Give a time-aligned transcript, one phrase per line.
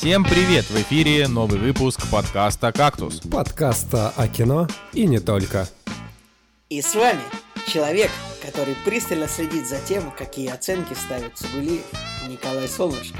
[0.00, 0.64] Всем привет!
[0.70, 3.20] В эфире новый выпуск подкаста «Кактус».
[3.20, 5.68] Подкаста о кино и не только.
[6.70, 7.20] И с вами
[7.66, 8.10] человек,
[8.40, 11.84] который пристально следит за тем, какие оценки ставит Цугулиев,
[12.26, 13.18] Николай Солнышко.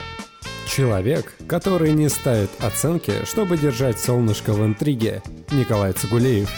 [0.66, 5.22] Человек, который не ставит оценки, чтобы держать солнышко в интриге,
[5.52, 6.50] Николай Цугулиев.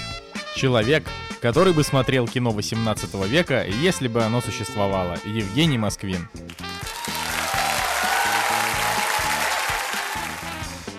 [0.55, 1.03] Человек,
[1.41, 6.29] который бы смотрел кино 18 века, если бы оно существовало, Евгений Москвин.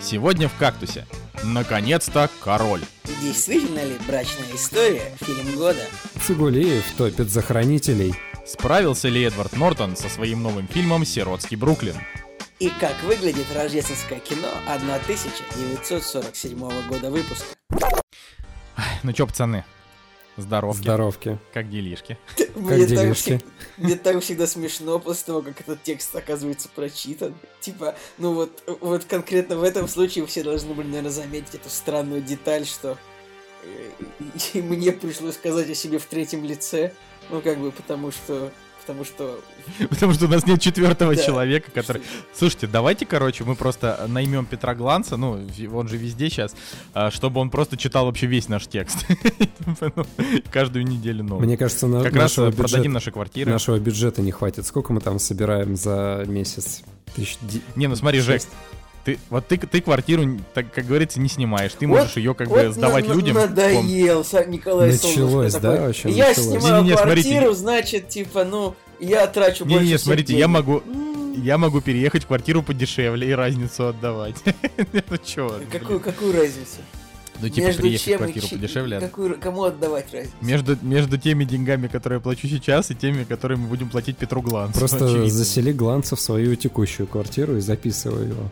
[0.04, 1.06] Сегодня в «Кактусе».
[1.42, 2.82] Наконец-то король.
[3.22, 5.80] Действительно ли брачная история фильм года?
[6.26, 8.14] Цугулиев топит за хранителей.
[8.46, 11.96] Справился ли Эдвард Нортон со своим новым фильмом «Сиротский Бруклин»?
[12.58, 17.46] И как выглядит рождественское кино 1947 года выпуска?
[19.02, 19.64] Ну чё, пацаны,
[20.36, 20.82] здоровки.
[20.82, 21.38] Здоровки.
[21.52, 22.18] Как делишки?
[22.54, 23.30] Мне так, делишки?
[23.32, 23.44] всег-
[23.76, 27.34] мне так всегда смешно после того, как этот текст оказывается прочитан.
[27.60, 32.22] Типа, ну вот, вот конкретно в этом случае все должны были, наверное, заметить эту странную
[32.22, 32.96] деталь, что
[33.62, 33.90] э,
[34.52, 36.92] и мне пришлось сказать о себе в третьем лице.
[37.30, 38.52] Ну, как бы, потому что...
[38.86, 39.40] Потому что...
[39.88, 41.22] Потому что у нас нет четвертого Да.
[41.22, 42.02] человека, который...
[42.34, 45.40] Слушайте, давайте, короче, мы просто наймем Петра Гланца, ну,
[45.72, 46.54] он же везде сейчас,
[47.10, 49.06] чтобы он просто читал вообще весь наш текст.
[49.96, 50.04] Ну,
[50.52, 51.46] Каждую неделю новый.
[51.46, 53.50] Мне кажется, на- Как раз э, продадим наши квартиры.
[53.50, 54.66] нашего бюджета не хватит.
[54.66, 56.82] Сколько мы там собираем за месяц?
[57.14, 57.38] Тысяч
[57.74, 58.42] Не, ну смотри, Жек?
[59.04, 61.72] Ты, вот ты, ты квартиру, так, как говорится, не снимаешь.
[61.78, 63.34] Ты Вот- можешь ее как вот бы сдавать на- людям.
[63.36, 65.14] Надоел, Николай Началось,
[65.52, 66.48] Солнышко да, такой, вообще Я началось.
[66.50, 67.28] снимаю Не-не-не, смотрите.
[67.30, 70.50] квартиру, значит, типа, ну, я трачу больше Не-не, всех смотрите, я денег.
[70.50, 70.82] могу...
[71.36, 74.36] Я могу переехать в квартиру подешевле и разницу отдавать.
[75.10, 75.60] Ну чё?
[75.70, 76.78] Какую, какую разницу?
[77.40, 79.00] Ну типа Между переехать в чем и квартиру чи- подешевле.
[79.00, 80.34] какую- кому отдавать разницу?
[80.40, 84.40] Между, между теми деньгами, которые я плачу сейчас, и теми, которые мы будем платить Петру
[84.40, 84.78] Гланцу.
[84.78, 85.28] Просто Очевидно.
[85.30, 88.48] засели Гланца в свою текущую квартиру и записывай его.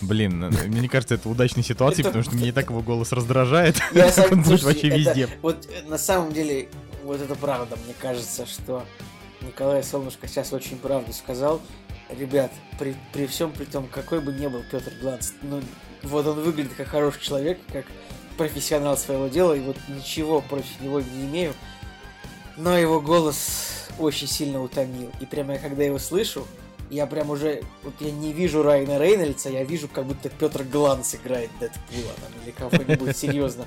[0.00, 3.76] Блин, э, мне кажется, это удачная ситуация, потому что меня и так его голос раздражает.
[3.92, 5.28] Я Так сам- он будет вообще везде.
[5.42, 6.68] Вот э, на самом деле,
[7.04, 7.76] вот это правда.
[7.84, 8.84] Мне кажется, что
[9.42, 11.60] Николай Солнышко сейчас очень правду сказал.
[12.16, 15.60] Ребят, при, при всем при том, какой бы ни был Петр Гланц, ну,
[16.02, 17.84] вот он выглядит как хороший человек, как
[18.40, 21.52] профессионал своего дела, и вот ничего против него не имею.
[22.56, 25.10] Но его голос очень сильно утомил.
[25.20, 26.46] И прямо я когда его слышу,
[26.88, 31.14] я прям уже, вот я не вижу Райана Рейнольдса, я вижу, как будто Петр Гланц
[31.16, 33.66] играет Дэдпула там, или кого-нибудь серьезно.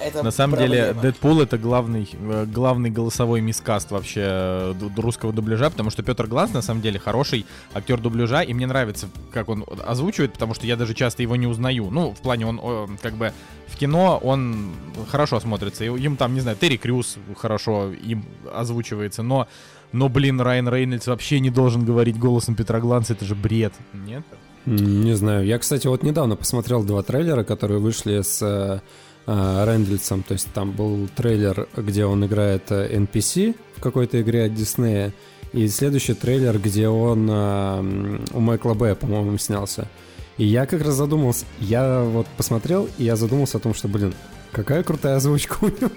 [0.00, 1.02] Это На самом деле, проблема.
[1.02, 6.52] Дэдпул это главный, э, главный голосовой мискаст вообще э, русского дубляжа, потому что Петр Гланс
[6.52, 7.44] на самом деле хороший
[7.74, 11.46] актер дубляжа, и мне нравится, как он озвучивает, потому что я даже часто его не
[11.46, 11.90] узнаю.
[11.90, 13.32] Ну, в плане он э, как бы
[13.66, 14.70] в кино он
[15.10, 18.24] хорошо смотрится, и им там, не знаю, Терри Крюс хорошо им
[18.54, 19.48] озвучивается, но,
[19.92, 24.24] но блин, Райан Рейнольдс вообще не должен говорить голосом Петра Гланса, это же бред, нет?
[24.66, 25.46] Не знаю.
[25.46, 28.82] Я, кстати, вот недавно посмотрел два трейлера, которые вышли с
[29.30, 30.22] э, э, Рэндальсом.
[30.22, 35.12] То есть там был трейлер, где он играет э, NPC в какой-то игре от Диснея.
[35.52, 39.88] И следующий трейлер, где он э, у Майкла Б, по-моему, снялся.
[40.36, 44.14] И я как раз задумался, я вот посмотрел, и я задумался о том, что, блин,
[44.52, 45.90] какая крутая озвучка у него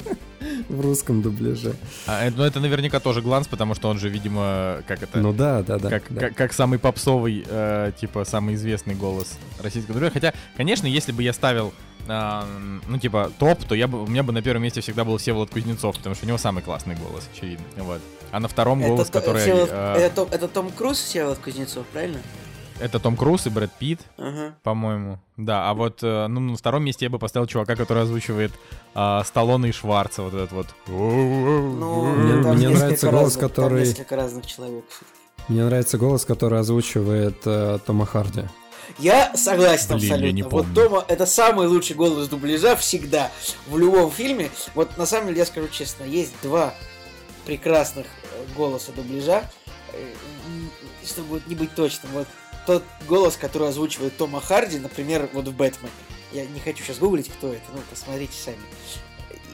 [0.68, 1.74] в русском дубляже.
[2.06, 5.20] А, э, ну, это наверняка тоже Гланс, потому что он же, видимо, как это...
[5.20, 5.88] Ну да, да, да.
[5.88, 6.20] как, да.
[6.20, 10.14] как, как самый попсовый, э, типа, самый известный голос российского дубляжа.
[10.14, 11.72] Хотя, конечно, если бы я ставил,
[12.10, 15.16] э, ну, типа, топ, то я бы, у меня бы на первом месте всегда был
[15.18, 17.64] Всеволод Кузнецов, потому что у него самый классный голос, очевидно.
[17.78, 18.00] Вот.
[18.32, 19.42] А на втором голос, это, то- который...
[19.46, 22.18] Всеволод- э, это, Том- это Том Круз Всеволод Кузнецов, правильно?
[22.80, 24.54] это Том Круз и Брэд Питт, Ага.
[24.62, 25.18] по-моему.
[25.36, 28.52] Да, а вот э, ну, на втором месте я бы поставил чувака, который озвучивает
[28.94, 30.66] э, Сталлоне и Шварца, вот этот вот.
[30.88, 34.84] Ну, Мне- там мне несколько нравится голос, разных- там который- несколько разных человек.
[35.48, 38.44] Мне нравится голос, который озвучивает э, Тома Харди.
[39.00, 40.36] Я согласен Блин, я абсолютно.
[40.36, 40.66] не вот.
[40.74, 43.30] Тома это самый лучший голос дубляжа всегда.
[43.66, 44.50] В любом фильме.
[44.74, 46.74] Вот на самом деле, я скажу честно, есть два
[47.46, 49.50] прекрасных э, голоса дубляжа.
[49.92, 50.12] Э,
[51.04, 52.28] Чтобы не быть точным, вот
[52.66, 55.92] тот голос, который озвучивает Тома Харди, например, вот в Бэтмене.
[56.32, 58.58] Я не хочу сейчас гуглить, кто это, ну посмотрите сами.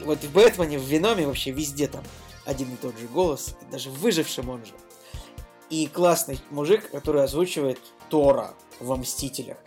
[0.03, 2.03] Вот в Бэтмене, в Веноме вообще везде там
[2.45, 4.73] один и тот же голос, даже в выжившем он же.
[5.69, 7.79] И классный мужик, который озвучивает
[8.09, 9.57] Тора во Мстителях.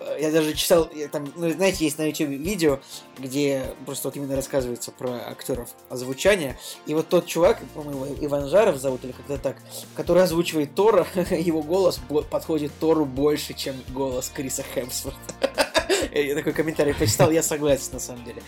[0.00, 2.80] Э, Я даже читал, я там, ну, знаете, есть на YouTube видео,
[3.18, 6.58] где просто вот именно рассказывается про актеров озвучания.
[6.86, 9.56] И вот тот чувак, по-моему, Иван Жаров зовут или как-то так,
[9.94, 12.00] который озвучивает Тора, его голос
[12.30, 15.18] подходит Тору больше, чем голос Криса Хемсворта.
[16.12, 18.42] Я такой комментарий почитал, я согласен на самом деле.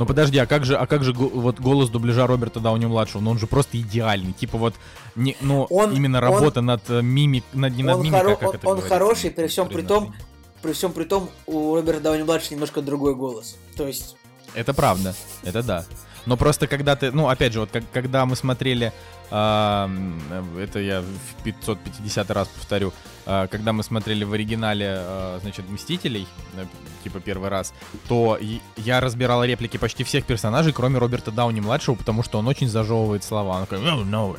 [0.00, 3.20] Ну подожди, а как же, а как же вот голос дубляжа Роберта Дауни младшего?
[3.20, 4.32] Ну он же просто идеальный.
[4.32, 4.74] Типа вот,
[5.14, 8.36] не, ну Он- именно он- работа над э, мимик, над не над Он, мимикой, хоро-
[8.38, 10.14] как он- это он говорится, хороший, при всем при том,
[10.62, 13.58] при всем при том, у Роберта Дауни младшего немножко другой голос.
[13.76, 14.16] То есть,
[14.54, 15.84] Это правда, это да.
[16.26, 18.92] Но просто когда ты, ну опять же, вот как, когда мы смотрели,
[19.30, 20.20] м,
[20.58, 22.92] это я в 550 раз повторю,
[23.26, 26.64] а, когда мы смотрели в оригинале, а, значит, Мстителей, э,
[27.04, 27.72] типа первый раз,
[28.08, 28.38] то
[28.76, 33.24] я разбирал реплики почти всех персонажей, кроме Роберта Дауни младшего, потому что он очень зажевывает
[33.24, 33.58] слова.
[33.58, 34.36] Он такой, «No, no».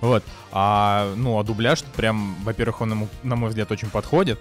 [0.00, 0.22] вот.
[0.52, 4.38] А, ну, а дубляж прям, во-первых, он ему, на мой взгляд, очень подходит.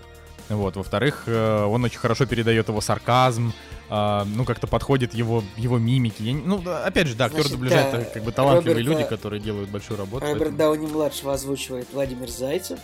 [0.49, 3.53] Вот, во-вторых, э, он очень хорошо передает его сарказм,
[3.89, 6.21] а, ну, как-то подходит его, его мимики.
[6.23, 9.39] Я ну, опять же, да, Значит, дубляжа да, это как бы талантливые Роберта- люди, которые
[9.41, 10.25] делают большую работу.
[10.25, 12.79] Роберт поэтому- Дауни младшего озвучивает Владимир Зайцев.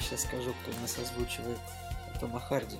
[0.00, 1.58] сейчас скажу, кто у нас озвучивает
[2.20, 2.76] Тома Харди.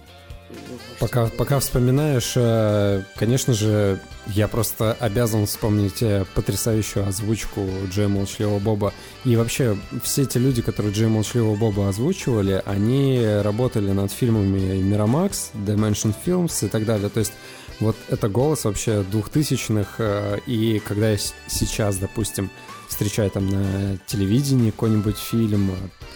[1.00, 8.58] Пока, пока вспоминаешь, э, конечно же, я просто обязан вспомнить э, потрясающую озвучку Джея Молчаливого
[8.58, 8.92] Боба.
[9.24, 15.52] И вообще, все эти люди, которые Джея Молчаливого Боба озвучивали, они работали над фильмами Miramax,
[15.54, 17.08] Dimension Films и так далее.
[17.08, 17.32] То есть
[17.80, 21.18] вот это голос вообще двухтысячных, э, и когда я
[21.48, 22.50] сейчас, допустим,
[22.88, 25.74] встречаю там на телевидении какой-нибудь фильм, э,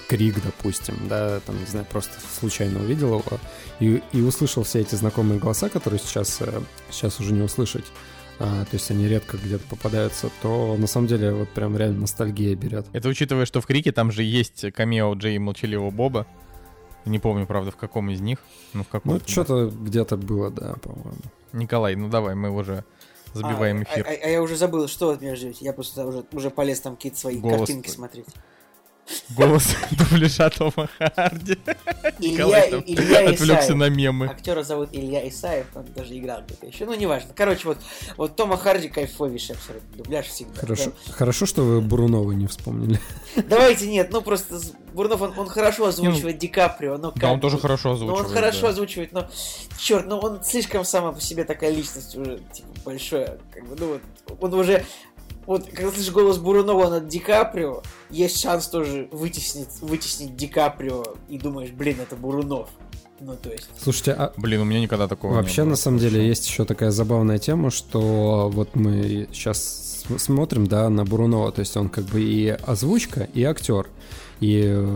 [0.09, 3.25] Крик, допустим, да, там, не знаю, просто случайно увидел его,
[3.81, 6.61] и, и услышал все эти знакомые голоса, которые сейчас, э,
[6.91, 7.85] сейчас уже не услышать,
[8.41, 12.55] а, то есть они редко где-то попадаются, то на самом деле вот прям реально ностальгия
[12.55, 12.87] берет.
[12.93, 16.27] Это учитывая, что в Крике там же есть камео Джей Молчаливого Боба.
[17.05, 18.39] Не помню, правда, в каком из них.
[18.75, 21.19] Ну, в каком Ну, что-то где-то было, да, по-моему.
[21.53, 22.85] Николай, ну давай, мы уже
[23.35, 24.07] забиваем А, эфир.
[24.07, 25.65] А, а- а я уже забыл, что вы от меня ждете.
[25.65, 28.27] Я просто уже, уже полез там какие-то свои Голос картинки смотреть.
[29.37, 31.59] Голос дубляжа Тома Харди.
[32.21, 34.27] Илья, Илья отвлекся на мемы.
[34.27, 36.85] Актера зовут Илья Исаев, он даже играл где-то еще.
[36.87, 37.31] Ну, неважно.
[37.35, 37.79] Короче, вот,
[38.17, 39.97] вот Тома Харди кайфовейший абсолютно.
[39.97, 40.61] Дубляж всегда.
[40.61, 43.01] Хорошо, хорошо, что вы Бурунова не вспомнили.
[43.37, 43.43] Да.
[43.43, 44.61] Давайте нет, ну просто
[44.93, 48.27] Бурнов, он, он хорошо озвучивает Ди Каприо, но как Да, он тоже хорошо Ну, озвучивает.
[48.27, 48.69] он хорошо да.
[48.69, 49.29] озвучивает, но
[49.79, 53.39] черт, ну он слишком сама по себе такая личность уже, типа, большая.
[53.53, 53.87] Как бы, ну
[54.27, 54.85] вот, он уже.
[55.49, 61.17] Вот, когда слышишь голос Бурунова над Ди Каприо, есть шанс тоже вытеснить, вытеснить Ди Каприо,
[61.31, 62.69] и думаешь, блин, это Бурунов.
[63.19, 63.67] Ну, то есть.
[63.83, 65.71] Слушайте, а Блин, у меня никогда такого не Вообще, было.
[65.71, 71.07] на самом деле, есть еще такая забавная тема, что вот мы сейчас смотрим, да, на
[71.07, 73.89] Бурунова, то есть он как бы и озвучка, и актер.
[74.41, 74.87] И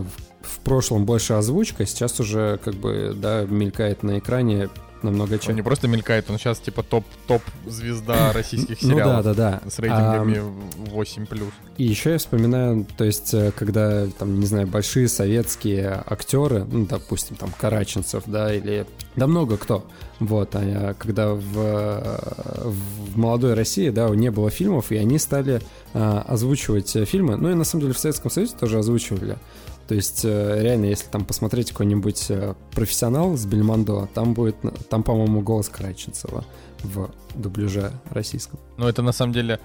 [0.43, 4.69] в прошлом больше озвучка, сейчас уже как бы, да, мелькает на экране
[5.03, 5.55] намного Он чем.
[5.55, 9.23] не просто мелькает, он сейчас типа топ топ звезда российских Ну да, сериалов.
[9.25, 9.61] да, да.
[9.69, 11.49] С рейтингами А, 8 плюс.
[11.77, 16.85] И еще я вспоминаю, то есть, э, когда, там, не знаю, большие советские актеры, ну,
[16.85, 18.85] допустим, там, Караченцев, да, или...
[19.15, 19.85] Да много кто.
[20.19, 22.17] Вот, а когда в, э,
[22.63, 25.61] в молодой России, да, не было фильмов, и они стали
[25.93, 27.35] а, озвучивать фильмы.
[27.35, 29.37] Ну, и на самом деле в Советском Союзе тоже озвучивали.
[29.87, 34.55] То есть, э, реально, если там посмотреть какой-нибудь э, профессионал с Бельмондо, там будет,
[34.89, 36.45] там, по-моему, голос Караченцева
[36.83, 38.59] в дубляже российском.
[38.77, 39.59] Но это на самом деле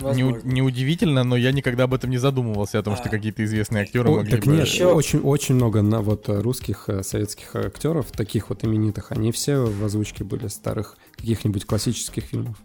[0.00, 3.08] не, неудивительно, но я никогда об этом не задумывался, о том, что А.
[3.08, 4.52] какие-то известные актеры О, могли так бы...
[4.52, 9.32] нет, Ещё- очень, очень много на вот э, русских советских актеров, таких вот именитых, они
[9.32, 12.56] все в озвучке были старых каких-нибудь классических фильмов.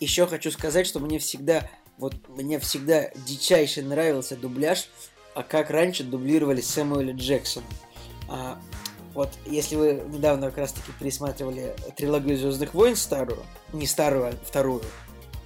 [0.00, 4.88] Еще хочу сказать, что мне всегда, вот мне всегда дичайше нравился дубляж,
[5.34, 7.66] а как раньше дублировали Сэмюэля Джексона.
[8.28, 8.58] А,
[9.14, 13.38] вот если вы недавно как раз-таки пересматривали трилогию Звездных войн старую,
[13.72, 14.82] не старую, а вторую,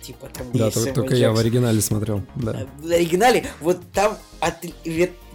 [0.03, 2.63] типа там Да, есть то- Сэмюэль только я в оригинале смотрел, да.
[2.63, 4.55] Э, В оригинале, вот там, от-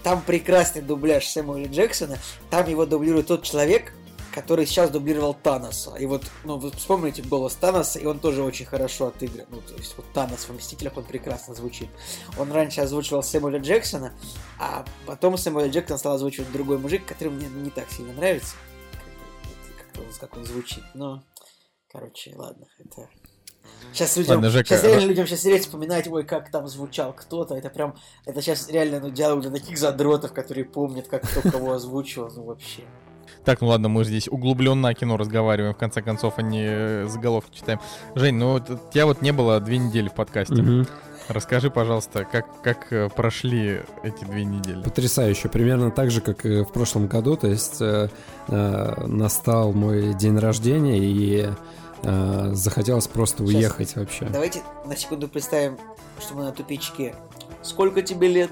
[0.03, 2.17] там прекрасный дубляж Сэмюэля Джексона,
[2.49, 3.93] там его дублирует тот человек,
[4.33, 5.95] который сейчас дублировал Таноса.
[5.95, 9.45] И вот, ну, вы вспомните голос Таноса, и он тоже очень хорошо отыгран.
[9.49, 11.89] Ну, то есть вот Танос в «Мстителях», он прекрасно звучит.
[12.37, 14.13] Он раньше озвучивал Сэмюэля Джексона,
[14.59, 18.55] а потом Сэмюэля Джексон стал озвучивать другой мужик, который мне не так сильно нравится,
[19.77, 20.83] как, он, как он звучит.
[20.95, 21.23] Но,
[21.91, 23.09] короче, ладно, это...
[23.91, 27.55] Сейчас людям, Ладно, Жека, сейчас реально людям сейчас сидеть вспоминать, ой, как там звучал кто-то,
[27.55, 31.73] это прям, это сейчас реально, ну, диалог для таких задротов, которые помнят, как кто кого
[31.73, 32.83] озвучивал, ну, вообще.
[33.45, 37.07] Так, ну ладно, мы здесь углубленно о кино разговариваем, в конце концов, а не э,
[37.07, 37.79] заголовки читаем.
[38.15, 40.61] Жень, ну вот, у тебя вот не было две недели в подкасте.
[40.61, 40.87] Мгм.
[41.29, 44.83] Расскажи, пожалуйста, как, как э, прошли эти две недели?
[44.83, 45.49] Потрясающе.
[45.49, 47.37] Примерно так же, как и в прошлом году.
[47.37, 48.09] То есть э,
[48.47, 51.49] э, настал мой день рождения, и
[52.03, 53.55] э, захотелось просто Сейчас.
[53.55, 54.25] уехать вообще.
[54.25, 55.77] Давайте на секунду представим,
[56.19, 57.15] что мы на тупичке.
[57.61, 58.51] Сколько тебе лет?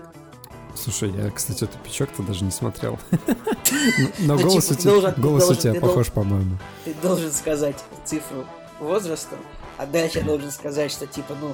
[0.75, 3.00] Слушай, я, кстати, тупичок-то даже не смотрел.
[4.20, 6.58] Но Ну, голос типа, у тебя голос у тебя похож, по-моему.
[6.86, 8.46] Ты должен сказать цифру
[8.80, 9.40] возрастом,
[9.78, 11.54] а дальше я должен сказать, что типа, ну,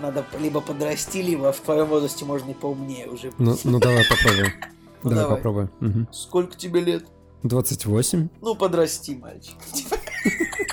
[0.00, 3.32] надо либо подрасти, либо в твоем возрасте можно и поумнее уже.
[3.38, 4.52] Ну, ну давай попробуем.
[5.02, 5.36] Ну, давай, давай.
[5.36, 6.08] попробуем.
[6.10, 7.04] Сколько тебе лет?
[7.44, 8.28] 28.
[8.40, 9.54] Ну, подрасти, мальчик.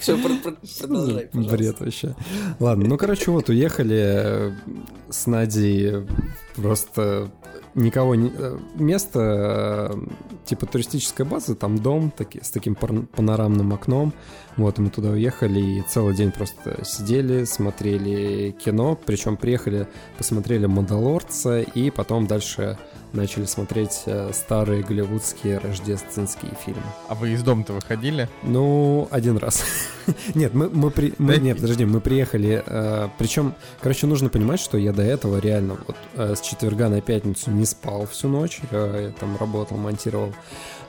[0.00, 1.56] Все, продолжай, пожалуйста.
[1.56, 2.16] Бред вообще.
[2.58, 4.52] Ладно, ну, короче, вот уехали э,
[5.10, 6.06] с Надей
[6.56, 7.30] просто
[7.74, 8.30] никого не...
[8.36, 10.00] э, Место э,
[10.46, 14.12] типа туристическая база, там дом таки, с таким панорамным окном.
[14.56, 18.98] Вот, мы туда уехали и целый день просто сидели, смотрели кино.
[19.06, 19.86] Причем приехали,
[20.18, 22.78] посмотрели «Мандалорца» и потом дальше
[23.12, 26.82] начали смотреть э, старые голливудские рождественские фильмы.
[27.08, 28.28] А вы из дома-то выходили?
[28.42, 29.62] Ну, один раз.
[30.34, 31.14] Нет, мы, мы, при...
[31.18, 32.64] мы- нет, подожди, мы приехали.
[33.18, 37.50] причем, короче, нужно понимать, что я до этого реально вот э, с четверга на пятницу
[37.50, 38.60] не спал всю ночь.
[38.70, 40.32] Я, я там работал, монтировал.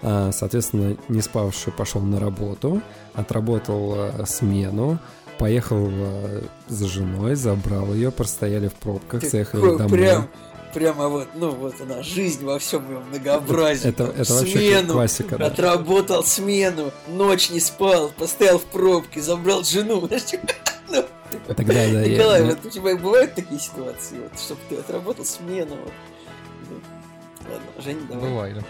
[0.01, 2.81] Соответственно, не спавший пошел на работу,
[3.13, 4.97] отработал э, смену.
[5.37, 9.89] Поехал э, за женой, забрал ее, простояли в пробках, Ты заехали домой.
[9.89, 10.27] Прям,
[10.73, 13.89] прямо вот, ну вот она, жизнь во всем ее многообразии.
[13.89, 15.37] Это, Там это вообще смену, классика.
[15.37, 15.47] да.
[15.47, 20.01] отработал смену, ночь не спал, постоял в пробке, забрал жену.
[20.89, 21.05] ну,
[21.47, 25.75] Тогда, да, Николай, я- вот у тебя бывают такие ситуации, вот, чтобы ты отработал смену?
[25.75, 25.93] Вот.
[26.69, 26.75] Ну,
[27.51, 28.29] Ладно, Женя, давай.
[28.29, 28.63] Бывали.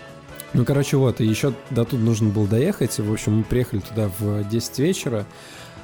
[0.53, 2.99] Ну, короче, вот, и еще до тут нужно было доехать.
[2.99, 5.25] В общем, мы приехали туда в 10 вечера,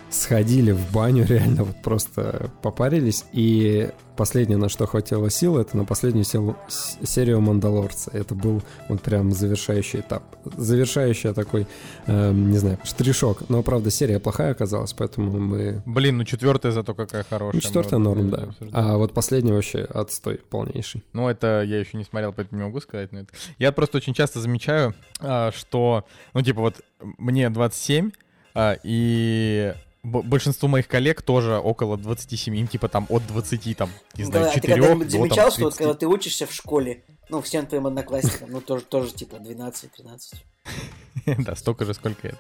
[0.10, 3.26] сходили в баню, реально вот просто попарились.
[3.34, 8.12] И последнее, на что хватило сил, это на последнюю сел- серию «Мандалорца».
[8.14, 10.24] Это был вот прям завершающий этап.
[10.58, 11.68] Завершающий такой,
[12.08, 13.50] эм, не знаю, штришок.
[13.50, 15.84] Но, правда, серия плохая оказалась, поэтому мы...
[15.86, 17.54] Блин, ну четвертая зато какая хорошая.
[17.54, 18.38] Ну, четвертая норм, да.
[18.44, 18.72] обсуждали.
[18.74, 21.04] А вот последний вообще отстой полнейший.
[21.14, 23.12] Ну, это я еще не смотрел, поэтому не могу сказать.
[23.12, 23.30] Но это...
[23.60, 28.12] Я просто очень часто замечаю, а, что, ну, типа, вот мне 27,
[28.56, 29.76] а, и
[30.08, 34.52] большинство моих коллег тоже около 27, им типа там от 20, там, не знаю, Да,
[34.52, 35.78] а ты 4 когда-нибудь до замечал, там, что вот 30.
[35.78, 39.84] когда ты учишься в школе, ну, всем твоим одноклассникам, ну, тоже, тоже типа 12-13.
[41.40, 42.38] Да, столько же, сколько это.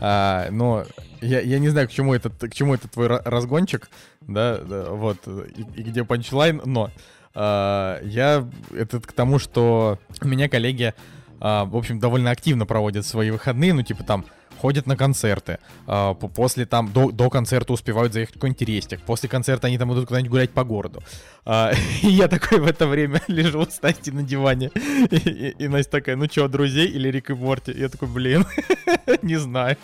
[0.00, 0.86] А, но
[1.20, 3.90] я, я не знаю, к чему этот, к чему этот твой ра- разгончик,
[4.22, 6.90] да, да, вот, и, и где панчлайн, но
[7.34, 10.94] а, я это к тому, что у меня коллеги,
[11.38, 14.24] а, в общем, довольно активно проводят свои выходные, ну, типа там
[14.60, 19.00] ходят на концерты, а, по- после там, до, до концерта успевают заехать в какой-нибудь рестик,
[19.06, 21.02] после концерта они там идут куда-нибудь гулять по городу.
[21.44, 24.70] А, и я такой в это время лежу с Настей на диване,
[25.10, 27.72] и, и- и Настя такая, ну чё, друзей или Рик и Морти?
[27.72, 28.44] Я такой, блин,
[29.22, 29.76] не знаю,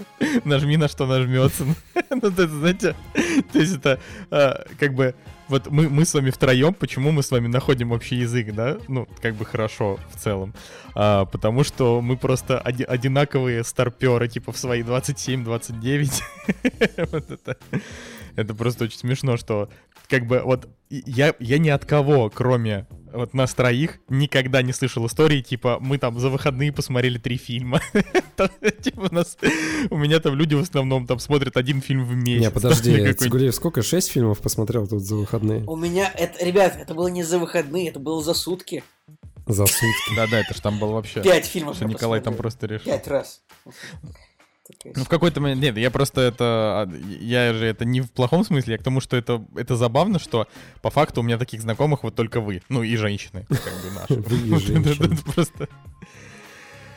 [0.45, 1.65] нажми на что нажмется.
[2.11, 2.95] Ну, это, знаете,
[3.53, 3.99] то есть это
[4.31, 5.15] а, как бы
[5.49, 8.79] вот мы, мы с вами втроем, почему мы с вами находим общий язык, да?
[8.89, 10.55] Ну, как бы хорошо в целом.
[10.95, 16.23] А, потому что мы просто оди- одинаковые старперы, типа в свои 27-29.
[17.13, 17.57] Вот это.
[18.35, 19.69] Это просто очень смешно, что
[20.09, 25.07] как бы вот я, я ни от кого, кроме вот нас троих, никогда не слышал
[25.07, 27.81] истории, типа, мы там за выходные посмотрели три фильма.
[28.83, 29.37] Типа у нас,
[29.91, 32.43] у меня там люди в основном там смотрят один фильм в месяц.
[32.43, 33.83] Не, подожди, Цигулиев сколько?
[33.83, 35.65] Шесть фильмов посмотрел тут за выходные?
[35.67, 38.85] У меня, это, ребят, это было не за выходные, это было за сутки.
[39.47, 40.17] За сутки.
[40.17, 41.23] Да-да, это ж там был вообще...
[41.23, 42.85] Пять фильмов Что Николай там просто решил.
[42.85, 43.43] Пять раз.
[44.95, 48.45] Ну, в какой-то момент, нет, я просто это, а, я же это не в плохом
[48.45, 50.47] смысле, я к тому, что это, это забавно, что
[50.83, 55.17] по факту у меня таких знакомых вот только вы, ну и женщины, как бы наши.
[55.35, 55.69] Просто...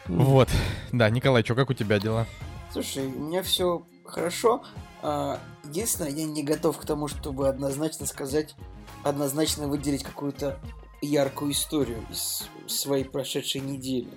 [0.07, 0.49] Вот,
[0.91, 2.25] да, Николай, что, как у тебя дела?
[2.71, 4.63] Слушай, у меня все хорошо.
[5.01, 8.55] А, Единственное, я не готов к тому, чтобы однозначно сказать,
[9.03, 10.59] однозначно выделить какую-то
[11.01, 14.09] яркую историю из своей прошедшей недели.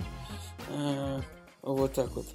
[0.70, 1.20] А,
[1.62, 2.26] Вот так вот.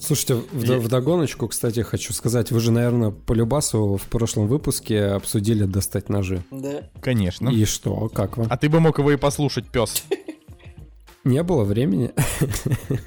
[0.00, 5.04] Слушайте, в, в догоночку, кстати, хочу сказать, вы же, наверное, по Любасу в прошлом выпуске
[5.06, 6.42] обсудили достать ножи.
[6.50, 6.88] Да.
[7.00, 7.48] Конечно.
[7.50, 8.46] И что, как вам?
[8.50, 10.04] А ты бы мог его и послушать, пес.
[11.24, 12.12] Не было времени?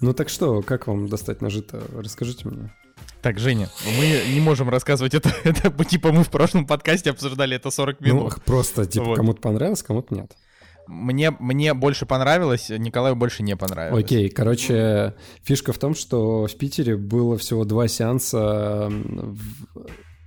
[0.00, 1.82] Ну так что, как вам достать ножи-то?
[1.96, 2.72] Расскажите мне.
[3.20, 3.68] Так, Женя,
[3.98, 8.06] мы не можем рассказывать это, это типа мы в прошлом подкасте обсуждали это 40 Ну,
[8.06, 8.42] минут.
[8.44, 9.16] просто, типа, Вот.
[9.16, 10.36] кому-то понравилось, кому-то нет.
[10.90, 14.04] Мне, мне больше понравилось, Николаю больше не понравилось.
[14.04, 18.92] Окей, короче, фишка в том, что в Питере было всего два сеанса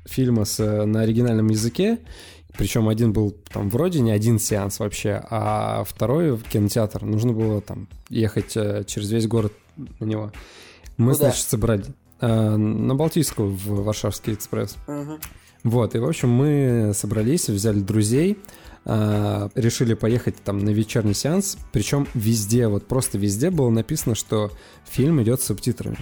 [0.05, 2.00] фильма с, на оригинальном языке,
[2.58, 7.03] причем один был там вроде не один сеанс вообще, а второй в кинотеатр.
[7.03, 10.32] Нужно было там ехать э, через весь город на него.
[10.98, 11.25] Мы, Куда?
[11.25, 11.84] значит, собрали
[12.22, 14.77] э, на Балтийскую в Варшавский экспресс.
[14.88, 15.20] Мгм.
[15.63, 18.38] Вот, и, в общем, мы собрались, взяли друзей,
[18.85, 24.51] а, решили поехать там на вечерний сеанс, причем везде, вот просто везде было написано, что
[24.89, 25.97] фильм идет с субтитрами.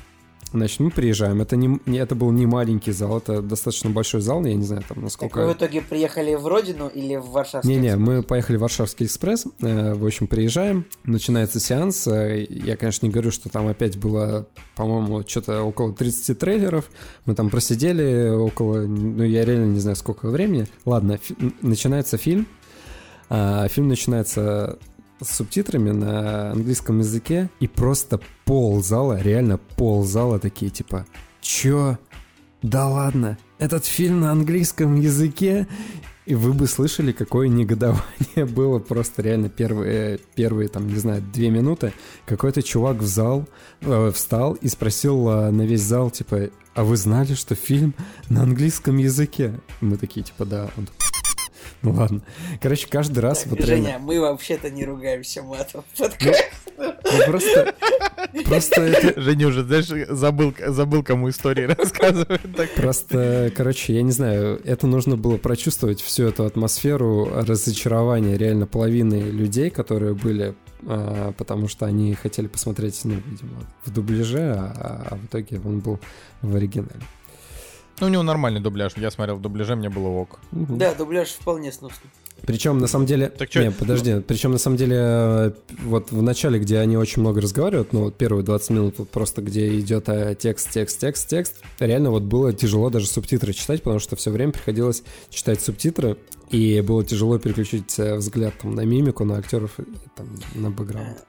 [0.53, 1.41] Значит, мы приезжаем.
[1.41, 4.81] Это, не, не- это был не маленький зал, это достаточно большой зал, я не знаю,
[4.85, 5.45] там Так насколько...
[5.45, 7.69] вы в итоге приехали в родину или в Варшавский?
[7.73, 9.45] Не-не, мы поехали в Варшавский экспресс.
[9.61, 12.05] э, В общем, приезжаем, начинается сеанс.
[12.05, 14.45] э, Я, конечно, не говорю, что там опять было,
[14.75, 16.91] по-моему, что-то около 30 трейлеров.
[17.25, 20.67] Мы там просидели около, ну, я реально не знаю, сколько времени.
[20.83, 22.45] Ладно, фи- начинается фильм.
[23.33, 24.77] А, Фильм начинается
[25.21, 31.05] с субтитрами на английском языке, и просто пол зала, реально пол зала такие, типа,
[31.39, 31.97] чё?
[32.61, 35.65] Да ладно, этот фильм на английском языке?
[36.25, 41.49] И вы бы слышали, какое негодование было просто реально первые, первые там, не знаю, две
[41.49, 41.93] минуты.
[42.25, 43.47] Какой-то чувак в зал
[43.79, 47.95] э, встал и спросил э, на весь зал, типа, а вы знали, что фильм
[48.27, 49.57] на английском языке?
[49.79, 50.69] Мы такие, типа, да.
[50.75, 51.20] Он такой,
[51.81, 52.21] ну ладно.
[52.61, 54.05] Короче, каждый раз Так, вот Женя, реально...
[54.05, 55.83] мы вообще-то не ругаемся матом.
[55.97, 56.43] Ну, Подкаст.
[56.77, 57.73] ну, просто...
[58.45, 59.19] Просто это...
[59.19, 62.41] Женя уже, знаешь, забыл, забыл кому истории рассказывать.
[62.55, 62.71] Так.
[62.75, 69.15] Просто, короче, я не знаю, это нужно было прочувствовать всю эту атмосферу разочарования реально половины
[69.15, 75.15] людей, которые были, а, потому что они хотели посмотреть, ну, видимо, в дубляже, а, а
[75.15, 75.99] в итоге он был
[76.41, 77.01] в оригинале.
[78.01, 78.93] Ну, у него нормальный дубляж.
[78.97, 80.39] Я смотрел в дубляже, мне было ок.
[80.51, 82.09] Да, дубляж вполне сносный.
[82.45, 83.29] Причем на самом деле...
[83.29, 84.19] Так чё- Не, подожди.
[84.21, 85.51] Причем на самом деле э,
[85.83, 89.43] вот в начале, где они очень много разговаривают, ну вот первые 20 минут вот просто
[89.43, 93.99] где идет э, текст, текст, текст, текст, реально вот было тяжело даже субтитры читать, потому
[93.99, 96.17] что все время приходилось читать субтитры,
[96.49, 99.83] и было тяжело переключить э, взгляд там на мимику, на актеров, и,
[100.15, 101.23] там, на бэкграунд.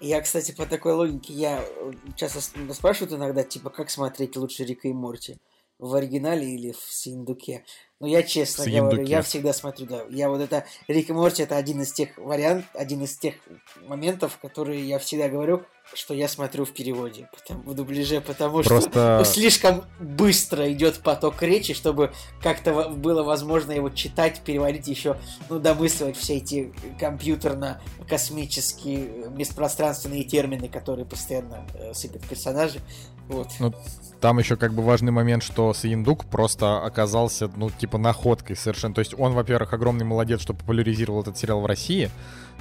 [0.00, 2.40] Я, кстати, по такой логике, я э, часто
[2.72, 5.36] спрашивают иногда, типа, как смотреть лучше Рика и Морти?
[5.78, 7.64] В оригинале или в Синдуке?
[8.00, 10.04] Ну, я честно говорю, я всегда смотрю, да.
[10.10, 13.34] Я вот это, Рик и Морти, это один из тех вариантов, один из тех
[13.82, 19.16] моментов, которые я всегда говорю, что я смотрю в переводе, в дубляже, потому что Просто...
[19.18, 22.12] ну, слишком быстро идет поток речи, чтобы
[22.42, 25.18] как-то было возможно его читать, переводить еще,
[25.50, 32.80] ну, домысливать все эти компьютерно-космические межпространственные термины, которые постоянно э, сыпят персонажи.
[33.28, 33.48] Вот.
[33.58, 33.72] Ну,
[34.20, 38.94] Там еще как бы важный момент, что Саиндук просто оказался, ну, типа, находкой совершенно.
[38.94, 42.10] То есть он, во-первых, огромный молодец, что популяризировал этот сериал в России.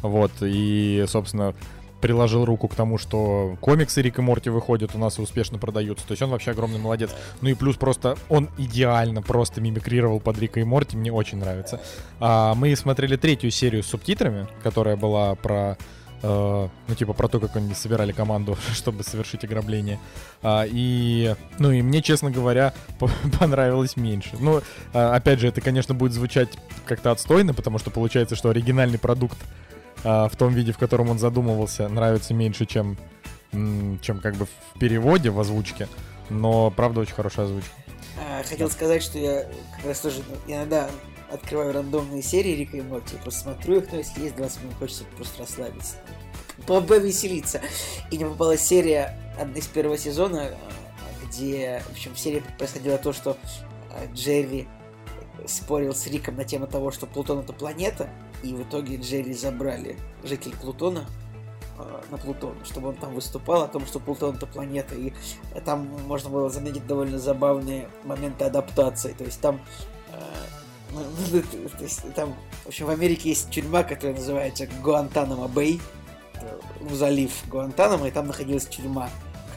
[0.02, 1.54] Вот, и, собственно,
[2.04, 6.06] приложил руку к тому, что комиксы Рик и Морти выходят у нас и успешно продаются.
[6.06, 7.12] То есть он вообще огромный молодец.
[7.40, 11.80] Ну и плюс просто он идеально просто мимикрировал под Рика и Морти, мне очень нравится.
[12.20, 15.78] А, мы смотрели третью серию с субтитрами, которая была про
[16.24, 19.98] э, ну, типа, про то, как они собирали команду, чтобы совершить ограбление.
[20.42, 24.32] А, и, ну, и мне, честно говоря, по- понравилось меньше.
[24.42, 24.62] Ну,
[24.94, 26.50] а, опять же, это, конечно, будет звучать
[26.86, 29.38] как-то отстойно, потому что получается, что оригинальный продукт
[30.04, 32.98] в том виде, в котором он задумывался, нравится меньше, чем,
[33.52, 35.88] чем как бы в переводе, в озвучке.
[36.30, 37.72] Но, правда, очень хорошая озвучка.
[38.20, 40.90] А, хотел сказать, что я как раз тоже иногда
[41.32, 45.04] открываю рандомные серии Рика и Морти, просто смотрю их, но если есть 20 минут, хочется
[45.16, 45.96] просто расслабиться,
[46.68, 47.62] по- повеселиться.
[48.12, 49.20] И мне попалась серия
[49.56, 53.38] из первого сезона, а, где, в общем, в серии происходило то, что
[53.90, 54.68] а, Джерри
[55.48, 58.10] спорил с Риком на тему того, что Плутон это планета,
[58.44, 61.06] и в итоге Джерри забрали жителей Плутона
[61.78, 65.14] а, на Плутон, чтобы он там выступал о том, что Плутон это планета, и
[65.66, 69.14] там можно было заметить довольно забавные моменты адаптации.
[69.14, 69.62] То есть там,
[70.12, 70.20] э,
[70.92, 71.00] ну,
[71.32, 75.82] ну, то- есть там, в общем, в Америке есть тюрьма, которая называется Гуантанамо Бэй,
[76.92, 79.10] залив Гуантанамо, и там находилась тюрьма,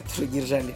[0.03, 0.75] которую держали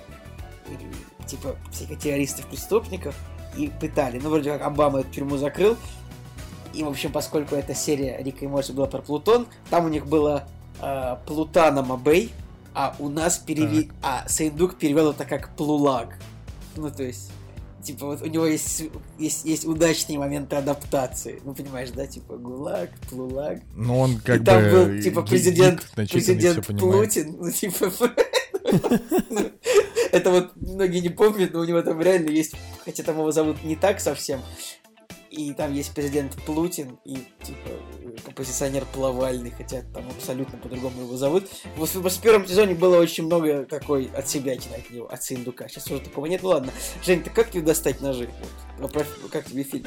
[1.26, 3.16] типа всяких террористов-преступников
[3.58, 4.20] и пытали.
[4.20, 5.78] Ну, вроде как Обама эту тюрьму закрыл,
[6.74, 10.08] и, в общем, поскольку эта серия Рика и Морти была про Плутон, там у них
[10.08, 10.48] было
[10.82, 12.32] э, Плутаномо Бэй,
[12.74, 13.90] а у нас перевели...
[14.02, 16.16] А Сейндук перевел это как Плулаг.
[16.76, 17.32] Ну, то есть...
[17.84, 18.84] Типа, вот у него есть,
[19.18, 21.42] есть, есть удачные моменты адаптации.
[21.44, 22.06] Ну, понимаешь, да?
[22.06, 23.62] Типа, ГУЛАГ, Плулаг.
[23.76, 24.70] Но он как и там бы...
[24.70, 26.68] был, типа, гик, президент, начитанный, президент.
[26.68, 27.38] Путин.
[27.40, 27.92] Ну, типа...
[29.32, 29.52] ну,
[30.12, 32.56] Это вот многие не помнят, но у него там реально есть...
[32.86, 34.42] Хотя там его зовут не так совсем.
[35.32, 37.70] И там есть президент Плутин и, типа,
[38.26, 41.46] композиционер Плавальный, хотя там абсолютно по-другому его зовут.
[41.78, 45.70] Вот в, в первом сезоне было очень много такой от себя от него, от Синдука.
[45.70, 46.44] Сейчас уже такого нет.
[46.44, 46.74] Ну ладно.
[47.02, 48.30] Жень, ты как тебе достать ножи?
[48.78, 49.86] Вот, вопрос, как тебе фильм?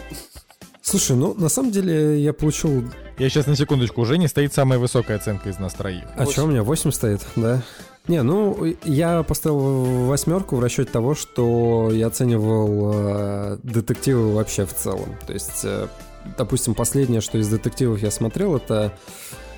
[0.81, 2.85] Слушай, ну, на самом деле я получил...
[3.19, 6.05] Я сейчас на секундочку, уже не стоит самая высокая оценка из нас троих.
[6.17, 7.63] А что у меня, 8 стоит, да?
[8.07, 14.75] Не, ну, я поставил восьмерку в расчете того, что я оценивал э, детективы вообще в
[14.75, 15.17] целом.
[15.27, 15.89] То есть, э,
[16.37, 18.93] допустим, последнее, что из детективов я смотрел, это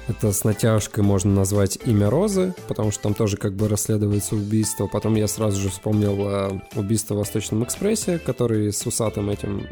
[0.08, 4.86] Это с натяжкой можно назвать «Имя Розы», потому что там тоже как бы расследуется убийство.
[4.86, 9.66] Потом я сразу же вспомнил э, убийство в Восточном экспрессе, который с усатым этим...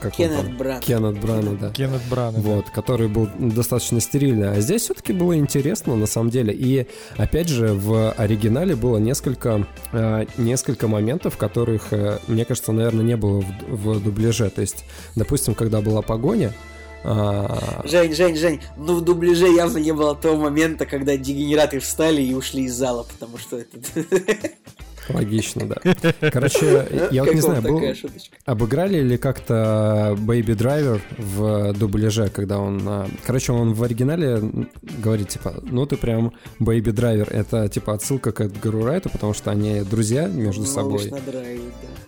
[0.00, 0.80] Как Кеннет Бран.
[0.80, 1.70] Кеннет Брана, да.
[1.70, 4.50] Кеннет Брана, Вот, который был достаточно стерильный.
[4.50, 6.52] А здесь все-таки было интересно, на самом деле.
[6.52, 13.04] И, опять же, в оригинале было несколько, э, несколько моментов, которых, э, мне кажется, наверное,
[13.04, 14.50] не было в, в дубляже.
[14.50, 16.52] То есть, допустим, когда была погоня,
[17.04, 17.82] а...
[17.84, 22.34] Жень, Жень, Жень, ну в дубляже явно не было того момента, когда дегенераты встали и
[22.34, 23.78] ушли из зала, потому что это...
[25.08, 25.76] Логично, да.
[26.30, 27.80] Короче, я вот не знаю, был...
[28.46, 32.82] обыграли ли как-то Baby Driver в дубляже, когда он...
[32.86, 34.40] А, короче, он в оригинале
[34.98, 37.30] говорит, типа, ну ты прям Baby Driver.
[37.30, 41.12] Это, типа, отсылка к Эдгару Райту, потому что они друзья между собой.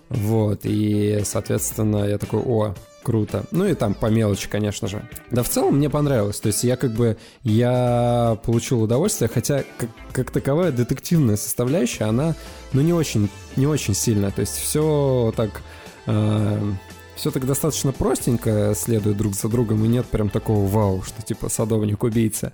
[0.08, 2.74] Вот, и, соответственно, я такой, о,
[3.06, 3.44] круто.
[3.52, 5.08] Ну и там по мелочи, конечно же.
[5.30, 6.40] Да в целом мне понравилось.
[6.40, 12.34] То есть я как бы, я получил удовольствие, хотя как, как таковая детективная составляющая, она,
[12.72, 14.32] ну не очень, не очень сильная.
[14.32, 15.62] То есть все так...
[16.06, 16.72] Э,
[17.14, 21.48] все так достаточно простенько следует друг за другом, и нет прям такого вау, что типа
[21.48, 22.52] садовник-убийца.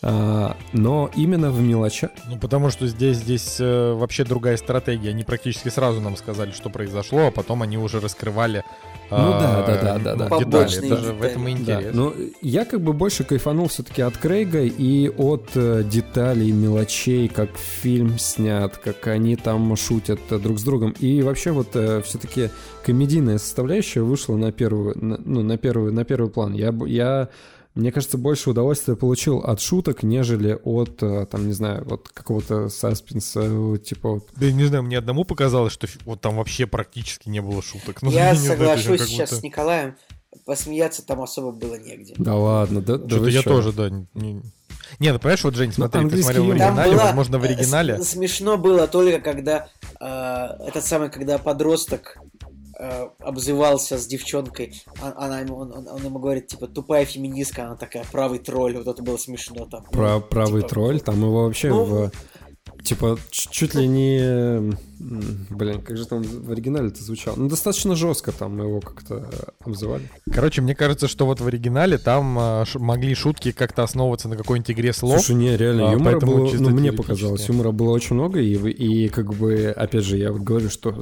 [0.00, 2.10] А, но именно в мелочах.
[2.28, 5.10] Ну, потому что здесь, здесь э, вообще другая стратегия.
[5.10, 8.64] Они практически сразу нам сказали, что произошло, а потом они уже раскрывали
[9.10, 10.38] ну да, да, да, да, да.
[10.38, 10.88] Детали.
[10.88, 11.94] Даже в этом и интерес.
[11.94, 17.56] Ну, я как бы больше кайфанул все-таки от Крейга и от э, деталей, мелочей, как
[17.56, 20.94] фильм снят, как они там шутят друг с другом.
[21.00, 22.50] И вообще вот э, все-таки
[22.84, 26.52] комедийная составляющая вышла на первую, ну, на первый, на первый план.
[26.52, 27.28] Я, я
[27.78, 32.68] мне кажется, больше удовольствия получил от шуток, нежели от, э, там, не знаю, вот какого-то
[32.68, 34.20] саспенса, типа...
[34.34, 38.02] Да, я не знаю, мне одному показалось, что вот там вообще практически не было шуток.
[38.02, 39.40] Ну, я соглашусь сейчас будто...
[39.40, 39.96] с Николаем,
[40.44, 42.14] посмеяться там особо было негде.
[42.18, 43.50] Да ладно, да, да Что-то я что?
[43.50, 44.42] тоже, да, не...
[44.98, 48.02] Не, ну понимаешь, вот, Жень, ну, смотри, ты смотрел в оригинале, было, возможно, в оригинале...
[48.02, 49.68] Смешно было только, когда
[50.00, 52.18] э, этот самый, когда подросток
[52.78, 57.76] э, обзывался с девчонкой, а, она, он, он, он ему говорит, типа, тупая феминистка, она
[57.76, 59.84] такая, правый тролль, вот это было смешно там.
[59.84, 62.10] Про правый типа, тролль, там его вообще ну, в
[62.82, 64.72] Типа, чуть ли не...
[64.98, 67.36] Блин, как же там в оригинале это звучало?
[67.36, 69.28] Ну, достаточно жестко там его как-то
[69.64, 70.10] обзывали.
[70.32, 74.70] Короче, мне кажется, что вот в оригинале там а, могли шутки как-то основываться на какой-нибудь
[74.72, 75.20] игре слов.
[75.20, 76.52] Слушай, не, реально, а, юмора было...
[76.52, 80.42] Ну, мне показалось, юмора было очень много, и, и как бы, опять же, я вот
[80.42, 80.92] говорю, что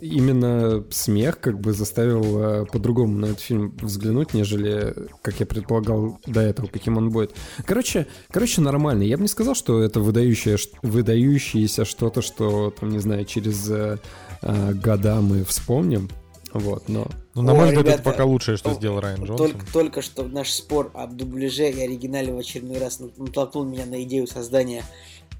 [0.00, 6.18] именно смех как бы заставил э, по-другому на этот фильм взглянуть, нежели, как я предполагал
[6.26, 7.34] до этого, каким он будет.
[7.64, 9.02] Короче, короче, нормально.
[9.02, 13.98] Я бы не сказал, что это выдающее, выдающееся что-то, что, там, не знаю, через э,
[14.42, 16.08] э, года мы вспомним.
[16.52, 17.06] Вот, но...
[17.34, 19.36] Ну, на мой взгляд, это пока лучшее, что сделал Райан Джонсон.
[19.36, 24.00] Только, только что наш спор об дубляже и оригинале в очередной раз натолкнул меня на
[24.04, 24.84] идею создания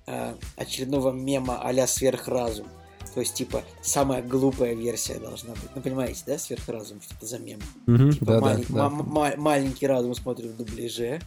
[0.06, 2.66] э, очередного мема а-ля сверхразум.
[3.14, 5.70] То есть, типа, самая глупая версия должна быть.
[5.72, 7.60] Ну, понимаете, да, сверхразум, что это за мем?
[7.86, 8.66] Mm-hmm, типа, да, малень...
[8.68, 9.34] да, да.
[9.36, 11.20] маленький разум смотрит в дубляже,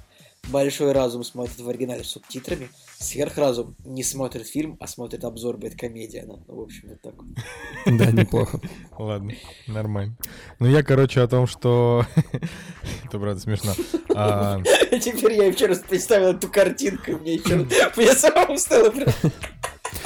[0.49, 6.25] большой разум смотрит в оригинале с субтитрами, сверхразум не смотрит фильм, а смотрит обзор бэткомедия.
[6.25, 7.15] Ну, в общем, вот так
[7.85, 8.59] Да, неплохо.
[8.97, 9.33] Ладно,
[9.67, 10.17] нормально.
[10.59, 12.05] Ну, я, короче, о том, что...
[13.05, 13.73] Это, правда, смешно.
[14.15, 14.61] А,
[15.01, 17.67] Теперь я еще раз представил эту картинку, и мне еще...
[17.95, 18.93] Мне самому стало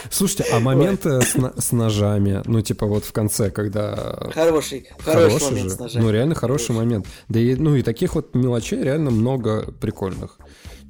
[0.09, 4.29] Слушайте, а момент с, с ножами, ну, типа вот в конце, когда...
[4.33, 5.75] Хороший, хороший, хороший момент же.
[5.75, 6.03] с ножами.
[6.03, 7.07] Ну, реально хороший, хороший момент.
[7.29, 10.37] Да и, ну, и таких вот мелочей реально много прикольных.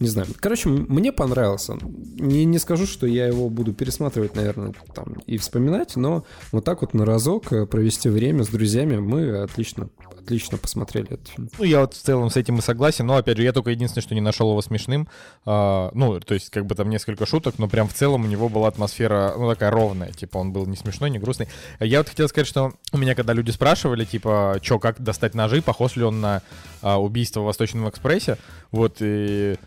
[0.01, 0.27] Не знаю.
[0.39, 1.77] Короче, мне понравился.
[2.17, 6.81] Не, не скажу, что я его буду пересматривать, наверное, там и вспоминать, но вот так
[6.81, 11.51] вот на разок э, провести время с друзьями мы отлично, отлично посмотрели этот фильм.
[11.59, 14.01] Ну, я вот в целом с этим и согласен, но, опять же, я только единственное,
[14.01, 15.07] что не нашел его смешным.
[15.45, 18.49] А, ну, то есть, как бы там несколько шуток, но прям в целом у него
[18.49, 21.47] была атмосфера, ну, такая ровная, типа, он был не смешной, не грустный.
[21.79, 25.61] Я вот хотел сказать, что у меня, когда люди спрашивали, типа, что, как достать ножи,
[25.61, 26.41] похож ли он на
[26.81, 28.39] а, убийство в Восточном экспрессе,
[28.71, 29.57] вот, и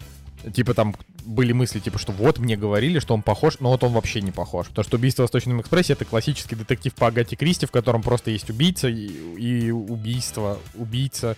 [0.52, 3.92] Типа там были мысли, типа, что вот мне говорили, что он похож, но вот он
[3.92, 4.68] вообще не похож.
[4.68, 8.30] Потому что «Убийство в Восточном экспрессе»— это классический детектив по Агате Кристи, в котором просто
[8.30, 11.36] есть убийца и, и убийство, убийца,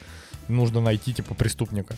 [0.49, 1.97] нужно найти, типа, преступника.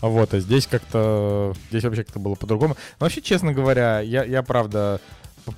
[0.00, 2.76] Вот, а здесь как-то, здесь вообще как-то было по-другому.
[2.98, 5.00] Но вообще, честно говоря, я, я правда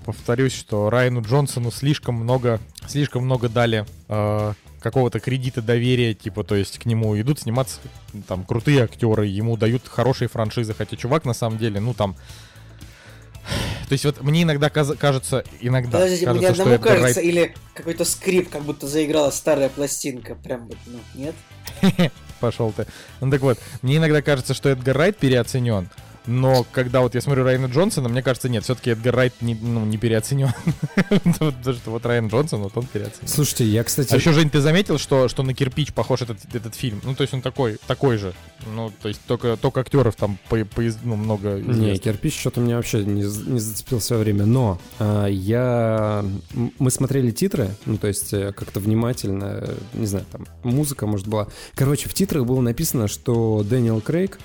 [0.05, 4.53] повторюсь, что Райану Джонсону слишком много, слишком много дали э,
[4.83, 7.81] какого-то кредита доверия, типа, то есть к нему идут сниматься
[8.29, 12.17] там крутые актеры, ему дают хорошие франшизы, хотя чувак на самом деле, ну там,
[13.89, 17.29] то есть вот мне иногда кажется, иногда Подождите, кажется, мне одному что кажется, Райт...
[17.29, 21.35] или какой-то скрип, как будто заиграла старая пластинка, прям вот, ну, нет?
[22.41, 22.87] Пошел ты.
[23.21, 25.89] Ну так вот, мне иногда кажется, что Эдгар Райт переоценен,
[26.27, 29.85] Но когда вот я смотрю Райана Джонсона, мне кажется, нет, все-таки Эдгар Райт не, ну,
[29.85, 30.51] не переоценен.
[31.25, 33.27] Потому что вот Райан Джонсон, вот он переоценен.
[33.27, 34.13] Слушайте, я, кстати...
[34.13, 37.01] А еще, Жень, ты заметил, что, что на кирпич похож этот, этот фильм?
[37.05, 38.35] Ну, то есть он такой, такой же.
[38.73, 42.77] Ну, то есть только, только актеров там по, по, ну, много Не, кирпич что-то меня
[42.77, 44.47] вообще не, не зацепил все время.
[44.47, 46.25] Но а, я...
[46.79, 51.49] Мы смотрели титры, ну, то есть э, как-то внимательно, не знаю, там музыка, может, была.
[51.75, 54.39] Короче, в титрах было написано, что Дэниел Крейг...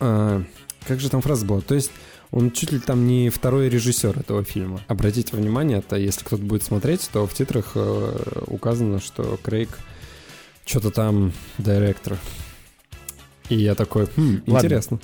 [0.00, 0.42] А,
[0.86, 1.60] как же там фраза была?
[1.60, 1.90] То есть
[2.30, 4.80] он чуть ли там не второй режиссер этого фильма.
[4.88, 9.78] Обратите внимание, это если кто-то будет смотреть, то в титрах э, указано, что Крейг
[10.64, 12.18] что-то там директор.
[13.48, 14.66] И я такой, хм, Ладно.
[14.66, 15.00] интересно.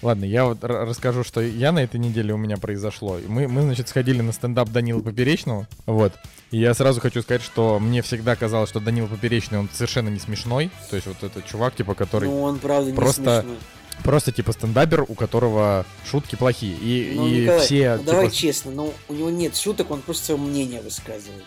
[0.00, 3.18] Ладно, я вот расскажу, что я на этой неделе у меня произошло.
[3.26, 6.12] Мы, мы значит, сходили на стендап Данила Поперечного, вот.
[6.52, 10.20] И я сразу хочу сказать, что мне всегда казалось, что Данила Поперечный, он совершенно не
[10.20, 10.70] смешной.
[10.88, 12.28] То есть вот этот чувак, типа, который...
[12.28, 13.40] Ну, он, правда, не просто...
[13.40, 13.58] смешной.
[14.04, 16.76] Просто типа стендапер, у которого шутки плохие.
[16.76, 17.92] И, ну, и Николай, все.
[17.92, 18.10] Ну, типа...
[18.10, 21.44] Давай честно, ну у него нет шуток, он просто свое мнение высказывает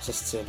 [0.00, 0.48] со сцены.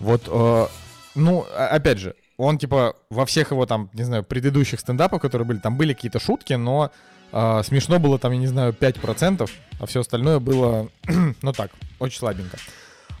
[0.00, 0.66] Вот, э,
[1.14, 5.58] ну, опять же, он типа во всех его там, не знаю, предыдущих стендапах, которые были,
[5.58, 6.90] там были какие-то шутки, но
[7.32, 10.88] э, смешно было там, я не знаю, 5%, а все остальное было,
[11.42, 12.58] ну так, очень слабенько.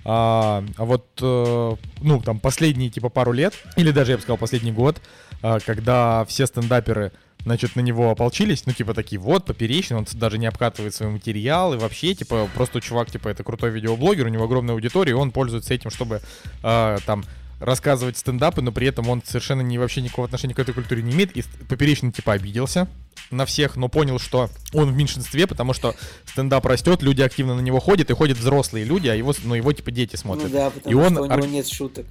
[0.04, 4.38] А, а вот, э, ну, там, последние, типа, пару лет, или даже, я бы сказал,
[4.38, 5.00] последний год,
[5.42, 7.12] э, когда все стендаперы
[7.44, 11.74] значит, на него ополчились, ну, типа, такие, вот, поперечный, он даже не обкатывает свой материал,
[11.74, 15.30] и вообще, типа, просто чувак, типа, это крутой видеоблогер, у него огромная аудитория, и он
[15.30, 16.20] пользуется этим, чтобы,
[16.62, 17.24] э, там,
[17.60, 21.12] рассказывать стендапы, но при этом он совершенно не, вообще никакого отношения к этой культуре не
[21.12, 22.88] имеет, и поперечный, типа, обиделся
[23.30, 27.60] на всех, но понял, что он в меньшинстве, потому что стендап растет, люди активно на
[27.60, 30.50] него ходят, и ходят взрослые люди, а его, ну, его, типа, дети смотрят.
[30.50, 32.06] Ну да, потому и он что у него нет шуток.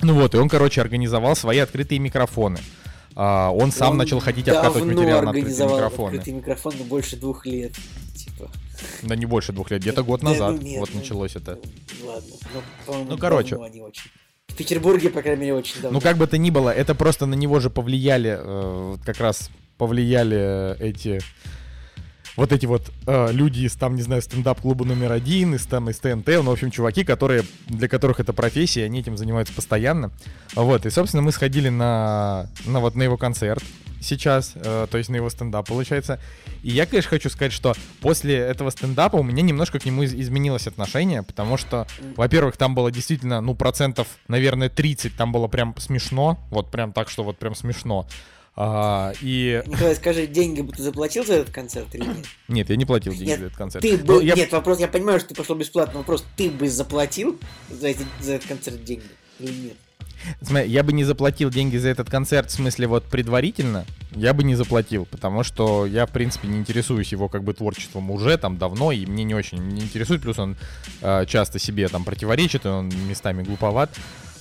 [0.00, 2.58] Ну вот, и он, короче, организовал свои открытые микрофоны.
[3.14, 6.08] А, он сам он начал ходить обкатывать материал на открытые микрофоны.
[6.08, 7.72] открытый микрофон больше двух лет.
[8.14, 8.50] Типа.
[9.02, 11.58] Да не больше двух лет, где-то год назад да, ну, нет, вот ну, началось это.
[12.04, 12.30] Ладно,
[12.86, 13.56] ну, ну короче.
[14.48, 15.98] В Петербурге, по крайней мере, очень давно.
[15.98, 19.50] Ну, как бы то ни было, это просто на него же повлияли, э, как раз
[19.76, 21.20] повлияли эти
[22.38, 25.98] вот эти вот э, люди из там, не знаю, стендап-клуба номер один, из там, из
[25.98, 30.12] ТНТ, ну, в общем, чуваки, которые, для которых это профессия, они этим занимаются постоянно.
[30.54, 33.64] Вот, и, собственно, мы сходили на, на вот на его концерт
[34.00, 36.20] сейчас, э, то есть на его стендап, получается.
[36.62, 40.14] И я, конечно, хочу сказать, что после этого стендапа у меня немножко к нему из-
[40.14, 45.74] изменилось отношение, потому что, во-первых, там было действительно, ну, процентов, наверное, 30, там было прям
[45.78, 48.06] смешно, вот прям так, что вот прям смешно.
[48.60, 49.62] А, и...
[49.66, 52.26] Николай, скажи, деньги бы ты заплатил за этот концерт или нет?
[52.48, 53.82] Нет, я не платил деньги нет, за этот концерт.
[53.84, 54.24] Ты бы...
[54.24, 54.34] я...
[54.34, 57.38] Нет, вопрос, я понимаю, что ты пошел бесплатно, вопрос, ты бы заплатил
[57.70, 59.04] за, эти, за этот концерт деньги
[59.38, 59.76] или нет?
[60.42, 64.42] Смотри, я бы не заплатил деньги за этот концерт, в смысле вот предварительно, я бы
[64.42, 68.58] не заплатил, потому что я, в принципе, не интересуюсь его как бы творчеством уже там
[68.58, 70.56] давно, и мне не очень не интересует, плюс он
[71.00, 73.90] э, часто себе там противоречит, и он местами глуповат.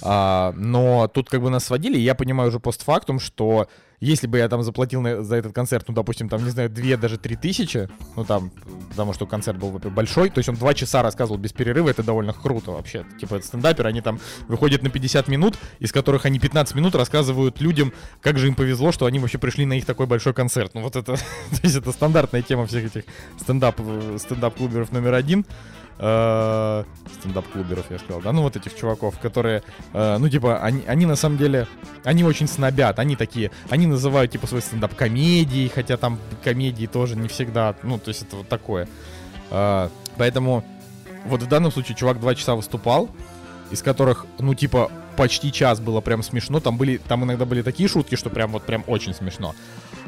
[0.01, 3.67] А, но тут как бы нас сводили, и я понимаю уже постфактум, что
[3.99, 6.97] если бы я там заплатил на, за этот концерт, ну, допустим, там, не знаю, 2,
[6.97, 8.51] даже 3 тысячи, ну, там,
[8.89, 12.03] потому что концерт был, во большой, то есть он 2 часа рассказывал без перерыва, это
[12.03, 13.05] довольно круто вообще.
[13.19, 17.91] Типа, стендаперы, они там выходят на 50 минут, из которых они 15 минут рассказывают людям,
[18.21, 20.71] как же им повезло, что они вообще пришли на их такой большой концерт.
[20.75, 23.03] Ну, вот это, то есть это стандартная тема всех этих
[23.39, 25.45] стендап, э, стендап-клуберов номер один.
[25.99, 26.83] Э,
[27.19, 31.15] стендап-клуберов, я сказал, да, ну вот этих чуваков, которые, э, ну типа, они, они на
[31.15, 31.67] самом деле,
[32.03, 37.15] они очень снобят, они такие, они называют типа свой стендап комедией, хотя там комедии тоже
[37.15, 38.87] не всегда, ну то есть это вот такое.
[39.49, 40.63] Э, поэтому
[41.25, 43.09] вот в данном случае чувак два часа выступал,
[43.71, 47.89] из которых, ну типа, почти час было прям смешно, там были, там иногда были такие
[47.89, 49.55] шутки, что прям вот прям очень смешно.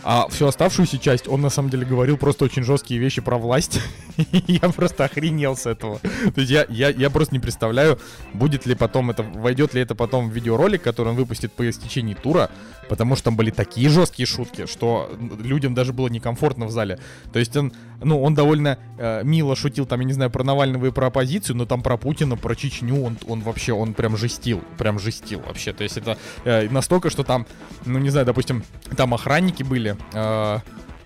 [0.03, 3.81] А всю оставшуюся часть он на самом деле говорил просто очень жесткие вещи про власть.
[4.31, 5.99] я просто охренел с этого.
[5.99, 7.99] То есть я, я, я просто не представляю,
[8.33, 12.13] будет ли потом это, войдет ли это потом в видеоролик, который он выпустит по истечении
[12.13, 12.49] тура,
[12.87, 16.99] потому что там были такие жесткие шутки, что людям даже было некомфортно в зале.
[17.31, 20.87] То есть он, ну, он довольно э, мило шутил там, я не знаю, про Навального
[20.87, 24.61] и про оппозицию, но там про Путина, про Чечню он, он вообще, он прям жестил,
[24.77, 25.73] прям жестил вообще.
[25.73, 27.45] То есть это э, настолько, что там,
[27.85, 28.63] ну, не знаю, допустим,
[28.95, 30.59] там охранники были, э,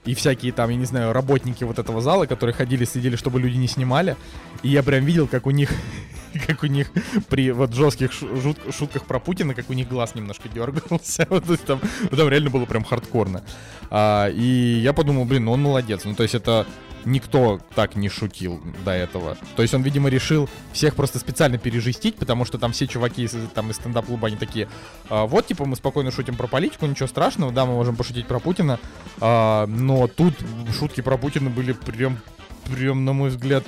[0.05, 3.57] и всякие там, я не знаю, работники вот этого зала, которые ходили, следили, чтобы люди
[3.57, 4.17] не снимали.
[4.61, 5.71] И я прям видел, как у них,
[6.47, 6.91] как у них
[7.29, 11.25] при вот жестких шут, шутках про Путина, как у них глаз немножко дергался.
[11.29, 13.43] вот, то есть там, там реально было прям хардкорно.
[13.89, 16.01] А, и я подумал, блин, ну он молодец.
[16.03, 16.65] Ну то есть это
[17.05, 19.37] никто так не шутил до этого.
[19.55, 23.35] То есть он, видимо, решил всех просто специально пережестить, потому что там все чуваки из,
[23.53, 24.67] там, из стендап-клуба, они такие,
[25.09, 28.39] а, вот, типа, мы спокойно шутим про политику, ничего страшного, да, мы можем пошутить про
[28.39, 28.79] Путина,
[29.19, 30.33] а, но тут
[30.77, 32.17] шутки про Путина были прям,
[32.65, 33.63] прям, на мой взгляд,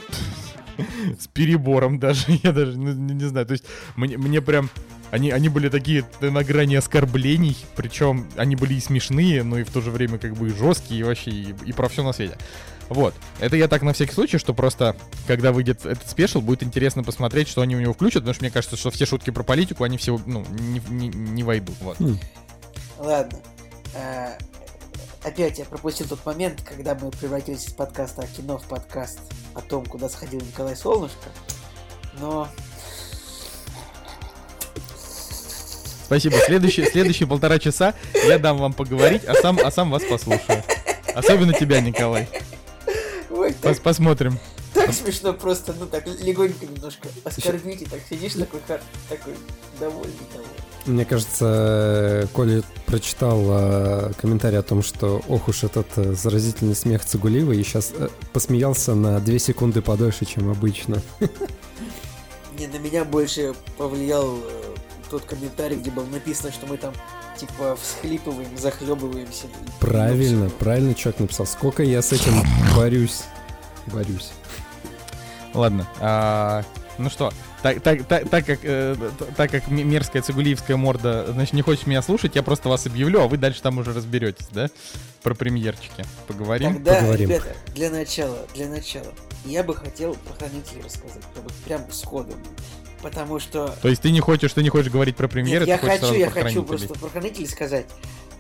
[1.20, 4.70] с перебором даже, я даже не, не знаю, то есть мне, мне прям
[5.12, 9.70] они, они были такие на грани оскорблений, причем они были и смешные, но и в
[9.70, 12.38] то же время как бы и жесткие, и вообще и, и про все на свете.
[12.90, 13.14] Вот.
[13.40, 14.96] Это я так на всякий случай, что просто,
[15.28, 18.52] когда выйдет этот спешл, будет интересно посмотреть, что они у него включат, потому что мне
[18.52, 21.76] кажется, что все шутки про политику, они все, ну, не, не, не войдут.
[21.82, 21.98] Вот.
[22.00, 22.20] Хм.
[23.00, 23.40] Ладно.
[23.96, 24.38] А,
[25.24, 29.20] опять я пропустил тот момент, когда мы превратились из подкаста о кино в подкаст
[29.56, 31.30] о том, куда сходил Николай Солнышко.
[32.20, 32.48] Но
[36.06, 36.38] Спасибо.
[36.46, 40.64] Следующие, следующие полтора часа я дам вам поговорить, а сам, а сам вас послушаю.
[41.16, 42.30] Особенно тебя, Николай.
[43.36, 44.40] Ой, так, Пос посмотрим.
[44.74, 49.34] Так смешно просто, ну так легонько немножко оскорбить, и так сидишь такой, такой
[49.80, 50.56] довольный, довольный.
[50.86, 57.04] Мне кажется, Коля прочитал э, комментарий о том, что ох уж этот э, заразительный смех
[57.04, 61.02] Цигулива, и сейчас э, посмеялся на две секунды подольше, чем обычно.
[62.58, 64.76] Не, на меня больше повлиял э,
[65.10, 66.94] тот комментарий, где было написано, что мы там
[67.38, 69.48] типа всхлипываем, захлебываемся.
[69.80, 71.46] Правильно, правильно человек написал.
[71.46, 72.34] Сколько я с этим
[72.76, 73.24] борюсь.
[73.88, 74.32] Борюсь.
[75.54, 75.88] Ладно.
[76.00, 76.64] А,
[76.98, 77.32] ну что,
[77.66, 78.96] так, так, так, так, как, э,
[79.36, 83.28] так как мерзкая цигулиевская морда, значит, не хочет меня слушать, я просто вас объявлю, а
[83.28, 84.70] вы дальше там уже разберетесь, да?
[85.24, 86.06] Про премьерчики.
[86.28, 86.76] Поговорим?
[86.76, 87.30] Тогда, Поговорим.
[87.30, 89.12] ребята, для начала, для начала,
[89.46, 92.36] я бы хотел про хранителей рассказать, вот прям сходу
[93.02, 93.76] потому что...
[93.82, 95.66] То есть ты не хочешь, ты не хочешь говорить про премьеры?
[95.66, 97.86] Нет, я хочу, я хочу просто про хранителей сказать,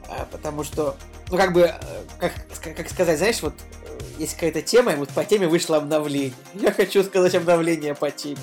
[0.07, 0.95] а, потому что,
[1.29, 1.73] ну как бы, э,
[2.19, 2.33] как,
[2.75, 3.53] как сказать, знаешь, вот
[3.85, 6.33] э, есть какая-то тема, и вот по теме вышло обновление.
[6.53, 8.37] Я хочу сказать обновление по теме.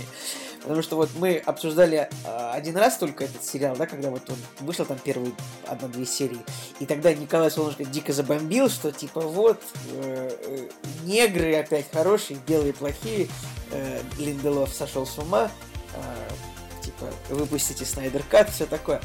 [0.63, 4.37] Потому что вот мы обсуждали э, один раз только этот сериал, да, когда вот он
[4.61, 5.33] вышел там первые
[5.67, 6.39] одна-две серии.
[6.79, 10.69] И тогда Николай Солнышко дико забомбил, что типа вот э, э,
[11.05, 13.29] негры опять хорошие, белые плохие,
[13.73, 15.51] э, Линделов сошел с ума.
[15.95, 19.01] А, типа, выпустите Снайдер Кат, все такое.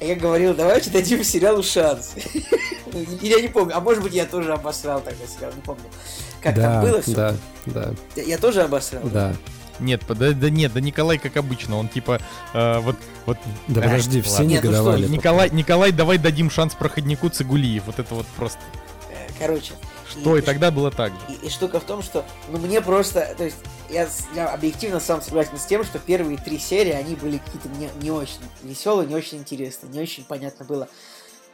[0.00, 2.14] А я говорил, давайте дадим сериалу шанс.
[3.20, 5.84] Я не помню, а может быть я тоже обосрал тогда сериал, не помню.
[6.42, 7.14] Как да, там было все?
[7.14, 7.34] Да,
[7.66, 7.92] да.
[8.16, 9.04] Я тоже обосрал?
[9.04, 9.32] Да.
[9.78, 12.20] Нет, да, да нет, да Николай как обычно, он типа
[12.52, 13.38] э, вот вот.
[13.68, 15.02] Да подожди, все нет, негодовали.
[15.02, 18.58] Ну что, Николай, Николай, давай дадим шанс проходнику Цигулиев, вот это вот просто.
[19.38, 19.72] Короче,
[20.10, 21.18] что и, и тогда было так же.
[21.28, 23.56] И, и штука в том, что ну мне просто, то есть
[23.88, 27.88] я, я объективно сам согласен с тем, что первые три серии, они были какие-то не,
[28.02, 30.88] не очень веселые, не очень интересные, не очень понятно было,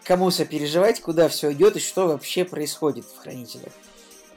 [0.05, 3.73] кому сопереживать, куда все идет и что вообще происходит в Хранителях.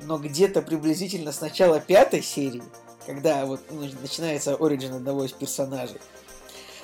[0.02, 2.64] Но где-то приблизительно с начала пятой серии,
[3.06, 6.00] когда вот ну, начинается оригин одного из персонажей,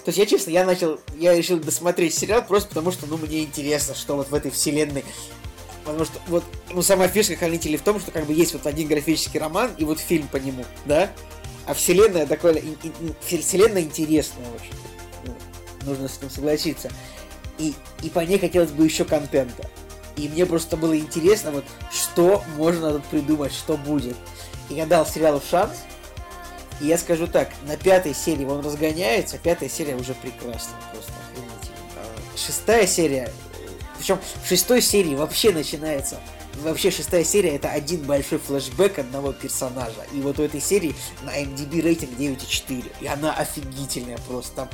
[0.06, 3.41] то есть я, честно, я начал, я решил досмотреть сериал просто потому, что, ну, мне
[3.41, 5.04] интересно, что вот в этой вселенной
[5.86, 8.88] Потому что вот ну, сама фишка Хранителей в том, что как бы есть вот один
[8.88, 11.12] графический роман и вот фильм по нему, да?
[11.67, 12.62] А вселенная такая,
[13.21, 14.74] вселенная интересная очень.
[15.26, 16.89] Ну, нужно с этим согласиться.
[17.60, 19.69] И, и по ней хотелось бы еще контента.
[20.15, 24.15] И мне просто было интересно, вот, что можно тут придумать, что будет.
[24.69, 25.78] И я дал сериалу шанс.
[26.82, 31.76] И я скажу так, на пятой серии он разгоняется, пятая серия уже прекрасная, просто охренительно.
[32.36, 33.32] Шестая серия
[33.97, 36.19] причем в шестой серии вообще начинается
[36.62, 40.05] Вообще шестая серия это один большой флешбэк одного персонажа.
[40.13, 42.93] И вот у этой серии на MDB рейтинг 9,4.
[43.01, 44.55] И она офигительная просто.
[44.55, 44.69] Там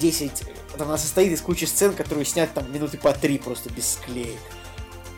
[0.00, 0.44] 10...
[0.76, 4.38] Там она состоит из кучи сцен, которые снят там минуты по три просто без склеек.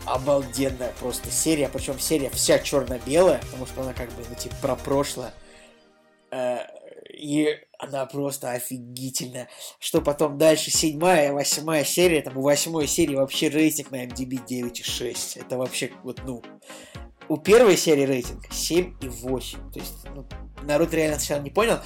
[0.05, 1.69] Обалденная просто серия.
[1.69, 5.35] Причем серия вся черно-белая, потому что она как бы, ну, типа, про прошлое.
[6.31, 6.59] Э,
[7.19, 9.49] и она просто офигительная.
[9.79, 15.41] Что потом дальше, седьмая, восьмая серия, там у восьмой серии вообще рейтинг на MDB 9,6.
[15.41, 16.43] Это вообще, вот, ну,
[17.29, 19.71] у первой серии рейтинг 7 и 8.
[19.73, 20.25] То есть, ну,
[20.63, 21.79] народ реально сначала не понял.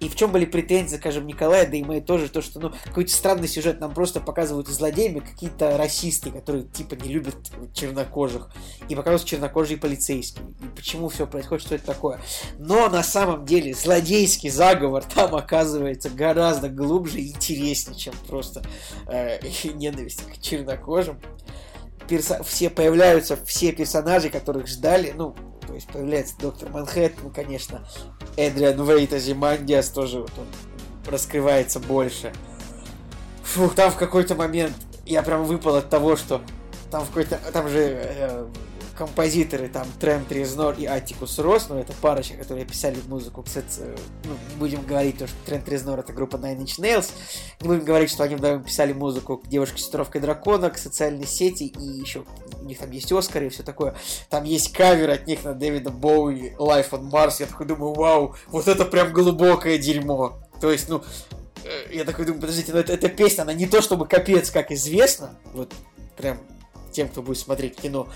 [0.00, 3.12] И в чем были претензии, скажем, Николая, да и мои тоже, то, что, ну, какой-то
[3.12, 7.36] странный сюжет нам просто показывают злодеями какие-то расисты, которые, типа, не любят
[7.72, 8.50] чернокожих.
[8.88, 10.44] И показывают чернокожие полицейские.
[10.60, 12.20] И почему все происходит, что это такое.
[12.58, 18.62] Но на самом деле злодейский заговор там оказывается гораздо глубже и интереснее, чем просто
[19.06, 19.38] э,
[19.74, 21.20] ненависть к чернокожим.
[22.08, 25.34] Перса все появляются все персонажи, которых ждали, ну,
[25.66, 27.86] то есть появляется доктор Манхэттен, конечно,
[28.36, 30.46] Эдриан Вейт, Азимандиас тоже вот он
[31.10, 32.32] раскрывается больше.
[33.42, 34.74] Фух, там в какой-то момент
[35.04, 36.42] я прям выпал от того, что
[36.90, 38.46] там в какой-то, там же э,
[38.96, 43.96] композиторы там Трент Резнор и Атикус Рос, ну это парочка, которые писали музыку, кстати, э,
[44.24, 47.10] ну, будем говорить то, что Трент Резнор это группа Nine Inch Nails,
[47.60, 51.26] не будем говорить, что они вдвоем писали музыку к девушке с тетровкой дракона, к социальной
[51.26, 52.24] сети, и еще
[52.60, 53.94] у них там есть Оскар и все такое.
[54.30, 57.36] Там есть кавер от них на Дэвида Боуи Life on Mars.
[57.40, 60.38] Я такой думаю, вау, вот это прям глубокое дерьмо.
[60.60, 61.02] То есть, ну,
[61.64, 64.70] э, я такой думаю, подождите, ну это, эта песня, она не то чтобы капец, как
[64.70, 65.72] известно, вот
[66.16, 66.38] прям
[66.92, 68.08] тем, кто будет смотреть кино.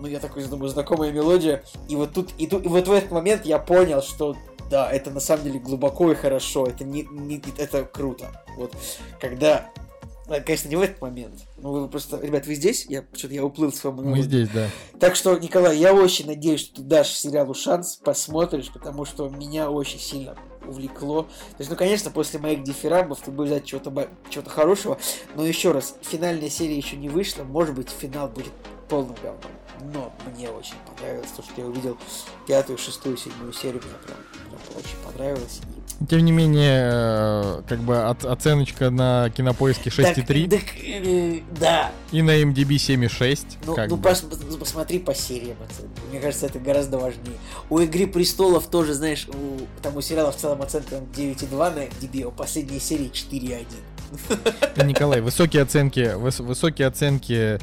[0.00, 1.62] Ну, я такой думаю, знакомая мелодия.
[1.88, 4.36] И вот тут, и и вот в этот момент я понял, что
[4.70, 6.66] да, это на самом деле глубоко и хорошо.
[6.66, 8.44] Это не, не это круто.
[8.56, 8.72] Вот
[9.20, 9.70] когда
[10.38, 11.34] Конечно, не в этот момент.
[11.56, 12.20] Ну, вы просто...
[12.20, 12.86] Ребят, вы здесь?
[12.88, 14.02] Я что-то я уплыл с вами.
[14.02, 14.68] Мы здесь, да.
[15.00, 19.72] Так что, Николай, я очень надеюсь, что ты дашь сериалу шанс, посмотришь, потому что меня
[19.72, 21.22] очень сильно увлекло.
[21.24, 24.98] То есть, ну, конечно, после моих дифирамбов ты будешь ждать чего-то чего хорошего,
[25.34, 28.52] но еще раз, финальная серия еще не вышла, может быть, финал будет
[28.88, 29.50] полным говном.
[29.92, 31.96] Но мне очень понравилось то, что я увидел
[32.46, 34.18] пятую, шестую, седьмую серию, мне прям,
[34.50, 35.60] прям очень понравилось.
[36.08, 40.48] Тем не менее, э, как бы от, оценочка на кинопоиске 6,3.
[40.48, 41.92] Так, так, э, да.
[42.10, 43.58] И на MDB 7,6.
[43.66, 44.24] Ну, ну пос,
[44.58, 46.00] посмотри по сериям оценки.
[46.10, 47.36] Мне кажется, это гораздо важнее.
[47.68, 52.24] У Игры престолов тоже, знаешь, у, там у сериала в целом оценка 9,2 на MDB,
[52.24, 53.66] а у последней серии 4,1.
[54.86, 57.58] Николай, высокие оценки, выс, высокие оценки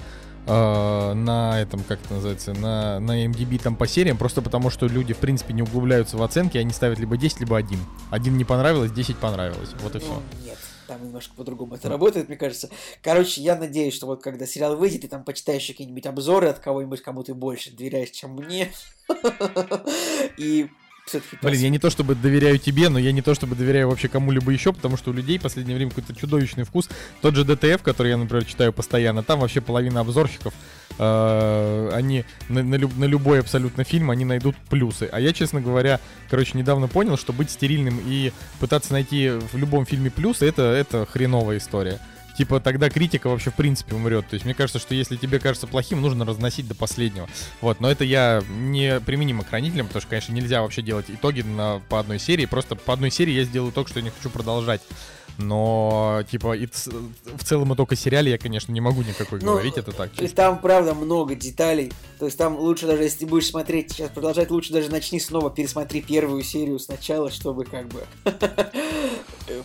[0.47, 4.87] э, на этом, как это называется, на, на MDB там по сериям, просто потому что
[4.87, 7.79] люди, в принципе, не углубляются в оценки, они ставят либо 10, либо 1.
[8.09, 9.69] Один не понравилось, 10 понравилось.
[9.81, 10.23] Вот и ну, все.
[10.45, 12.69] Нет, там немножко по-другому это работает, мне кажется.
[13.01, 17.01] Короче, я надеюсь, что вот когда сериал выйдет, ты там почитаешь какие-нибудь обзоры от кого-нибудь,
[17.01, 18.71] кому ты больше доверяешь, чем мне.
[20.37, 20.69] И
[21.07, 21.37] все-таки...
[21.41, 24.51] Блин, я не то чтобы доверяю тебе, но я не то чтобы доверяю вообще кому-либо
[24.51, 26.89] еще, потому что у людей в последнее время какой-то чудовищный вкус.
[27.21, 30.53] Тот же ДТФ, который я, например, читаю постоянно, там вообще половина обзорщиков,
[30.99, 35.09] э, они на, на, люб, на любой абсолютно фильм, они найдут плюсы.
[35.11, 35.99] А я, честно говоря,
[36.29, 41.05] короче, недавно понял, что быть стерильным и пытаться найти в любом фильме плюсы, это, это
[41.05, 41.99] хреновая история
[42.37, 44.27] типа тогда критика вообще в принципе умрет.
[44.27, 47.27] То есть мне кажется, что если тебе кажется плохим, нужно разносить до последнего.
[47.61, 51.41] Вот, но это я не применимо к хранителям, потому что, конечно, нельзя вообще делать итоги
[51.41, 52.45] на, по одной серии.
[52.45, 54.81] Просто по одной серии я сделаю только, что я не хочу продолжать.
[55.37, 59.77] Но, типа, и в целом и только сериале я, конечно, не могу никакой ну, говорить,
[59.77, 60.11] это так.
[60.11, 60.35] Честно.
[60.35, 61.91] Там, правда, много деталей.
[62.17, 65.51] То есть там лучше даже, если ты будешь смотреть, сейчас продолжать, лучше даже начни снова,
[65.51, 68.03] пересмотри первую серию сначала, чтобы как бы...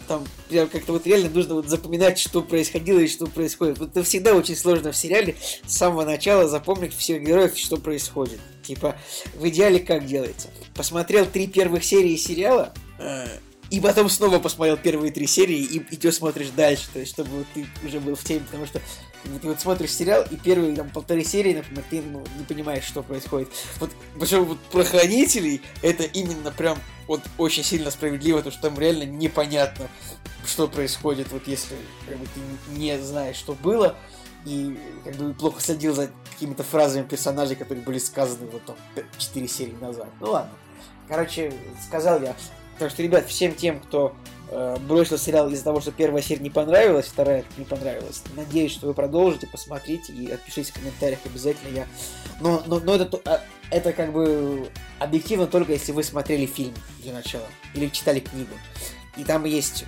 [0.07, 3.79] Там как-то вот реально нужно вот запоминать, что происходило и что происходит.
[3.79, 5.35] Вот это всегда очень сложно в сериале
[5.67, 8.39] с самого начала запомнить всех героев, что происходит.
[8.63, 8.97] Типа,
[9.35, 10.51] в идеале как делается?
[10.75, 13.27] Посмотрел три первых серии сериала, э,
[13.73, 17.67] и потом снова посмотрел первые три серии и идешь смотришь дальше, то есть чтобы ты
[17.83, 18.83] уже был в теме, потому что
[19.25, 23.03] ты вот смотришь сериал, и первые там полторы серии, например, ты ну, не понимаешь, что
[23.03, 23.49] происходит.
[23.81, 28.79] Вот, причем вот про хранителей это именно прям вот очень сильно справедливо, потому что там
[28.79, 29.89] реально непонятно,
[30.45, 31.75] что происходит, вот если
[32.07, 33.97] как ты не знаешь, что было,
[34.45, 38.77] и как бы плохо следил за какими-то фразами персонажей, которые были сказаны вот там
[39.17, 40.09] 4 серии назад.
[40.21, 40.53] Ну ладно.
[41.09, 41.55] Короче,
[41.87, 42.37] сказал я
[42.79, 44.15] так что, ребят, всем тем, кто
[44.51, 48.87] э, бросил сериал из-за того, что первая серия не понравилась, вторая не понравилась, надеюсь, что
[48.87, 51.75] вы продолжите, посмотрите и отпишите в комментариях обязательно.
[51.75, 51.87] Я...
[52.41, 54.69] Но, но, но это, а, это как бы
[54.99, 58.55] объективно только если вы смотрели фильм для начала или читали книгу.
[59.17, 59.85] И там есть...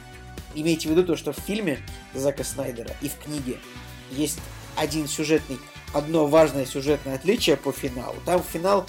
[0.57, 1.80] Имейте в виду то, что в фильме
[2.14, 3.59] Зака Снайдера и в книге
[4.12, 4.39] есть
[4.76, 5.59] один сюжетный,
[5.93, 8.14] одно важное сюжетное отличие по финалу.
[8.24, 8.87] Там финал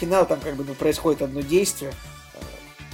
[0.00, 1.92] финал, там как бы ну, происходит одно действие,
[2.34, 2.38] э,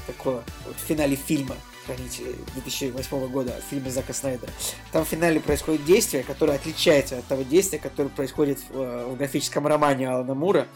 [0.06, 1.56] такое, вот в финале фильма,
[1.86, 4.50] хранитель 2008 года, фильма Зака Снайдера.
[4.92, 9.16] Там в финале происходит действие, которое отличается от того действия, которое происходит в, э, в
[9.16, 10.66] графическом романе Алана Мура.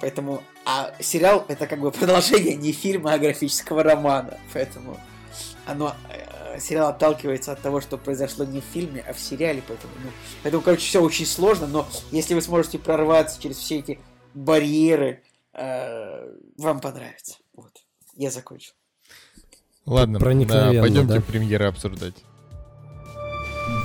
[0.00, 4.38] Поэтому, а сериал это как бы продолжение не фильма, а графического романа.
[4.52, 4.98] Поэтому
[5.64, 5.94] оно
[6.60, 10.10] сериал отталкивается от того, что произошло не в фильме, а в сериале, поэтому, ну,
[10.42, 13.98] поэтому, короче, все очень сложно, но если вы сможете прорваться через все эти
[14.34, 15.22] барьеры,
[15.52, 17.36] э, вам понравится.
[17.54, 17.72] Вот.
[18.16, 18.72] Я закончил.
[19.84, 21.20] Ладно, да, пойдемте да?
[21.20, 22.14] премьеры обсуждать.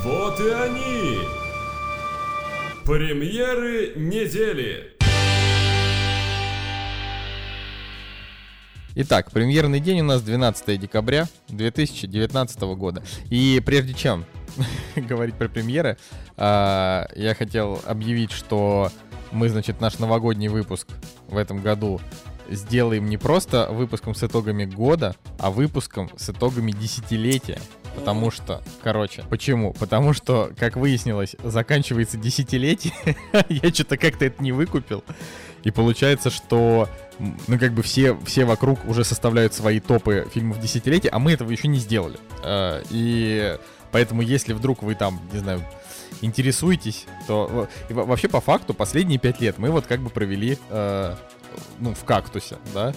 [0.03, 1.19] Вот и они!
[2.85, 4.97] Премьеры недели!
[8.99, 13.03] Итак, премьерный день у нас 12 декабря 2019 года.
[13.29, 14.25] И прежде чем
[14.95, 15.97] говорить про премьеры,
[16.35, 18.91] а, я хотел объявить, что
[19.31, 20.87] мы, значит, наш новогодний выпуск
[21.27, 21.99] в этом году
[22.49, 27.59] сделаем не просто выпуском с итогами года, а выпуском с итогами десятилетия.
[27.95, 29.73] Потому что, короче, почему?
[29.73, 32.93] Потому что, как выяснилось, заканчивается десятилетие,
[33.49, 35.03] я что-то как-то это не выкупил.
[35.63, 36.87] И получается, что,
[37.19, 41.49] ну, как бы все, все вокруг уже составляют свои топы фильмов десятилетия, а мы этого
[41.49, 42.17] еще не сделали.
[42.43, 43.57] Э, И
[43.91, 45.63] поэтому, если вдруг вы там, не знаю,
[46.21, 51.15] интересуетесь, то и вообще по факту последние пять лет мы вот как бы провели, э,
[51.79, 52.93] ну, в кактусе, да?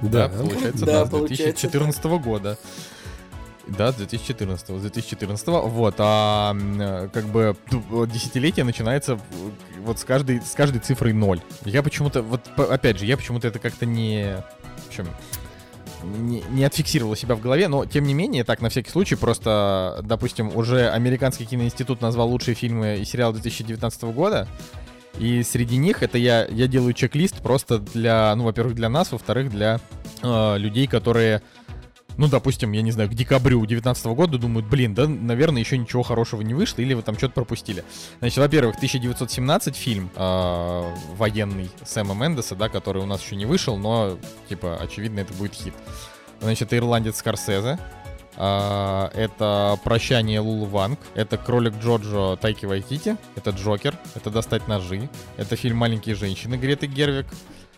[0.00, 0.28] Да, да.
[0.28, 2.58] получается, Да, да, с получается 2014 года.
[3.66, 5.46] Да, с 2014, с 2014.
[5.46, 9.18] Вот, а э, как бы вот десятилетие начинается
[9.80, 11.40] вот с каждой, с каждой цифрой ноль.
[11.64, 14.42] Я почему-то, вот опять же, я почему-то это как-то не...
[14.84, 15.08] В общем,
[16.02, 19.14] не, не отфиксировал у себя в голове, но тем не менее, так на всякий случай,
[19.14, 24.48] просто, допустим, уже Американский киноинститут назвал лучшие фильмы и сериалы 2019 года,
[25.18, 29.50] и среди них это я, я делаю чек-лист просто для, ну, во-первых, для нас, во-вторых,
[29.50, 29.80] для
[30.22, 31.42] э, людей, которые,
[32.16, 36.02] ну, допустим, я не знаю, к декабрю 2019 года думают, блин, да, наверное, еще ничего
[36.02, 37.84] хорошего не вышло, или вы там что-то пропустили.
[38.20, 43.76] Значит, во-первых, 1917 фильм э, военный Сэма Мендеса, да, который у нас еще не вышел,
[43.76, 45.74] но, типа, очевидно, это будет хит.
[46.40, 47.78] Значит, ирландец Скорсезе.
[48.36, 55.10] А, это «Прощание Лулу Ванг», это «Кролик Джоджо» Тайки Вайтити, это «Джокер», это «Достать ножи»,
[55.36, 57.26] это фильм «Маленькие женщины» Греты Гервик,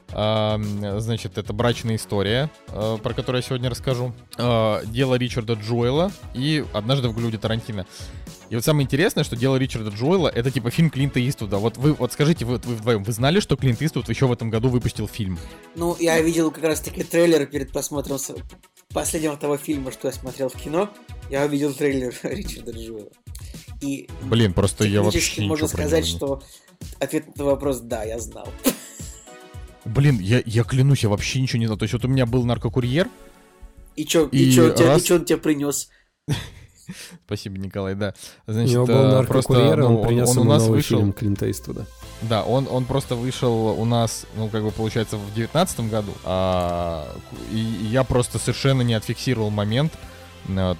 [0.09, 6.65] значит, это «Брачная история», э, про которую я сегодня расскажу, А, «Дело Ричарда Джоэла» и
[6.73, 7.87] «Однажды в Голливуде Тарантино».
[8.51, 11.57] И вот самое интересное, что «Дело Ричарда Джоэла»— это типа фильм Клинта Иствуда.
[11.57, 14.51] Вот вы, вот скажите, вы, вы вдвоем, вы знали, что Клинт Иствуд еще в этом
[14.51, 15.39] году выпустил фильм?
[15.75, 18.19] Ну, я видел как раз таки трейлер перед просмотром
[18.93, 20.91] последнего того фильма, что я смотрел в кино.
[21.31, 23.11] Я увидел трейлер Ричарда Джуэла.
[23.81, 26.43] И Блин, просто я вообще можно сказать, что
[27.01, 28.49] ответ на вопрос «да, я знал».
[29.85, 31.79] Блин, я, я клянусь, я вообще ничего не знал.
[31.79, 33.09] То есть вот у меня был наркокурьер.
[33.97, 35.89] И чё, И и чё, он раз- и чё он тебе принес?
[37.27, 38.15] Спасибо, Николай, да.
[38.47, 40.77] У Значит, него был э, наркокурьер, просто, ну, он принес он у ему нас новый
[40.77, 40.99] вышел.
[40.99, 41.87] фильм Клинта Иствуда.
[42.23, 46.13] Да, он, он просто вышел у нас, ну, как бы, получается, в девятнадцатом году.
[46.25, 47.07] А,
[47.53, 49.93] и и я просто совершенно не отфиксировал момент,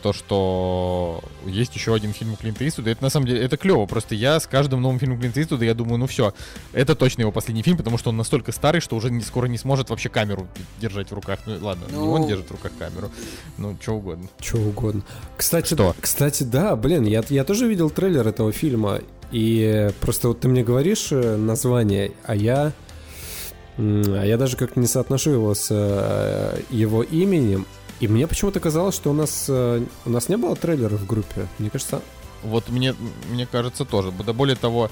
[0.03, 2.91] то, что есть еще один фильм Клинта Иствуда.
[2.91, 3.87] Это, на самом деле, это клево.
[3.87, 6.35] Просто я с каждым новым фильмом Клинта Иствуда, я думаю, ну все,
[6.73, 9.59] это точно его последний фильм, потому что он настолько старый, что уже не, скоро не
[9.59, 10.47] сможет вообще камеру
[10.81, 11.41] держать в руках.
[11.47, 12.13] Ну, ладно, не Ну.
[12.13, 13.11] он держит в руках камеру,
[13.59, 14.29] ну, что угодно.
[14.41, 15.03] Что угодно.
[15.37, 15.95] Кстати, Что?
[16.01, 19.01] кстати, да, блин, я, я тоже видел трейлер этого фильма,
[19.33, 22.73] и просто вот ты мне говоришь э, название, а я,
[23.79, 27.67] а я даже как-то не соотношу его с э, его именем,
[28.01, 31.47] и мне почему-то казалось, что у нас э, у нас не было трейлера в группе.
[31.59, 32.03] Мне кажется,
[32.43, 32.95] Вот мне,
[33.31, 34.13] мне кажется, тоже.
[34.27, 34.91] Да более того,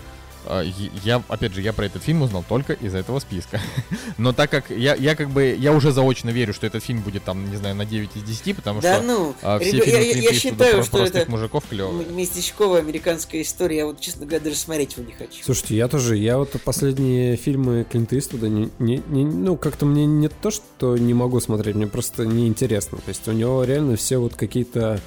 [1.05, 3.61] я, опять же, я про этот фильм узнал только из этого списка.
[4.19, 7.25] Но так как я, я как бы, я уже заочно верю, что этот фильм будет
[7.25, 10.01] там, не знаю, на 9 из 10, потому Да что ну, а, все ребя- фильмы
[10.03, 12.07] я, я- считаю, что это мужиков клевые.
[12.11, 13.77] местечковая американская история.
[13.79, 15.43] Я вот, честно говоря, даже смотреть его не хочу.
[15.45, 20.07] Слушайте, я тоже, я вот последние фильмы Клинта Иствуда, не, не, не- ну, как-то мне
[20.07, 22.99] не то, что не могу смотреть, мне просто неинтересно.
[22.99, 25.01] То есть у него реально все вот какие-то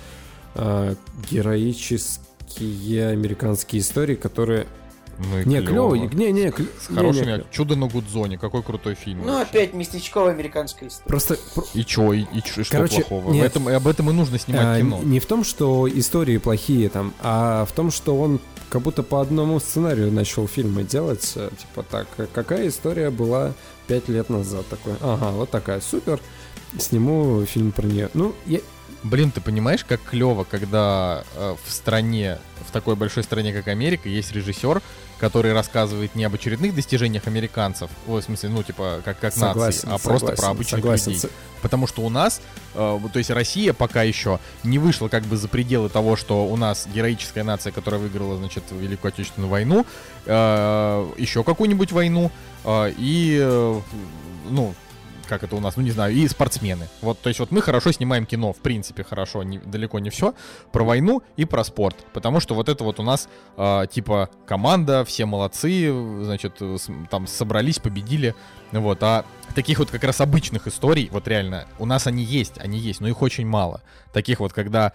[0.56, 0.96] а,
[1.30, 4.68] героические американские истории, которые...
[5.18, 5.96] Ну и Не, клёво.
[5.96, 7.26] клевые, не, не, клё- С не, хорошими.
[7.26, 9.20] не, клё- Чудо на Гудзоне, какой крутой фильм.
[9.26, 9.44] Ну, вообще.
[9.44, 11.08] опять местечковая американская история.
[11.10, 13.32] Просто про- И чё, и, и чё, и что Короче, плохого?
[13.32, 13.44] нет.
[13.44, 15.00] В этом, и об этом и нужно снимать а, кино.
[15.04, 18.40] не в том, что истории плохие там, а в том, что он
[18.70, 21.32] как будто по одному сценарию начал фильмы делать.
[21.36, 23.54] э, Типа так, какая история была
[23.88, 24.68] пять лет назад?
[24.68, 26.20] Такой, ага, вот такая, супер,
[26.78, 28.10] сниму фильм про нее.
[28.14, 28.60] Ну, я,
[29.04, 34.10] Блин, ты понимаешь, как клево, когда э, в стране, в такой большой стране, как Америка,
[34.10, 34.82] есть режиссер,
[35.18, 40.06] который рассказывает не об очередных достижениях американцев, в смысле, ну, типа, как, как согласен, нации,
[40.06, 41.12] а просто согласен, про обычных согласен.
[41.14, 41.30] людей.
[41.62, 42.42] Потому что у нас,
[42.74, 46.56] э, то есть Россия пока еще не вышла как бы за пределы того, что у
[46.58, 49.86] нас героическая нация, которая выиграла, значит, Великую Отечественную войну,
[50.26, 52.32] э, еще какую-нибудь войну,
[52.66, 53.82] э, и, э,
[54.50, 54.76] ну,
[55.26, 56.88] как это у нас, ну не знаю, и спортсмены.
[57.02, 60.34] Вот, то есть вот мы хорошо снимаем кино, в принципе, хорошо, не- далеко не все,
[60.72, 61.96] про войну и про спорт.
[62.14, 65.92] Потому что вот это вот у нас, э, типа, команда, все молодцы,
[66.24, 68.36] значит, с- там собрались, победили,
[68.72, 72.78] вот, а таких вот как раз обычных историй, вот реально, у нас они есть, они
[72.78, 73.82] есть, но их очень мало.
[74.14, 74.92] Таких вот, когда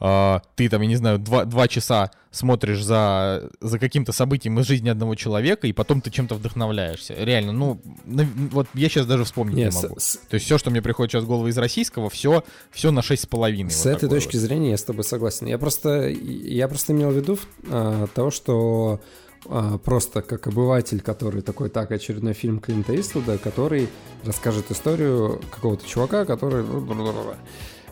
[0.00, 4.66] э, ты там, я не знаю, два, два часа смотришь за, за каким-то событием из
[4.66, 7.14] жизни одного человека, и потом ты чем-то вдохновляешься.
[7.14, 9.98] Реально, ну, на- вот я сейчас даже вспомнить не, Не, могу.
[9.98, 13.00] с- То есть все, что мне приходит сейчас в голову из российского, все, все на
[13.00, 13.70] 6,5.
[13.70, 14.42] с вот этой точки вот.
[14.42, 15.46] зрения я с тобой согласен.
[15.46, 17.38] Я просто, я просто имел в виду
[17.68, 19.00] а, того, что
[19.46, 23.88] а, просто как обыватель, который такой, так, очередной фильм Клинта Иствуда, который
[24.24, 26.64] расскажет историю какого-то чувака, который...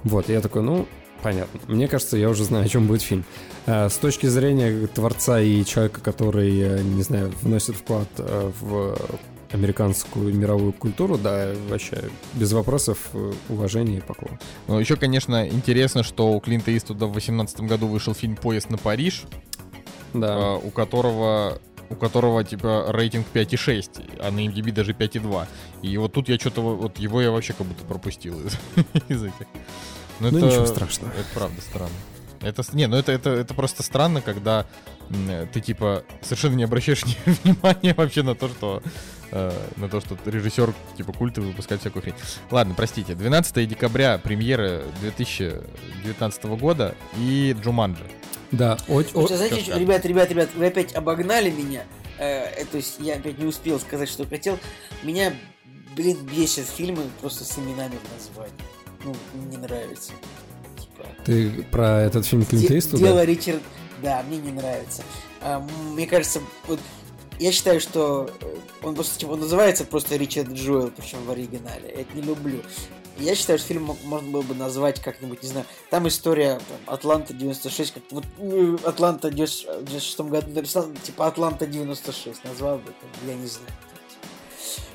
[0.04, 0.86] Вот, и я такой, ну,
[1.22, 1.60] Понятно.
[1.66, 3.24] Мне кажется, я уже знаю, о чем будет фильм.
[3.66, 8.96] Э, С точки зрения творца и человека, который, э, не знаю, вносит вклад э, в
[9.50, 13.10] американскую мировую культуру, да, вообще без вопросов,
[13.48, 14.38] уважения и поклон.
[14.66, 18.76] Ну, еще, конечно, интересно, что у Клинта Иствуда в 2018 году вышел фильм «Поезд на
[18.78, 19.24] Париж»,
[20.12, 20.54] Да.
[20.56, 21.58] у которого
[21.90, 25.46] у которого типа рейтинг 5,6, а на MDB даже 5,2.
[25.80, 28.52] И вот тут я что-то вот его я вообще как будто пропустил из,
[29.08, 29.46] из этих.
[30.20, 31.12] Ну, ничего страшного.
[31.12, 31.92] Это правда странно.
[32.40, 34.66] Это не, ну это это это просто странно, когда
[35.52, 38.80] ты типа совершенно не обращаешь ни- внимания вообще на то, что
[39.32, 42.14] э, на то, что режиссер типа культовый выпускает всякую хрень.
[42.52, 43.14] Ладно, простите.
[43.16, 48.04] 12 декабря премьера 2019 года и Джуманджи.
[48.52, 49.80] Да, о- о- Слушайте, знаете, скажешь?
[49.80, 51.84] ребят, ребят, ребят, вы опять обогнали меня.
[52.18, 54.58] Э, э, то есть я опять не успел сказать, что хотел.
[55.02, 55.32] Меня,
[55.96, 58.54] блин, бесит фильмы просто с именами в названии.
[59.04, 59.14] Ну,
[59.50, 60.12] не нравится.
[60.78, 63.02] Типа, ты про этот фильм Клинта де- Иствуда?
[63.02, 63.62] Дело Ричард...
[64.02, 65.02] Да, мне не нравится.
[65.40, 66.78] А, мне кажется, вот
[67.38, 71.92] я считаю, что э, он просто типа, он называется просто Ричард Джоэл, причем в оригинале.
[71.94, 72.62] Я это не люблю.
[73.18, 77.34] Я считаю, что фильм можно было бы назвать как-нибудь, не знаю, там история там, Атланта
[77.34, 83.28] 96, как вот э, Атланта в 96 году написал, типа Атланта 96, назвал бы, там,
[83.28, 83.72] я не знаю.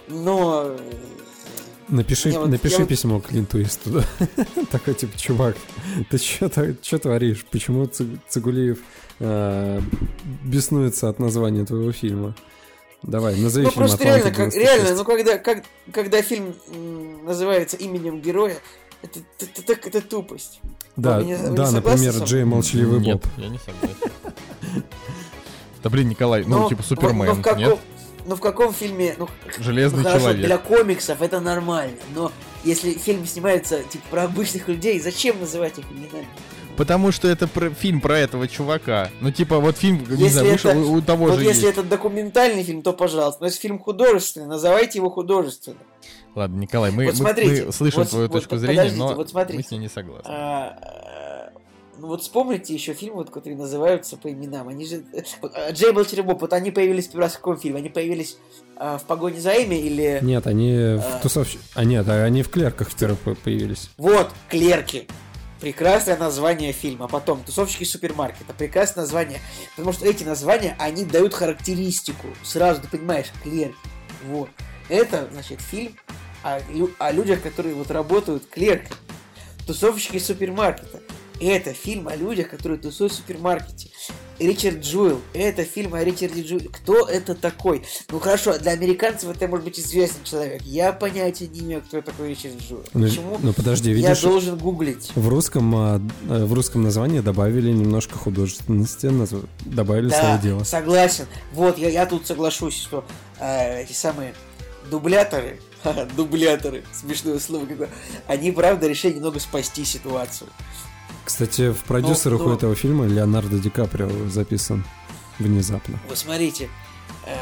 [0.07, 0.77] Но э,
[1.89, 4.03] Напиши, Я вот- напиши я письмо Клинту Иствуду.
[4.71, 5.55] Такой типа, чувак,
[6.09, 7.45] ты что творишь?
[7.51, 8.79] Почему Ци- Цигулиев
[9.19, 9.81] э,
[10.43, 12.35] беснуется от названия твоего фильма?
[13.03, 14.59] Давай, назови Ну фильм просто «Атланта реально, как, 96».
[14.59, 16.55] реально, ну когда, как, когда фильм
[17.25, 18.55] называется именем героя,
[19.01, 20.61] это, это, это, это тупость.
[20.95, 22.23] Да, Вы не- не да, согласны например?
[22.27, 23.25] Джей Молчаливый Нет, Боб.
[23.37, 24.83] я не согласен.
[25.83, 27.77] Да блин, Николай, ну Но- типа но- Супермен, каком, нет?
[28.25, 29.27] Но в каком фильме, ну,
[29.59, 30.45] Железный ну, хорошо, человек.
[30.45, 32.31] для комиксов это нормально, но
[32.63, 36.27] если фильм снимается типа про обычных людей, зачем называть их именами?
[36.75, 39.11] Потому что это про- фильм про этого чувака.
[39.21, 41.77] Ну, типа, вот фильм, не Если знаю, это- у, у того вот же если есть.
[41.77, 43.41] это документальный фильм, то пожалуйста.
[43.41, 45.77] Но если фильм художественный, называйте его художественным.
[46.33, 49.29] Ладно, Николай, мы, Вот мы- смотрите, мы слышим вот- твою вот точку зрения, но вот
[49.29, 49.55] смотрите.
[49.59, 50.23] мы с ней не согласны.
[50.27, 50.79] А,
[52.03, 54.67] ну вот вспомните еще фильмы, вот, которые называются по именам.
[54.67, 55.05] Они же...
[55.13, 57.77] э, Вот, а, Джей Болтеребоп, вот они появились первый раз в каком фильме?
[57.79, 58.37] Они появились
[58.75, 60.19] а, в «Погоне за Эми» или...
[60.21, 60.97] Нет, они А.
[60.97, 61.55] в тусовщ...
[61.75, 63.89] А нет, а они в клерках впервые по- появились.
[63.95, 65.07] Вот, «Клерки».
[65.61, 67.07] Прекрасное название фильма.
[67.07, 68.53] Потом «Тусовщики супермаркета».
[68.53, 69.39] Прекрасное название.
[69.77, 72.27] Потому что эти названия, они дают характеристику.
[72.43, 73.75] Сразу ты понимаешь, «Клерки».
[74.27, 74.49] Вот.
[74.89, 75.95] Это, значит, фильм
[76.43, 76.59] о,
[76.99, 78.97] о людях, которые вот работают клерками.
[79.65, 80.99] Тусовщики супермаркета.
[81.45, 83.89] Это фильм о людях, которые тусуют в супермаркете.
[84.39, 85.19] Ричард Джуэл.
[85.33, 86.69] Это фильм о Ричарде Джуэле.
[86.69, 87.83] Кто это такой?
[88.09, 90.61] Ну хорошо, для американцев это может быть известный человек.
[90.63, 92.83] Я понятия не имею, кто такой Ричард Джуэл.
[92.93, 93.37] Ну, Почему?
[93.41, 95.11] ну, подожди, Я видишь, должен гуглить.
[95.15, 99.11] в русском, а, э, в русском названии добавили немножко художественности,
[99.65, 100.63] добавили Да, свое дело.
[100.63, 101.25] согласен.
[101.51, 103.05] Вот, я, я тут соглашусь, что
[103.39, 104.33] э, эти самые
[104.89, 105.59] дубляторы,
[106.15, 107.89] дубляторы, смешное слово какое,
[108.27, 110.49] они, правда, решили немного спасти ситуацию.
[111.33, 112.55] Кстати, в продюсерах Ну, у ну.
[112.55, 114.85] этого фильма Леонардо Ди Каприо записан
[115.39, 115.99] внезапно.
[116.07, 116.69] Вот смотрите,
[117.25, 117.35] э,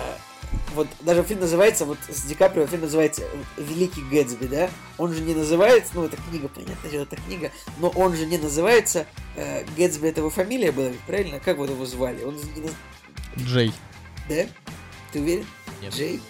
[0.76, 3.24] вот даже фильм называется, вот с Ди Каприо фильм называется
[3.58, 4.70] «Великий Гэтсби», да?
[4.98, 8.38] Он же не называется, ну, это книга, понятно, дело, это книга, но он же не
[8.38, 11.42] называется, э, Гэтсби это его фамилия была, правильно?
[11.42, 12.24] Как вот его звали?
[12.24, 12.74] Он не наз-
[13.40, 13.74] Джей.
[14.30, 14.46] Да?
[15.12, 15.46] Ты уверен?
[15.82, 15.94] Нет.
[15.94, 16.22] Джей?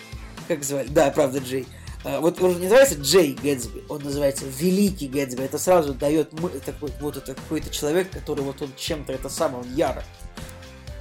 [0.48, 0.88] Как звали?
[0.88, 1.68] Да, правда, Джей.
[2.04, 5.42] Вот он называется Джей Гэтсби, он называется Великий Гэтсби.
[5.44, 9.64] Это сразу дает мы, такой, вот это какой-то человек, который вот он чем-то это самое,
[9.64, 10.04] он яро.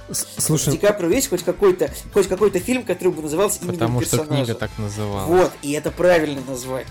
[0.09, 4.01] С- Ди Слушай, Каприо есть хоть какой-то, хоть какой-то фильм, который бы назывался именем Потому
[4.01, 4.43] что персонажа.
[4.45, 5.27] книга так называлась.
[5.27, 6.87] Вот, и это правильное название.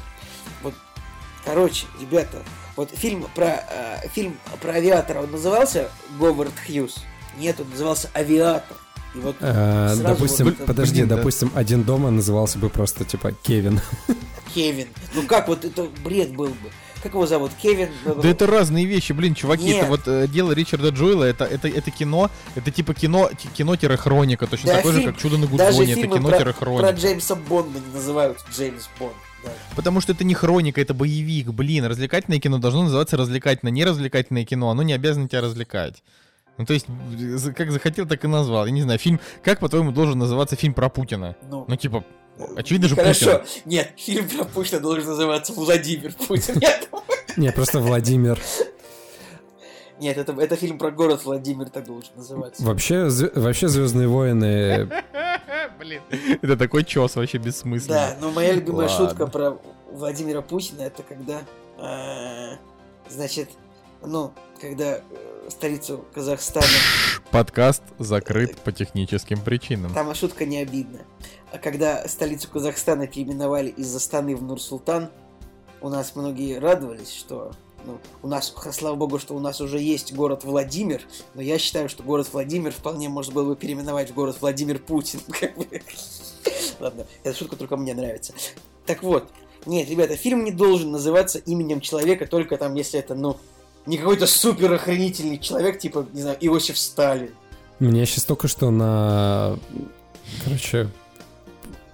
[0.63, 0.75] Вот,
[1.45, 2.39] короче, ребята,
[2.77, 6.97] вот фильм про э, фильм про авиатора, он назывался Говард Хьюз?
[7.39, 8.77] Нет, он назывался Авиатор.
[9.15, 11.17] И вот сразу допустим, вот это- подожди, блин, да.
[11.17, 13.81] допустим, один дома назывался бы просто типа Кевин.
[14.55, 14.89] Кевин.
[15.15, 16.71] Ну как вот это бред был бы?
[17.03, 17.53] Как его зовут?
[17.63, 17.89] Кевин?
[18.05, 19.79] Да это разные вещи, блин, чуваки, Нет.
[19.79, 24.47] это вот э, дело Ричарда Джоэла, это, это, это кино, это типа кино, ки- кино-хроника,
[24.47, 26.91] точно Да, такое же, фильм- как Чудо на Гудзоне, это фильмы про, про кино-хроника.
[26.91, 29.15] Джеймса Бонда не называют Джеймс Бонд.
[29.43, 29.51] Да.
[29.75, 34.45] Потому что это не хроника, это боевик, блин, развлекательное кино должно называться развлекательное, не развлекательное
[34.45, 36.03] кино, оно не обязано тебя развлекать.
[36.59, 36.87] Ну, то есть,
[37.57, 38.67] как захотел, так и назвал.
[38.67, 41.35] Я не знаю, фильм, как, по-твоему, должен называться фильм про Путина?
[41.49, 42.05] Ну, Ну, типа,
[42.57, 43.39] очевидно же Хорошо.
[43.39, 43.63] Путин.
[43.65, 46.59] Нет, фильм про Путина должен называться Владимир Путин.
[46.61, 46.89] Нет,
[47.37, 48.39] Не, просто Владимир.
[50.01, 52.63] Нет, это, это фильм про город Владимир так должен называться.
[52.65, 54.89] Вообще, зв- вообще Звездные войны.
[55.79, 56.01] Блин,
[56.43, 57.95] это такой чес вообще бессмысленный.
[57.99, 59.09] Да, но моя любимая Ладно.
[59.09, 59.59] шутка про
[59.93, 61.41] Владимира Путина это когда,
[61.79, 62.57] э,
[63.11, 63.51] значит,
[64.03, 65.01] ну, когда э,
[65.49, 66.67] столицу Казахстана,
[67.31, 69.95] Подкаст закрыт по техническим причинам.
[69.95, 71.05] там шутка не обидная.
[71.53, 75.11] А когда столицу Казахстана переименовали из Астаны в Нур-Султан,
[75.81, 77.53] у нас многие радовались, что
[77.85, 81.03] ну, у нас, слава богу, что у нас уже есть город Владимир,
[81.35, 85.21] но я считаю, что город Владимир вполне можно было бы переименовать в город Владимир Путин.
[86.81, 88.35] Ладно, эта шутка только мне нравится.
[88.87, 89.31] Так вот,
[89.67, 93.37] нет, ребята, фильм не должен называться именем человека, только там, если это, ну,
[93.87, 97.31] не какой-то супер охренительный человек, типа, не знаю, Иосиф Сталин.
[97.79, 99.59] Мне сейчас только что на...
[100.45, 100.89] Короче,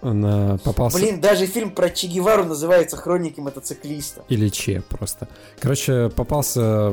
[0.02, 0.98] на попался...
[0.98, 4.24] Блин, даже фильм про Че Гевару называется «Хроники мотоциклиста».
[4.28, 5.28] Или Че просто.
[5.60, 6.90] Короче, попался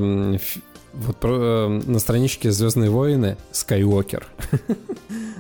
[0.93, 4.27] вот про- э, на страничке Звездные войны Скайуокер.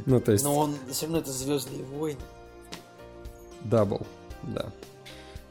[0.05, 2.19] Ну, то есть, Но он все равно это Звездные войны.
[3.63, 4.05] double.
[4.41, 4.65] Да.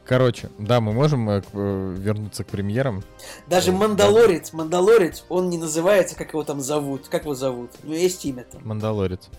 [0.05, 3.03] Короче, да, мы можем э, э, вернуться к премьерам.
[3.47, 7.07] Даже Ой, Мандалорец, Мандалорец, он не называется, как его там зовут.
[7.07, 7.71] Как его зовут?
[7.83, 8.61] У него есть имя там.
[8.65, 9.29] Мандалорец.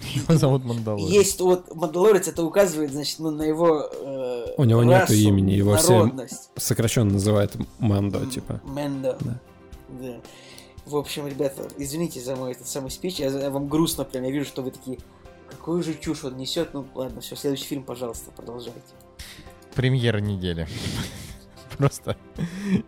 [0.14, 1.10] Его зовут Мандалорец.
[1.10, 5.52] Есть вот Мандалорец, это указывает, значит, ну, на его э, У него нету расу, имени,
[5.52, 6.10] его все-.
[6.56, 8.60] Сокращенно называют Мандо, типа.
[8.64, 9.18] Мэндо.
[9.20, 9.40] Да.
[9.88, 10.20] Да.
[10.86, 13.16] В общем, ребята, извините за мой этот самый спич.
[13.16, 14.24] Я, я вам грустно прям.
[14.24, 14.98] Я вижу, что вы такие,
[15.50, 16.72] какую же чушь он несет.
[16.72, 18.80] Ну ладно, все, следующий фильм, пожалуйста, продолжайте.
[19.74, 20.66] Премьера недели.
[21.78, 22.16] Просто.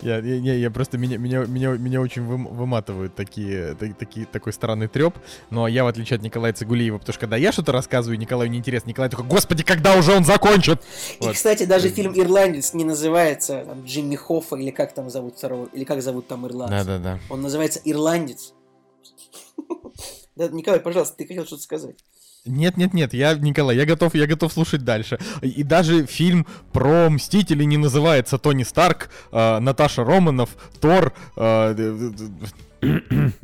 [0.02, 4.26] Я, я, я- я просто меня, меня, меня, меня очень вым- выматывают такие, та- такие,
[4.26, 5.14] такой странный треп.
[5.48, 8.90] Но я, в отличие от Николая Цигулиева, потому что когда я что-то рассказываю, Николаю неинтересно.
[8.90, 10.82] Николай такой, господи, когда уже он закончит?
[11.20, 11.34] И, Вот.
[11.34, 15.84] кстати, даже фильм «Ирландец» не называется там, Джимми Хоффа или как там зовут второго, или
[15.84, 16.84] как зовут там ирландца.
[16.84, 17.18] Да-да-да.
[17.30, 18.52] Он называется «Ирландец».
[20.36, 21.96] Да, Николай, пожалуйста, ты хотел что-то сказать.
[22.44, 25.20] Нет, нет, нет, я, Николай, я готов, я готов слушать дальше.
[25.42, 32.12] И даже фильм про Мстителей не называется Тони Старк, э, Наташа Романов, Тор, э,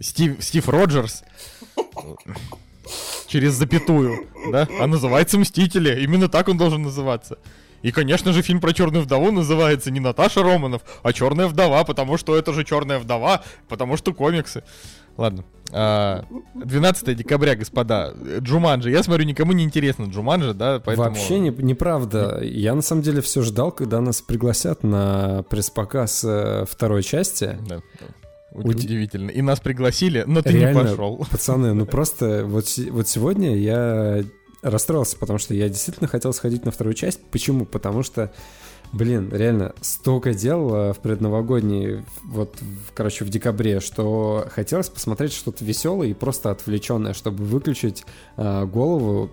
[0.01, 1.23] Стив, Стив Роджерс.
[3.29, 4.67] Через запятую, да?
[4.81, 6.03] А называется Мстители.
[6.03, 7.39] Именно так он должен называться.
[7.83, 12.17] И, конечно же, фильм про Черную вдову называется не Наташа Романов, а Черная вдова, потому
[12.17, 14.65] что это же Черная вдова, потому что комиксы.
[15.17, 15.45] Ладно.
[15.73, 18.15] А, 12 декабря, господа.
[18.39, 18.91] Джуманджи.
[18.91, 21.09] Я смотрю, никому не интересно Джуманджи, да, поэтому...
[21.09, 22.41] Вообще не, неправда.
[22.43, 27.59] Я на самом деле все ждал, когда нас пригласят на пресс-показ э, второй части.
[27.69, 27.81] Да,
[28.51, 29.31] Удивительно.
[29.31, 31.27] И нас пригласили, но ты Реально, не пошел.
[31.31, 34.25] Пацаны, ну просто вот, вот сегодня я
[34.63, 37.21] расстроился, потому что я действительно хотел сходить на вторую часть.
[37.31, 37.67] Почему?
[37.67, 38.33] Потому что,
[38.93, 42.57] блин, реально столько дел э, в предновогодней, вот,
[42.95, 48.05] короче, в декабре, что хотелось посмотреть что-то веселое и просто отвлеченное, чтобы выключить
[48.37, 49.31] э, голову,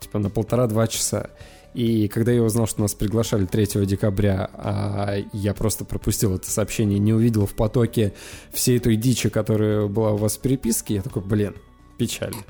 [0.00, 1.30] типа, на полтора-два часа.
[1.74, 6.98] И когда я узнал, что нас приглашали 3 декабря, а я просто пропустил это сообщение,
[6.98, 8.14] не увидел в потоке
[8.52, 11.54] всей той дичи, которая была у вас в переписке, я такой, блин,
[11.98, 12.42] печально.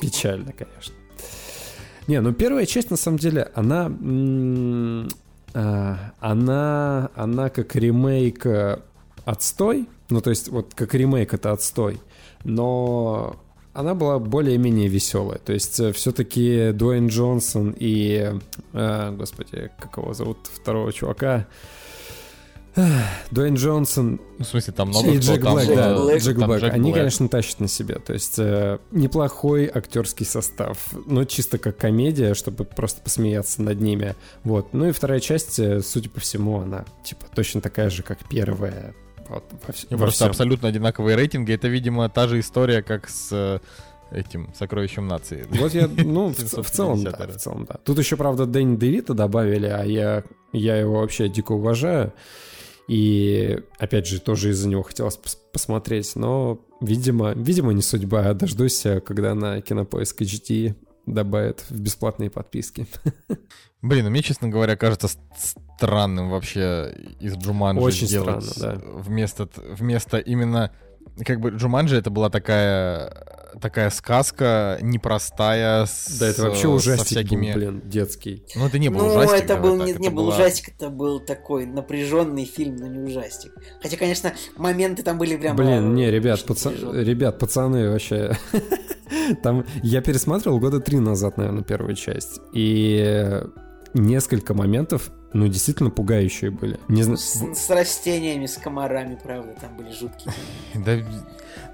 [0.00, 0.94] Печально, конечно.
[2.06, 3.88] Не, ну первая часть, на самом деле, она...
[5.60, 8.78] а, она, она как ремейк э,
[9.24, 9.88] отстой.
[10.08, 12.00] Ну, то есть, вот как ремейк это отстой.
[12.44, 13.34] Но
[13.72, 15.38] она была более-менее веселая.
[15.38, 18.34] То есть, все-таки Дуэйн Джонсон и...
[18.72, 21.48] э, господи, как его зовут второго чувака?
[23.30, 26.18] Дуэйн Джонсон Ну, в смысле, там много и кто Джек там, Блэк, э, да, Блэк.
[26.22, 26.60] Джек там Блэк.
[26.60, 26.98] Джек Они, Блэк.
[26.98, 27.96] конечно, тащат на себе.
[27.96, 34.14] То есть э, неплохой актерский состав, но чисто как комедия, чтобы просто посмеяться над ними.
[34.44, 34.72] Вот.
[34.74, 38.94] Ну и вторая часть, э, судя по всему, она типа точно такая же, как первая.
[39.28, 40.28] Вот, во вс- во просто всем.
[40.30, 41.52] абсолютно одинаковые рейтинги.
[41.52, 43.58] Это, видимо, та же история, как с э,
[44.10, 45.46] этим сокровищем нации.
[45.50, 47.76] Вот я, ну, в, в целом, да, 750 в целом, да.
[47.84, 52.14] Тут еще, правда, Дэнни Девита добавили, а я, я его вообще дико уважаю.
[52.88, 58.32] И, опять же, тоже из-за него хотелось пос- посмотреть, но, видимо, видимо, не судьба.
[58.32, 60.74] Дождусь, э, когда на Кинопоиск HD
[61.04, 62.86] добавят в бесплатные подписки.
[63.82, 69.60] Блин, ну мне, честно говоря, кажется странным вообще из Джуманджи Очень делать странно, вместо, т-
[69.60, 70.72] вместо именно...
[71.24, 73.12] Как бы Джуманджи это была такая,
[73.60, 77.46] такая сказка непростая, с, Да, это вообще со ужастик всякими...
[77.52, 78.44] был, блин, детский.
[78.54, 79.44] Ну, это не был ну, ужастик.
[79.44, 82.86] это был так, не, это не был была- ужастик, это был такой напряженный фильм, но
[82.86, 83.52] не ужастик.
[83.82, 85.56] Хотя, конечно, моменты там были прям.
[85.56, 87.04] Блин, не, ребят, очень паца- напряженные.
[87.04, 88.36] ребят, пацаны вообще...
[89.42, 92.40] Там я пересматривал года три назад, наверное, первую часть.
[92.52, 93.42] И
[93.94, 96.78] несколько моментов, ну, действительно пугающие были.
[96.88, 97.18] Не знаю...
[97.18, 100.32] С, с растениями, с комарами, правда, там были жуткие.
[100.74, 100.96] Да,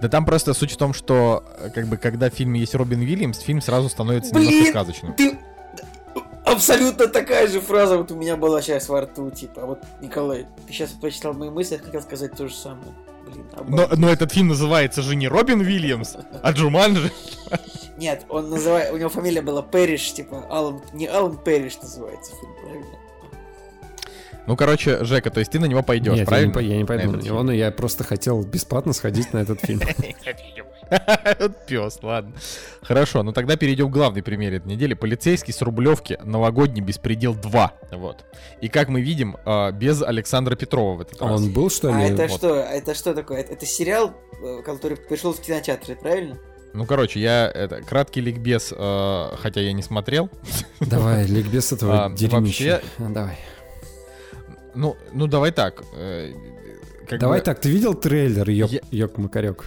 [0.00, 3.00] да там просто суть в том, что э, как бы когда в фильме есть Робин
[3.00, 5.14] Уильямс, фильм сразу становится немножко Блин, сказочным.
[5.14, 5.38] Ты...
[6.44, 10.46] А абсолютно такая же фраза вот у меня была сейчас во рту, типа, вот, Николай,
[10.66, 12.92] ты сейчас прочитал мои мысли, я хотел сказать то же самое.
[13.34, 17.10] Блин, Но, но этот фильм называется же не Робин Уильямс, а Джуманджи.
[17.96, 22.52] Нет, он называет, у него фамилия была Пэриш, типа, Алан, не Алан Пэриш называется фильм,
[22.60, 22.86] правильно?
[24.46, 26.52] Ну, короче, Жека, то есть ты на него пойдешь, Нет, я не, правильно?
[26.52, 29.60] по- я не пойду На на него, но я просто хотел бесплатно сходить на этот
[29.60, 29.80] фильм.
[31.66, 32.34] Пес, ладно.
[32.82, 34.94] Хорошо, ну тогда перейдем к главной примере этой недели.
[34.94, 37.72] Полицейский с Рублевки, новогодний беспредел 2.
[37.92, 38.24] Вот.
[38.60, 41.40] И как мы видим, а, без Александра Петрова в этот А раз.
[41.40, 42.10] он был, что А ли?
[42.12, 42.38] это вот.
[42.38, 42.62] что?
[42.62, 43.40] А Это что такое?
[43.40, 46.38] Это, сериал, э, который пришел в кинотеатры, правильно?
[46.74, 50.28] Ну, короче, я это краткий ликбез, э, хотя я не смотрел.
[50.80, 52.82] Давай, ликбез этого А, дерьмища.
[52.98, 53.38] А, Давай.
[54.74, 55.82] Ну, ну давай так.
[55.94, 56.32] э,
[57.08, 59.64] как Давай бы- так, ты видел трейлер, ёк, Я- ёк Макарёк?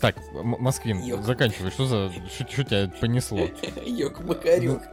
[0.00, 1.22] Так, М- Москвин, Ёк.
[1.24, 1.70] заканчивай.
[1.70, 2.12] Что за...
[2.48, 3.48] Что тебя понесло?
[3.84, 4.80] Йок Макарюк.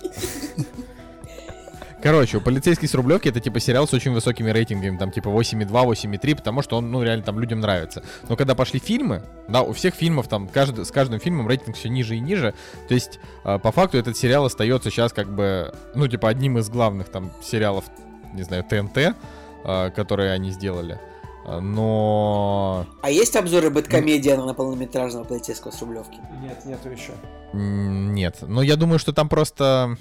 [2.02, 5.66] Короче, у полицейский с Рублевки это типа сериал с очень высокими рейтингами, там типа 8,2,
[5.68, 8.04] 8,3, потому что он, ну, реально там людям нравится.
[8.30, 11.90] Но когда пошли фильмы, да, у всех фильмов там каждый, с каждым фильмом рейтинг все
[11.90, 12.54] ниже и ниже.
[12.88, 16.70] То есть, э, по факту, этот сериал остается сейчас как бы, ну, типа, одним из
[16.70, 17.86] главных там сериалов,
[18.36, 18.98] не знаю, ТНТ,
[19.64, 21.00] э, которые они сделали.
[21.46, 26.20] Э, Но А есть обзоры Бэткомедиана на полнометражного полицейского с Рублевки?
[26.42, 27.14] Нет, нету еще.
[27.54, 29.98] Нет, но я думаю, что там просто,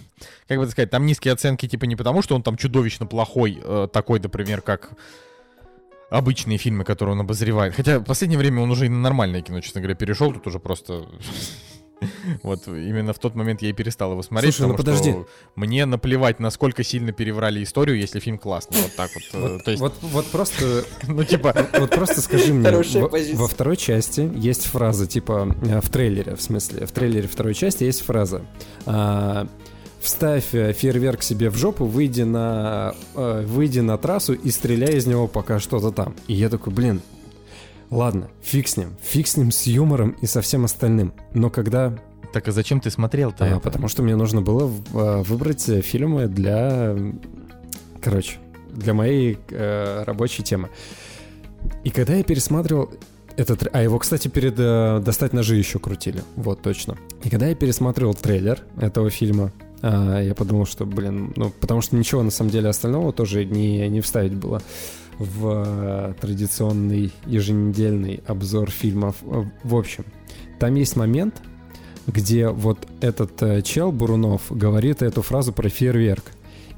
[0.49, 3.61] как бы это сказать, там низкие оценки типа не потому, что он там чудовищно плохой,
[3.62, 4.91] э, такой, например, как
[6.11, 7.74] обычные фильмы, которые он обозревает.
[7.74, 10.59] Хотя в последнее время он уже и на нормальное кино, честно говоря, перешел, тут уже
[10.59, 11.07] просто...
[12.42, 15.12] Вот именно в тот момент я и перестал его смотреть, Слушай, ну потому подожди.
[15.12, 15.26] что
[15.57, 18.80] мне наплевать, насколько сильно переврали историю, если фильм классный.
[18.82, 19.22] Вот так вот.
[19.32, 22.70] э, Вот, То есть, вот, вот просто, ну типа, вот просто скажи мне,
[23.34, 27.84] во, второй части есть фраза, типа, э, в трейлере, в смысле, в трейлере второй части
[27.84, 28.42] есть фраза.
[28.86, 29.47] а,
[30.01, 35.07] Вставь э, фейерверк себе в жопу, выйди на, э, выйди на трассу и стреляй из
[35.07, 36.14] него, пока что-то там.
[36.26, 37.01] И я такой, блин,
[37.91, 41.12] ладно, фиг с ним, фиг с ним с юмором и со всем остальным.
[41.32, 41.95] Но когда
[42.32, 43.61] так а зачем ты смотрел-то А, это?
[43.61, 46.97] потому что мне нужно было э, выбрать э, фильмы для,
[48.03, 48.39] короче,
[48.72, 50.68] для моей э, рабочей темы.
[51.85, 52.91] И когда я пересматривал
[53.37, 56.97] этот, а его, кстати, перед э, «Достать ножи» еще крутили, вот точно.
[57.22, 61.95] И когда я пересматривал трейлер этого фильма, а, я подумал, что, блин, ну, потому что
[61.95, 64.62] ничего на самом деле остального тоже не, не вставить было
[65.18, 69.16] в э, традиционный еженедельный обзор фильмов.
[69.22, 70.04] Э, В общем,
[70.58, 71.40] там есть момент,
[72.06, 76.24] где вот этот э, чел Бурунов говорит эту фразу про фейерверк.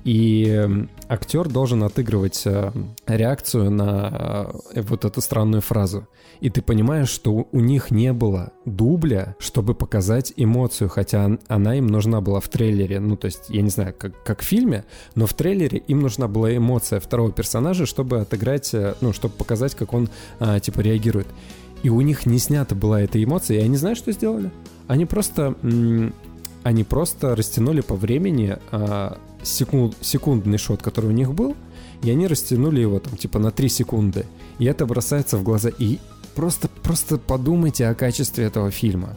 [0.06, 2.70] И эм, актер должен отыгрывать э,
[3.08, 6.06] реакцию на э, вот эту странную фразу.
[6.38, 11.74] И ты понимаешь, что у- них не было дубля, чтобы показать эмоцию, хотя он- она
[11.74, 13.00] им нужна была в трейлере.
[13.00, 14.84] Ну, то есть, я не знаю, как, как в фильме,
[15.16, 19.74] но в трейлере им нужна была эмоция второго персонажа, чтобы отыграть, э, ну, чтобы показать,
[19.74, 21.26] как он, а, типа, реагирует.
[21.82, 24.52] И у них не снята была эта эмоция, и они знают, что сделали?
[24.86, 25.56] Они просто,
[26.62, 31.56] они просто растянули по времени а, секунд, секундный шот, который у них был,
[32.02, 34.26] и они растянули его там типа на 3 секунды.
[34.58, 35.70] И это бросается в глаза.
[35.78, 35.98] И
[36.34, 39.16] просто, просто подумайте о качестве этого фильма.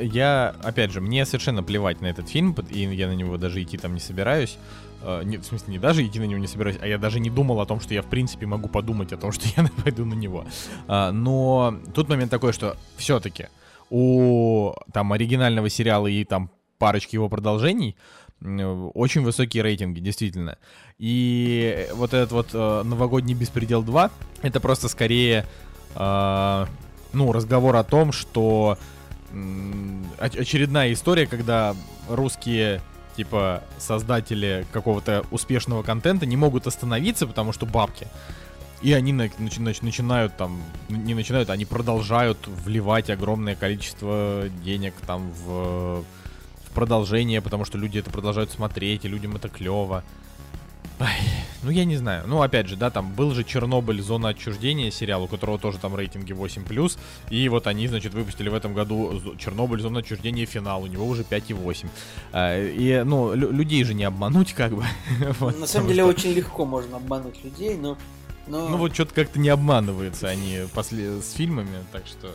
[0.00, 3.76] Я, опять же, мне совершенно плевать на этот фильм, и я на него даже идти
[3.76, 4.56] там не собираюсь.
[5.02, 7.28] Э, не- в смысле, не даже идти на него не собираюсь, а я даже не
[7.28, 10.14] думал о том, что я, в принципе, могу подумать о том, что я пойду на
[10.14, 10.44] него.
[10.86, 13.48] А, но тут момент такой, что все-таки
[13.90, 17.96] у там оригинального сериала и там парочки его продолжений
[18.44, 20.58] очень высокие рейтинги, действительно.
[20.98, 24.10] И вот этот вот э, новогодний беспредел 2
[24.42, 25.46] это просто скорее
[25.94, 26.66] э,
[27.12, 28.78] ну, разговор о том, что
[29.32, 31.74] оч- очередная история, когда
[32.08, 32.82] русские
[33.16, 38.08] типа создатели какого-то успешного контента не могут остановиться, потому что бабки.
[38.82, 44.94] И они на- начи- нач- начинают там, не начинают, они продолжают вливать огромное количество денег
[45.06, 46.04] там в
[46.74, 50.02] продолжение, потому что люди это продолжают смотреть, и людям это клево.
[51.00, 51.16] Ай,
[51.64, 52.22] ну я не знаю.
[52.26, 55.96] Ну опять же, да, там был же Чернобыль, зона отчуждения сериал, у которого тоже там
[55.96, 56.96] рейтинги 8+,
[57.30, 61.22] и вот они, значит, выпустили в этом году Чернобыль, зона отчуждения финал, у него уже
[61.22, 61.86] 5,8.
[62.32, 64.84] А, И, ну, лю- людей же не обмануть, как бы.
[65.40, 67.96] Вот, На самом деле что- очень легко можно обмануть людей, но...
[68.46, 68.68] но...
[68.68, 72.30] Ну вот что-то как-то не обманываются они после с фильмами, так что...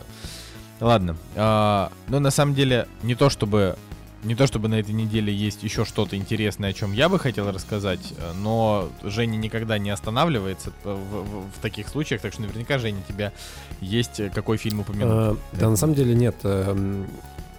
[0.80, 1.16] Ладно.
[1.34, 3.78] А, но на самом деле не то чтобы...
[4.22, 7.50] Не то чтобы на этой неделе есть еще что-то интересное, о чем я бы хотел
[7.50, 12.78] рассказать, э, но Женя никогда не останавливается в, в- в таких случаях, так что наверняка,
[12.78, 13.32] Женя, у тебя
[13.80, 15.10] есть э, какой фильм упомянуть.
[15.10, 16.36] А, да, на самом деле нет.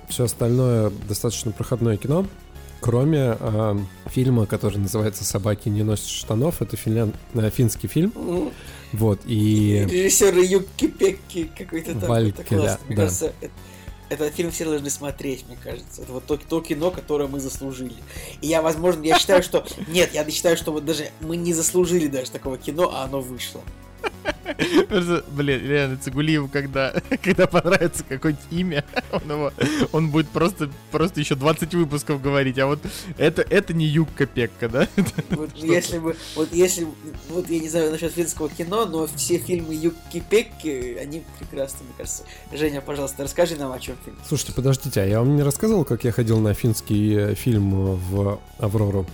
[0.07, 2.27] Все остальное достаточно проходное кино.
[2.79, 7.13] Кроме э, фильма, который называется «Собаки не носят штанов», это финлян...
[7.35, 8.11] э, финский фильм.
[8.15, 8.51] М,
[8.91, 9.85] Вот, и...
[9.89, 12.09] Режиссер Юки Пекки какой-то там.
[12.09, 12.79] Валькеля, это классно.
[12.87, 13.01] Мне да.
[13.03, 13.51] кажется, это-
[14.11, 16.01] этот фильм все должны смотреть, мне кажется.
[16.01, 17.95] Это вот то, то кино, которое мы заслужили.
[18.41, 19.65] И я, возможно, я считаю, что...
[19.87, 23.61] Нет, я считаю, что вот даже мы не заслужили даже такого кино, а оно вышло.
[25.31, 26.93] Блин, реально, Цигулиев, когда,
[27.23, 29.53] когда понравится какое-нибудь имя, он его,
[29.91, 32.79] он будет просто, просто еще 20 выпусков говорить, а вот
[33.17, 34.87] это, это не Юбка Пекка, да?
[35.29, 36.87] Вот если бы, вот если,
[37.29, 41.93] вот я не знаю насчет финского кино, но все фильмы Юки Пекки, они прекрасны, мне
[41.97, 42.23] кажется.
[42.51, 44.17] Женя, пожалуйста, расскажи нам, о чем фильм.
[44.27, 48.39] Слушайте, подождите, а я вам не рассказывал, как я ходил на финский э, фильм в
[48.59, 49.05] «Аврору»?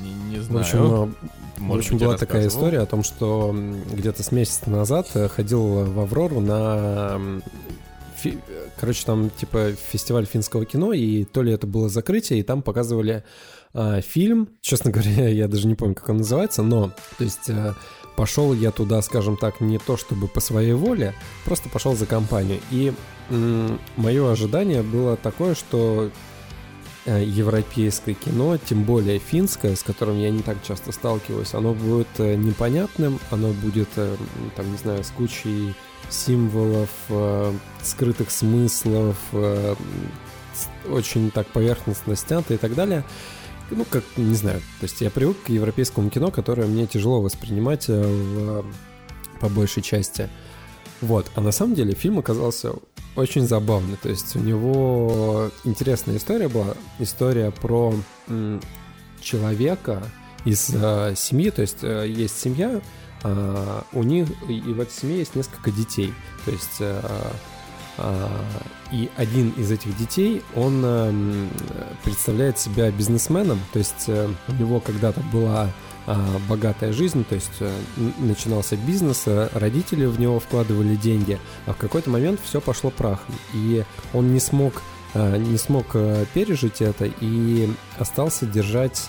[0.00, 0.60] Не, не В знаю.
[0.60, 1.16] общем,
[1.56, 4.70] э, в Может общем, быть, была такая история о том, что м, где-то с месяца
[4.70, 7.14] назад э, ходил в Аврору на...
[7.14, 7.42] м,
[8.24, 8.32] э,
[8.78, 13.24] Короче, там типа фестиваль финского кино, и то ли это было закрытие, и там показывали
[13.72, 14.48] а, фильм.
[14.60, 17.74] Честно говоря, я даже не помню, как он называется, но, то есть, э,
[18.16, 22.60] пошел я туда, скажем так, не то чтобы по своей воле, просто пошел за компанию.
[22.70, 22.92] И
[23.96, 26.10] мое ожидание было такое, что э,
[27.06, 32.34] европейское кино, тем более финское, с которым я не так часто сталкиваюсь, оно будет э,
[32.34, 34.16] непонятным, оно будет, э,
[34.56, 35.74] там, не знаю, с кучей
[36.10, 37.52] символов, э,
[37.82, 39.74] скрытых смыслов, э,
[40.88, 43.04] очень так поверхностно снято и так далее.
[43.70, 47.86] Ну, как, не знаю, то есть я привык к европейскому кино, которое мне тяжело воспринимать
[47.88, 48.64] э, в,
[49.40, 50.28] по большей части.
[51.00, 52.72] Вот, а на самом деле фильм оказался
[53.16, 53.96] очень забавный.
[53.96, 56.74] То есть у него интересная история была.
[56.98, 57.94] История про
[59.20, 60.02] человека
[60.44, 61.50] из э, семьи.
[61.50, 62.80] То есть э, есть семья,
[63.22, 66.12] а, у них и в этой семье есть несколько детей.
[66.44, 67.00] То есть э,
[67.98, 68.28] а,
[68.92, 71.50] и один из этих детей, он эм,
[72.04, 75.70] представляет себя бизнесменом, то есть э, у него когда-то была
[76.48, 77.70] богатая жизнь, то есть э,
[78.18, 83.34] начинался бизнес, э, родители в него вкладывали деньги, а в какой-то момент все пошло прахом,
[83.52, 84.82] и он не смог
[85.14, 85.96] э, не смог
[86.32, 89.02] пережить это и остался держать,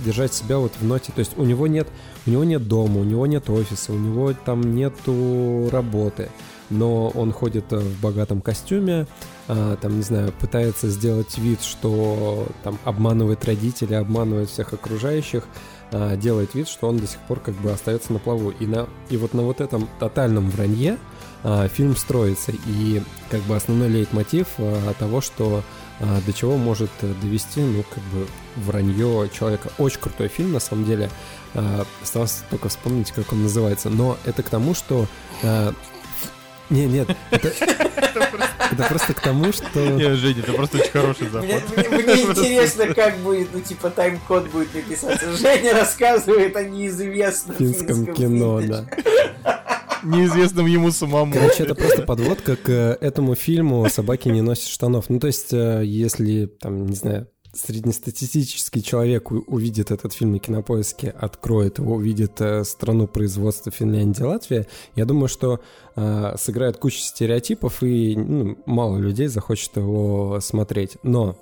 [0.00, 1.12] держать себя вот в ноте.
[1.12, 1.88] То есть у него нет,
[2.26, 6.30] у него нет дома, у него нет офиса, у него там нету работы,
[6.70, 9.06] но он ходит в богатом костюме,
[9.48, 15.44] а, там, не знаю, пытается сделать вид, что там обманывает родителей, обманывает всех окружающих,
[15.92, 18.50] а, делает вид, что он до сих пор как бы остается на плаву.
[18.50, 20.98] И, на, и вот на вот этом тотальном вранье
[21.44, 22.52] а, фильм строится.
[22.66, 25.62] И как бы основной лейтмотив а, того, что
[26.00, 28.26] а, до чего может э, довести, ну, как бы
[28.56, 29.70] вранье человека.
[29.78, 31.10] Очень крутой фильм, на самом деле.
[31.54, 33.90] А, Осталось только вспомнить, как он называется.
[33.90, 35.06] Но это к тому, что...
[35.42, 35.74] а,
[36.72, 39.78] Не, нет, это, просто к тому, что...
[39.78, 41.46] Не, Женя, это просто очень хороший заход.
[41.46, 45.36] мне- интересно, как будет, ну, типа, тайм-код будет написаться.
[45.36, 48.86] Женя рассказывает о неизвестном финском финском кино, да.
[50.02, 51.34] Неизвестным ему самому.
[51.34, 55.10] Короче, это просто подводка к э, этому фильму «Собаки не носят штанов».
[55.10, 61.10] Ну, то есть, э, если, там, не знаю, среднестатистический человек увидит этот фильм на кинопоиске,
[61.10, 65.60] откроет его, увидит э, страну производства Финляндия, Латвия, я думаю, что
[65.94, 70.96] э, сыграет куча стереотипов, и ну, мало людей захочет его смотреть.
[71.02, 71.36] Но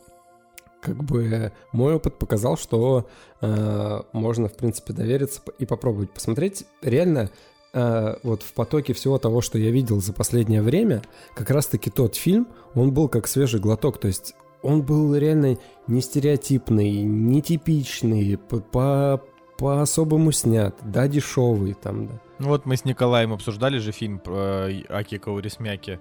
[0.81, 3.07] как бы мой опыт показал, что
[3.41, 6.65] э, можно, в принципе, довериться и попробовать посмотреть.
[6.83, 7.31] Реально,
[7.73, 11.03] э, вот в потоке всего того, что я видел за последнее время,
[11.37, 16.01] как раз-таки тот фильм, он был как свежий глоток, то есть он был реально не
[16.01, 19.23] стереотипный, не типичный, по, по,
[19.59, 22.21] по-особому снят, да, дешевый там, да.
[22.39, 25.99] Ну вот мы с Николаем обсуждали же фильм про э, Аки Каурисмяки э,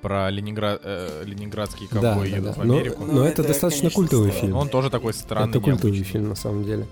[0.00, 2.62] про Ленинград, э, ленинградские Да, ковбои да, едут да.
[2.62, 3.04] в Но, Америку.
[3.04, 4.40] но Ну, это, это, достаточно конечно, культовый странно.
[4.40, 4.52] фильм.
[4.54, 6.12] Но он тоже такой странный, Это культовый необычный.
[6.12, 6.86] фильм, на самом деле.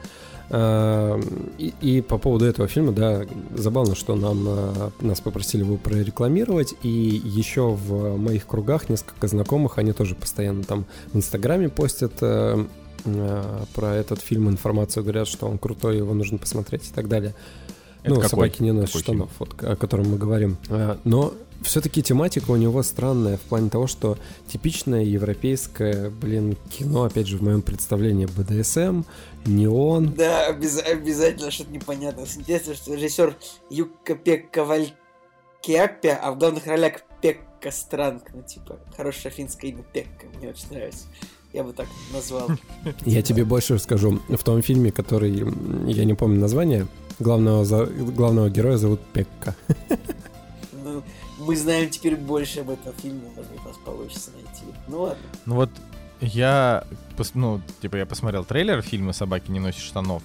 [0.51, 1.19] А,
[1.59, 3.25] И, и по поводу этого фильма, да,
[3.55, 9.79] забавно, что нам а, нас попросили его прорекламировать, и еще в моих кругах несколько знакомых,
[9.79, 12.67] они тоже постоянно там в Инстаграме постят э,
[13.05, 17.35] э, про этот фильм информацию, говорят, что он крутой, его нужно посмотреть и так далее.
[18.03, 18.29] Это ну, какой?
[18.29, 20.57] собаки не носят штанов, вот, о котором мы говорим.
[21.05, 21.33] Но
[21.65, 27.39] все-таки тематика у него странная в плане того, что типичное европейское, блин, кино, опять же,
[27.39, 29.03] в моем представлении БДСМ,
[29.47, 30.13] неон.
[30.15, 32.27] Да, обяз- обязательно что-то непонятное.
[32.37, 33.37] Интересно, что режиссер
[34.25, 38.25] Пекка Валькиаппя, а в главных ролях Пекка Странг.
[38.35, 40.27] Ну, типа, хорошее финское имя Пекка.
[40.39, 41.05] Мне очень нравится.
[41.53, 42.49] Я бы так назвал.
[43.05, 44.21] Я тебе больше скажу.
[44.29, 45.45] В том фильме, который,
[45.87, 46.87] я не помню название,
[47.19, 49.55] главного, главного героя зовут Пекка.
[51.47, 54.65] Мы знаем теперь больше об этом фильме, у нас получится найти.
[54.89, 55.23] Ну ладно.
[55.47, 55.71] Ну вот
[56.21, 56.85] Я,
[57.35, 60.23] ну, типа, я посмотрел трейлер фильма «Собаки не носят штанов»,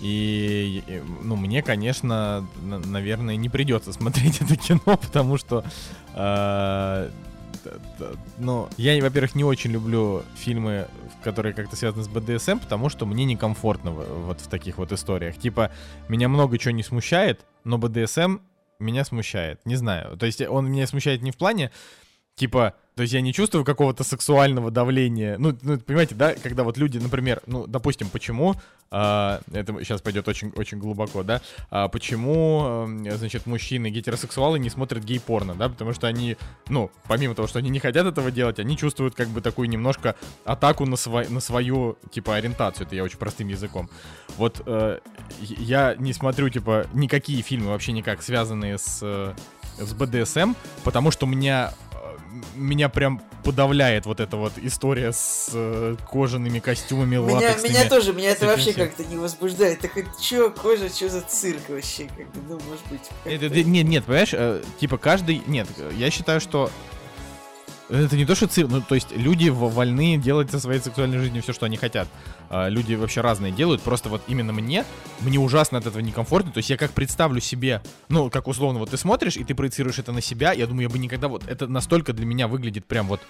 [0.00, 0.82] и,
[1.22, 5.64] ну, мне, конечно, на- наверное, не придется смотреть это кино, потому что,
[7.64, 10.86] т- ну, я, во-первых, не очень люблю фильмы,
[11.24, 15.36] которые как-то связаны с БДСМ, потому что мне некомфортно вот в таких вот историях.
[15.38, 15.70] Типа,
[16.08, 18.36] меня много чего не смущает, но БДСМ
[18.78, 19.64] меня смущает.
[19.64, 20.16] Не знаю.
[20.16, 21.70] То есть он меня смущает не в плане,
[22.34, 25.38] типа, то есть я не чувствую какого-то сексуального давления.
[25.38, 28.56] Ну, ну, понимаете, да, когда вот люди, например, ну, допустим, почему,
[28.90, 31.40] а, это сейчас пойдет очень, очень глубоко, да,
[31.70, 36.36] а, почему, эм, значит, мужчины гетеросексуалы не смотрят гей-порно, да, потому что они,
[36.68, 40.16] ну, помимо того, что они не хотят этого делать, они чувствуют как бы такую немножко
[40.44, 43.88] атаку на, сво- на свою, типа, ориентацию, это я очень простым языком.
[44.38, 44.98] Вот э,
[45.38, 49.34] я не смотрю, типа, никакие фильмы вообще никак связанные с, э,
[49.78, 51.87] с БДСМ, потому что у меня э,
[52.54, 57.72] меня прям подавляет вот эта вот история с э, кожаными костюмами, Меня, латексными.
[57.72, 59.80] меня тоже, меня это вообще как-то не возбуждает.
[59.80, 62.04] Такой, чё, кожа, чё за цирк вообще?
[62.16, 63.00] Как бы, ну, может быть.
[63.24, 65.42] Это- нет, нет, понимаешь, э, типа каждый...
[65.46, 66.70] Нет, я считаю, что
[67.88, 71.18] это не то, что цирк, ну, то есть люди в- вольны делать со своей сексуальной
[71.18, 72.08] жизнью все, что они хотят.
[72.50, 74.84] А, люди вообще разные делают, просто вот именно мне,
[75.20, 78.90] мне ужасно от этого некомфортно, то есть я как представлю себе, ну, как условно, вот
[78.90, 81.66] ты смотришь, и ты проецируешь это на себя, я думаю, я бы никогда вот, это
[81.66, 83.20] настолько для меня выглядит прям вот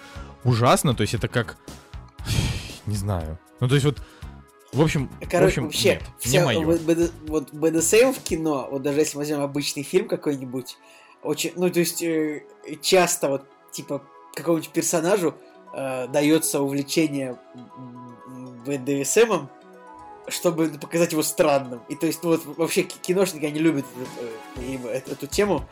[0.43, 1.57] ужасно, то есть это как,
[2.85, 4.01] не знаю, ну, то есть вот,
[4.71, 6.65] в общем, в Короче, общем, вообще, нет, не вся, мое.
[6.65, 10.77] вот, BD вот БДСМ в кино, вот даже если возьмем обычный фильм какой-нибудь,
[11.23, 12.43] очень, ну, то есть, э,
[12.81, 14.03] часто вот, типа,
[14.39, 15.35] какому-нибудь персонажу
[15.73, 17.37] э, дается увлечение
[18.65, 19.49] БДСМом,
[20.27, 21.81] чтобы показать его странным.
[21.89, 24.09] И то есть, ну, вот вообще ки- киношники, они любят этот,
[24.57, 25.65] э, им эту, эту тему.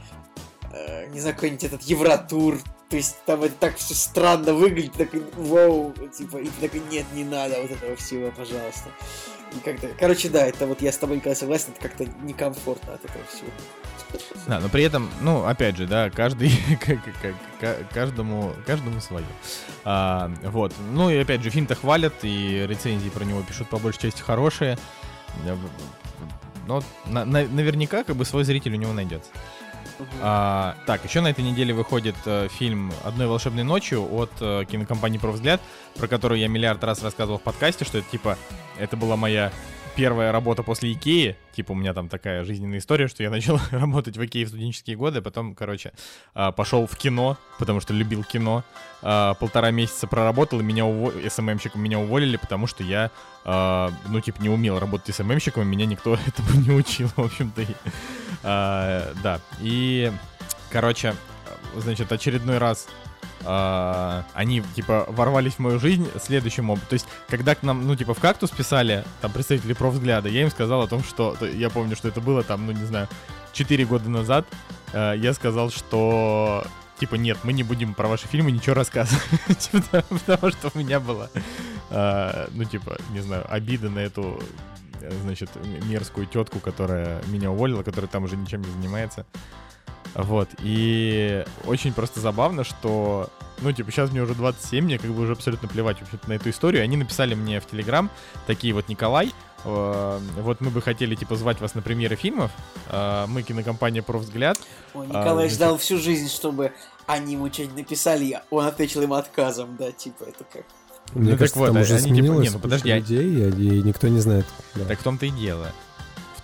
[0.71, 2.59] Э, не знаю, какой-нибудь этот Евротур.
[2.89, 7.25] То есть там это так все странно выглядит, такой, вау, типа, и такой, нет, не
[7.25, 8.89] надо вот этого всего, пожалуйста.
[9.53, 13.03] И как-то, короче, да, это вот я с тобой, Николай, согласен, это как-то некомфортно от
[13.03, 13.49] этого всего.
[14.47, 16.51] Да, но при этом, ну, опять же, да, каждый,
[17.93, 19.25] каждому, каждому свое.
[19.83, 20.73] А, вот.
[20.91, 24.77] Ну и опять же, фильм-то хвалят, и рецензии про него пишут по большей части хорошие.
[26.67, 29.29] Но на- на- наверняка как бы свой зритель у него найдется.
[30.21, 35.17] А, так, еще на этой неделе выходит э, фильм «Одной волшебной ночью» от э, кинокомпании
[35.17, 35.59] «Профвзгляд»,
[35.97, 38.37] про которую я миллиард раз рассказывал в подкасте, что это типа,
[38.77, 39.51] это была моя
[39.97, 41.35] первая работа после Икеи.
[41.53, 44.95] Типа у меня там такая жизненная история, что я начал работать в Икее в студенческие
[44.95, 45.91] годы, потом, короче,
[46.35, 48.63] а, пошел в кино, потому что любил кино.
[49.01, 51.11] А, Полтора месяца проработал, и меня уво...
[51.27, 53.09] СММщиком меня уволили, потому что я,
[53.43, 57.63] а, ну, типа, не умел работать СММщиком, и меня никто этому не учил, в общем-то.
[57.63, 57.75] и,
[58.43, 60.11] Да, и,
[60.69, 61.15] короче,
[61.75, 62.87] значит, очередной раз
[63.45, 66.87] а, они, типа, ворвались в мою жизнь следующим образом.
[66.89, 70.49] То есть, когда к нам, ну, типа, в «Кактус» писали, там, представители профвзгляда, я им
[70.49, 71.35] сказал о том, что...
[71.39, 73.07] то- Я помню, что это было, там, ну, не знаю,
[73.53, 74.45] 4 года назад.
[74.93, 76.65] э, Я сказал, что...
[76.99, 79.69] Типа, нет, мы не будем про ваши фильмы ничего рассказывать.
[79.71, 81.29] Потому- что у меня было,
[81.91, 84.41] э, ну, типа, не знаю, обида на эту,
[85.01, 85.49] э, значит,
[85.85, 89.25] мерзкую тетку, которая меня уволила, которая там уже ничем не занимается.
[90.17, 93.29] Вот, и очень просто забавно, что,
[93.61, 96.49] ну, типа, сейчас мне уже 27, мне как бы уже абсолютно плевать вообще на эту
[96.49, 96.83] историю.
[96.83, 98.09] Они написали мне в Телеграм,
[98.47, 99.31] такие вот, Николай,
[99.63, 102.49] э, вот мы бы хотели, типа, звать вас на премьеры фильмов,
[102.89, 104.57] э, мы кинокомпания «Профвзгляд»,
[104.95, 106.71] Ой, А, Николай значит- ждал всю жизнь, чтобы
[107.05, 110.63] они ему что-нибудь написали, он ответил им отказом, да, типа, это как...
[111.13, 113.81] Мне так кажется, вот, там уже они типа, сменилось не, ну, подожди, а- людей, и
[113.83, 114.47] никто не знает.
[114.73, 114.85] да.
[114.85, 115.71] Так в том-то и дело.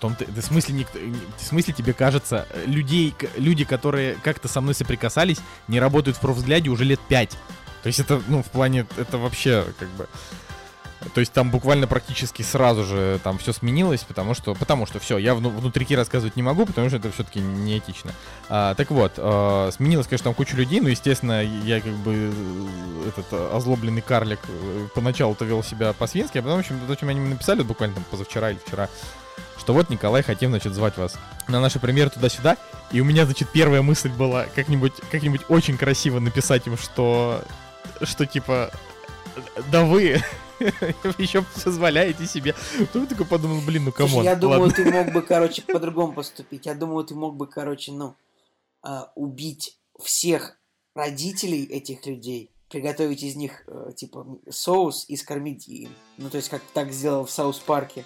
[0.04, 4.76] Том-то, в смысле, никто, в смысле тебе кажется, э, людей, люди, которые как-то со мной
[4.76, 5.38] соприкасались,
[5.70, 7.38] не работают в профвзгляде уже лет пять.
[7.84, 10.10] То есть это, ну, в плане, это вообще, как бы...
[11.14, 15.18] То есть там буквально практически сразу же там все сменилось, потому что, потому что все,
[15.18, 18.12] я вну- внутрики рассказывать не могу, потому что это все-таки неэтично.
[18.50, 23.08] А, так вот, э, сменилось, конечно, там куча людей, но, естественно, я как бы э,
[23.08, 27.08] этот э, озлобленный карлик э, поначалу-то вел себя по-свински, а потом, в общем, то, чем
[27.08, 28.90] они мне написали, буквально там позавчера или вчера,
[29.58, 31.16] что вот, Николай, хотим, значит, звать вас
[31.48, 32.58] на наши премьеры туда-сюда,
[32.92, 37.44] и у меня, значит, первая мысль была как-нибудь, как-нибудь очень красиво написать им, что,
[38.02, 38.72] что типа,
[39.72, 40.22] да вы
[41.18, 42.56] еще позволяете себе.
[42.80, 46.14] Потом я такой подумал, блин, ну come on, я думаю, ты мог бы, короче, по-другому
[46.14, 46.66] поступить.
[46.66, 48.16] Я думаю, ты мог бы, короче, ну,
[48.82, 50.58] а, убить всех
[50.96, 55.92] родителей этих людей, приготовить из них, э, типа, соус и скормить им.
[56.18, 58.06] Ну, то есть, как так сделал в Саус Парке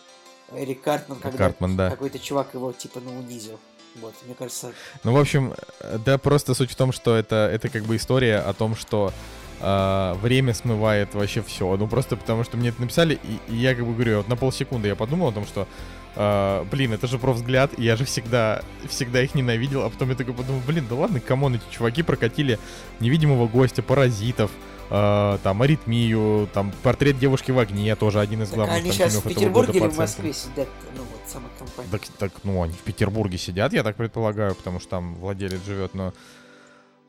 [0.53, 1.89] Эрик Картман, когда Картман, да.
[1.89, 3.59] какой-то чувак его, типа, ну, унизил.
[3.95, 7.69] Вот, мне кажется, Ну, в общем, э, да, просто суть в том, что это, это
[7.69, 9.11] как бы история о том, что
[9.59, 11.75] а, время смывает вообще все.
[11.77, 14.35] Ну просто потому что мне это написали, и, и я как бы говорю, вот на
[14.35, 15.67] полсекунды я подумал о том, что
[16.15, 20.09] а, блин, это же про взгляд, и я же всегда, всегда их ненавидел, а потом
[20.09, 22.59] я такой подумал, блин, да ладно, come on, эти чуваки прокатили
[22.99, 24.51] невидимого гостя, паразитов,
[24.89, 29.15] а, там, аритмию, там, портрет девушки в огне, тоже один из Так главных они сейчас
[29.15, 31.89] в Петербурге или в Москве сидят, ну вот, сама компания.
[31.91, 35.93] Так, так, ну, они в Петербурге сидят, я так предполагаю, потому что там владелец живет,
[35.93, 36.13] но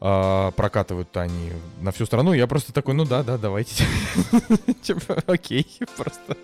[0.01, 2.33] а, прокатывают-то они на всю страну.
[2.33, 3.85] Я просто такой, ну да, да, давайте.
[4.83, 6.37] Типа, окей, просто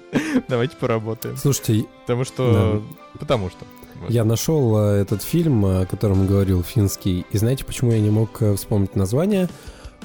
[0.48, 1.36] давайте поработаем.
[1.36, 2.82] Слушайте, Потому что...
[3.18, 3.64] Потому что.
[4.08, 8.42] Я нашел э, этот фильм, о котором говорил финский, и знаете, почему я не мог
[8.42, 9.48] э, вспомнить название?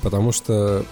[0.01, 0.85] Потому что,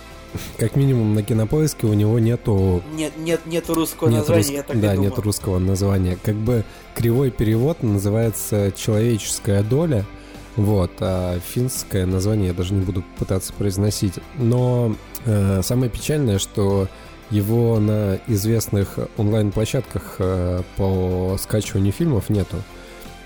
[0.57, 4.63] как минимум, на кинопоиске у него нету Нет, нет, нету русского Нет названия, рус- я
[4.63, 6.17] так да, и нет русского названия.
[6.21, 6.63] Как бы
[6.95, 10.05] кривой перевод называется «Человеческая доля»,
[10.55, 14.15] вот, а финское название я даже не буду пытаться произносить.
[14.37, 14.95] Но
[15.25, 16.87] э, самое печальное, что
[17.29, 22.57] его на известных онлайн-площадках э, по скачиванию фильмов нету.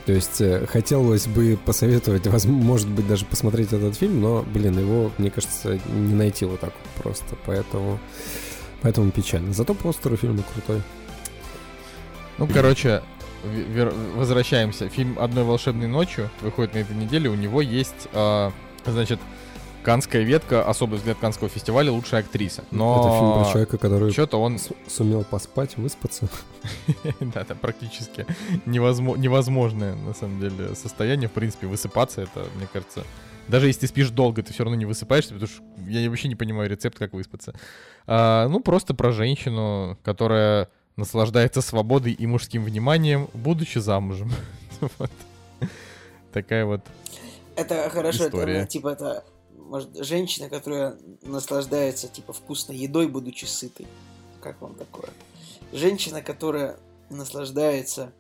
[0.05, 5.11] То есть э, хотелось бы посоветовать, может быть, даже посмотреть этот фильм, но, блин, его,
[5.17, 7.35] мне кажется, не найти вот так вот просто.
[7.45, 7.99] Поэтому,
[8.81, 9.53] поэтому печально.
[9.53, 10.81] Зато постер фильма крутой.
[12.39, 13.03] Ну, короче,
[13.45, 14.89] ве- вер- возвращаемся.
[14.89, 17.29] Фильм «Одной волшебной ночью» выходит на этой неделе.
[17.29, 18.51] У него есть, а,
[18.85, 19.19] значит,
[19.83, 22.63] Канская ветка, особый взгляд Канского фестиваля, лучшая актриса.
[22.71, 26.27] Но Это фильм про человека, который что-то он с- сумел поспать, выспаться.
[27.19, 28.25] Да, это практически
[28.65, 31.29] невозможно, невозможное, на самом деле, состояние.
[31.29, 33.03] В принципе, высыпаться, это, мне кажется...
[33.47, 36.35] Даже если ты спишь долго, ты все равно не высыпаешься, потому что я вообще не
[36.35, 37.53] понимаю рецепт, как выспаться.
[38.05, 44.31] А, ну, просто про женщину, которая наслаждается свободой и мужским вниманием, будучи замужем.
[44.99, 45.11] Вот.
[46.31, 46.81] Такая вот...
[47.55, 48.61] Это хорошо, это, История.
[48.61, 49.23] ну, типа, это,
[49.71, 53.87] может, женщина, которая наслаждается, типа, вкусной едой, будучи сытой.
[54.41, 55.09] Как вам такое?
[55.71, 56.77] Женщина, которая
[57.09, 58.11] наслаждается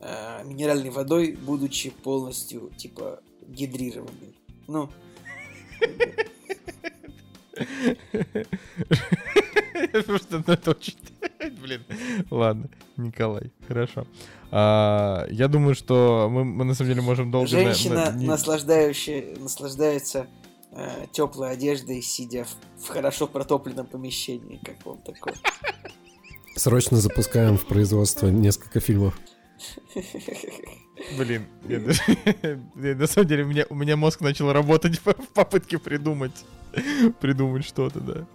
[0.00, 4.34] э, минеральной водой, будучи полностью, типа, гидрированной.
[4.66, 4.90] Ну,
[10.06, 10.96] Просто ну, это очень...
[11.62, 11.82] Блин,
[12.30, 12.68] ладно,
[12.98, 14.06] Николай, хорошо.
[14.50, 17.50] А, Я думаю, что мы мы на самом деле можем долго...
[17.50, 20.26] на- на- женщина, не- наслаждающая, наслаждается
[21.12, 24.60] теплой одеждой, сидя в, в хорошо протопленном помещении.
[24.64, 25.34] Как вам такое?
[26.56, 29.18] Срочно запускаем в производство несколько фильмов.
[31.16, 32.02] Блин, я даже-
[32.76, 36.44] я- на самом деле у меня, у меня мозг начал работать в в попытке придумать,
[37.20, 38.26] придумать что-то, да.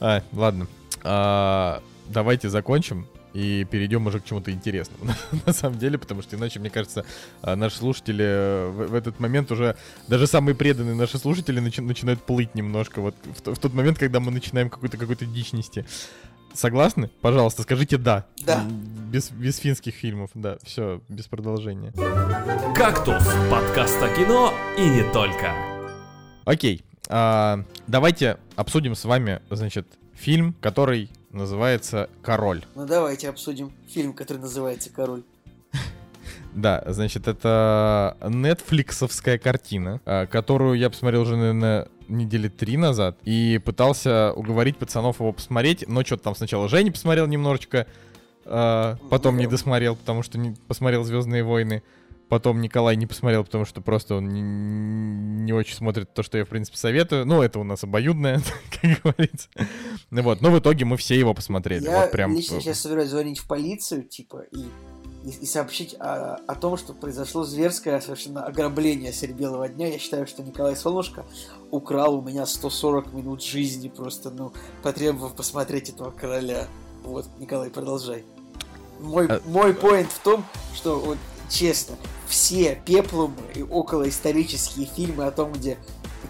[0.00, 0.66] А, ладно.
[1.02, 5.12] А, давайте закончим и перейдем уже к чему-то интересному,
[5.46, 7.04] на самом деле, потому что иначе, мне кажется,
[7.42, 9.76] а, наши слушатели э, в, в этот момент уже,
[10.08, 14.20] даже самые преданные наши слушатели начи- начинают плыть немножко вот в, в тот момент, когда
[14.20, 15.84] мы начинаем какую-то какую-то дичь нести.
[16.54, 17.10] Согласны?
[17.20, 18.26] Пожалуйста, скажите «да».
[18.46, 18.64] Да.
[19.10, 21.92] Без, без финских фильмов, да, все, без продолжения.
[22.76, 25.52] «Кактус»— подкаст о кино и не только.
[26.44, 32.64] Окей, а, давайте обсудим с вами, значит, фильм, который называется «Король».
[32.74, 35.22] Ну давайте обсудим фильм, который называется «Король».
[36.54, 43.60] Да, значит, это нетфликсовская картина, а, которую я посмотрел уже, наверное, недели три назад, и
[43.64, 47.86] пытался уговорить пацанов его посмотреть, но что-то там сначала Женя посмотрел немножечко,
[48.44, 51.82] а, потом не досмотрел, потому что не посмотрел «Звездные войны»,
[52.28, 56.44] потом Николай не посмотрел, потому что просто он не, не очень смотрит то, что я,
[56.44, 57.26] в принципе, советую.
[57.26, 58.40] Ну, это у нас обоюдное,
[58.82, 59.48] как говорится.
[60.10, 61.84] Ну вот, но в итоге мы все его посмотрели.
[61.84, 62.34] Я вот прям...
[62.34, 64.60] лично сейчас собираюсь звонить в полицию, типа, и,
[65.24, 69.88] и, и сообщить о, о том, что произошло зверское совершенно ограбление средь белого дня.
[69.88, 71.24] Я считаю, что Николай Солнышко
[71.70, 74.52] украл у меня 140 минут жизни, просто, ну,
[74.82, 76.68] потребовав посмотреть этого короля.
[77.02, 78.24] Вот, Николай, продолжай.
[79.00, 80.44] Мой, А- мой поинт в том,
[80.74, 81.18] что, вот,
[81.54, 85.78] честно, все пеплумы и околоисторические фильмы о том, где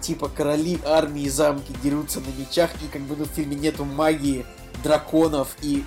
[0.01, 4.45] типа короли, армии, замки дерутся на мечах, и как бы ну, в фильме нету магии,
[4.83, 5.85] драконов и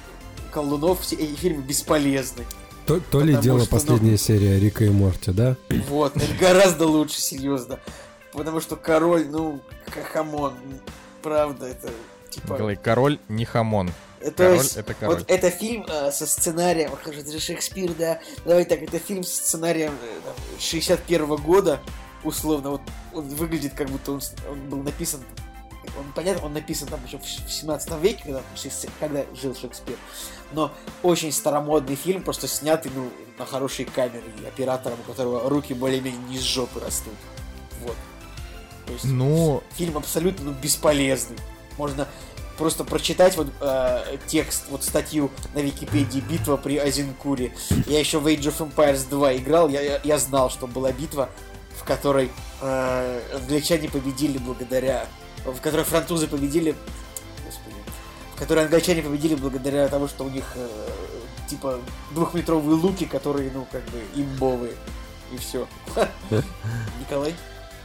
[0.51, 2.45] колдунов, все эти фильмы бесполезны.
[2.87, 5.55] То, то ли дело что, ну- последняя серия Рика и Морти, да?
[5.89, 7.79] Вот, это гораздо лучше, серьезно.
[8.31, 9.59] Потому что король, ну,
[10.13, 10.53] come on,
[11.21, 11.91] правда, это
[12.29, 12.53] типа...
[12.53, 13.91] Николай, король не хамон.
[14.19, 15.17] То Король есть, это король.
[15.19, 19.35] вот это фильм э, со сценарием, это же Шекспир, да, давай так, это фильм со
[19.35, 21.79] сценарием э, там, 61 года,
[22.23, 22.81] условно, вот
[23.13, 25.21] он выглядит как будто он, с- он был написан,
[25.97, 28.41] он, понятно, он написан там еще в ш- в 17 веке, когда,
[28.99, 29.97] когда жил Шекспир,
[30.51, 30.71] но
[31.03, 36.19] очень старомодный фильм, просто снятый, ну, на хорошей камере, и оператором, у которого руки более-менее
[36.29, 37.13] не с жопы растут,
[37.83, 37.95] вот.
[38.87, 41.37] То есть, Ну, фильм абсолютно ну, бесполезный.
[41.77, 42.07] Можно
[42.57, 47.53] просто прочитать вот э, текст, вот статью на Википедии «Битва при Азинкуре».
[47.85, 51.29] Я еще в Age of Empires 2 играл, я, я, я знал, что была битва,
[51.79, 52.31] в которой
[52.61, 55.05] э, англичане победили благодаря...
[55.45, 56.75] В которой французы победили...
[57.45, 57.75] Господи.
[58.35, 60.67] В которой англичане победили благодаря тому, что у них э,
[61.47, 61.79] типа
[62.11, 64.73] двухметровые луки, которые, ну, как бы, имбовые.
[65.31, 65.67] И все.
[66.99, 67.33] Николай?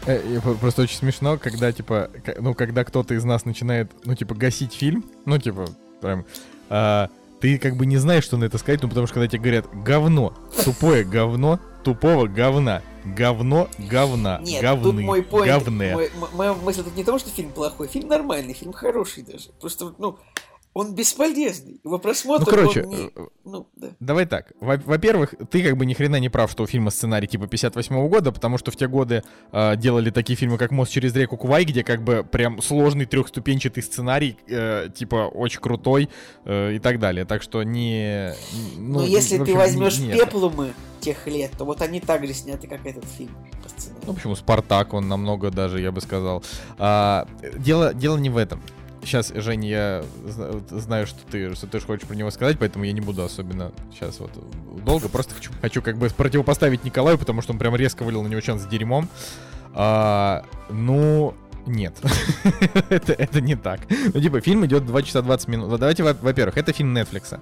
[0.07, 4.73] Э, Просто очень смешно, когда, типа, ну, когда кто-то из нас начинает, ну, типа, гасить
[4.75, 5.67] фильм, ну, типа,
[6.01, 6.25] прям,
[6.69, 7.09] а,
[7.41, 9.67] ты как бы не знаешь, что на это сказать, ну, потому что когда тебе говорят
[9.73, 10.35] говно,
[10.65, 15.93] тупое говно, тупого говна, говно, говна, Нет, говны, тут мой поинт, говне.
[15.93, 19.51] мой- моя мысль тут не то, что фильм плохой, фильм нормальный, фильм хороший даже.
[19.61, 20.19] Просто, ну,
[20.75, 21.81] он бесполезный.
[21.85, 23.89] Его просмотр, Ну, короче, не- э, ну, да.
[24.01, 24.53] Давай так.
[24.61, 28.09] Во- Во-первых, ты как бы ни хрена не прав, что у фильма сценарий типа 58
[28.09, 29.23] года, потому что в те годы
[29.53, 33.83] э, делали такие фильмы, как «Мост через реку Кувай», где как бы прям сложный трехступенчатый
[33.83, 36.09] сценарий, э, типа очень крутой
[36.45, 37.27] э, и так далее.
[37.27, 38.33] Так что не...
[38.79, 42.27] Но ну, если в ты общем, возьмешь не- пеплумы тех лет, то вот они так
[42.27, 44.05] же сняты, как этот фильм по сценарию.
[44.07, 46.43] Ну, почему Спартак, он намного даже, я бы сказал.
[46.79, 47.27] А,
[47.59, 48.63] дело, дело не в этом.
[49.03, 52.85] Сейчас, Жень, я зна- знаю, что ты, что ты же хочешь про него сказать, поэтому
[52.85, 54.31] я не буду особенно сейчас вот
[54.85, 55.09] долго.
[55.09, 58.41] Просто хочу, хочу как бы противопоставить Николаю, потому что он прям резко вылил на него
[58.41, 59.09] чан с дерьмом.
[59.75, 61.35] А, ну,
[61.67, 61.95] нет.
[62.91, 63.81] это, это не так.
[64.15, 65.79] Ну, типа, фильм идет 2 часа 20 минут.
[65.81, 67.41] Давайте, во- во-первых, это фильм Netflix.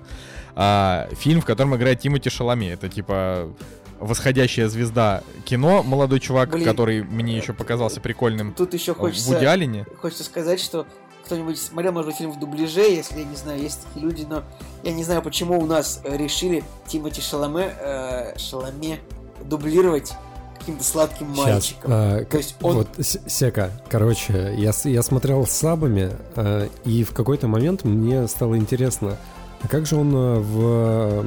[0.54, 2.66] А, фильм, в котором играет Тимоти Шалами.
[2.66, 3.52] Это типа
[3.98, 6.64] восходящая звезда кино, молодой чувак, Блин.
[6.64, 9.84] который мне еще показался прикольным Тут еще в хочется, Вуди Аллене.
[9.98, 10.86] хочется сказать, что
[11.30, 14.42] кто-нибудь смотрел, может быть, фильм в дубляже, если, я не знаю, есть такие люди, но
[14.82, 18.98] я не знаю, почему у нас э, решили Тимати Шаламе, э, Шаламе
[19.44, 20.12] дублировать
[20.58, 21.46] каким-то сладким Сейчас.
[21.46, 21.90] мальчиком.
[21.94, 22.88] а, То есть он- Вот,
[23.28, 29.16] Сека, короче, я, я смотрел с сабами, а, и в какой-то момент мне стало интересно,
[29.62, 31.24] а как же он в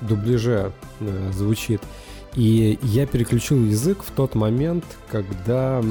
[0.00, 1.82] дубляже э, звучит?
[2.36, 5.82] И я переключил язык в тот момент, когда,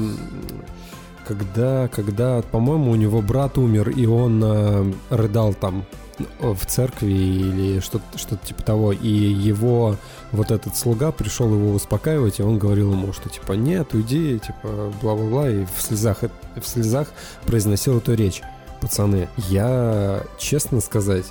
[1.26, 5.84] когда, когда, по-моему, у него брат умер, и он э, рыдал там
[6.18, 9.96] э, в церкви или что-то что типа того, и его
[10.32, 14.92] вот этот слуга пришел его успокаивать, и он говорил ему, что типа нет, уйди, типа
[15.00, 16.18] бла-бла-бла, и в слезах,
[16.56, 17.08] в слезах
[17.46, 18.42] произносил эту речь.
[18.80, 21.26] Пацаны, я, честно сказать,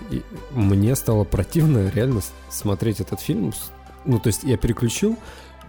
[0.51, 3.51] мне стало противно реально смотреть этот фильм.
[4.05, 5.17] Ну, то есть я переключил,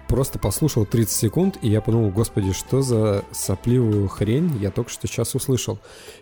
[0.09, 5.07] просто послушал 30 секунд, и я подумал, господи, что за сопливую хрень я только что
[5.07, 5.79] сейчас услышал.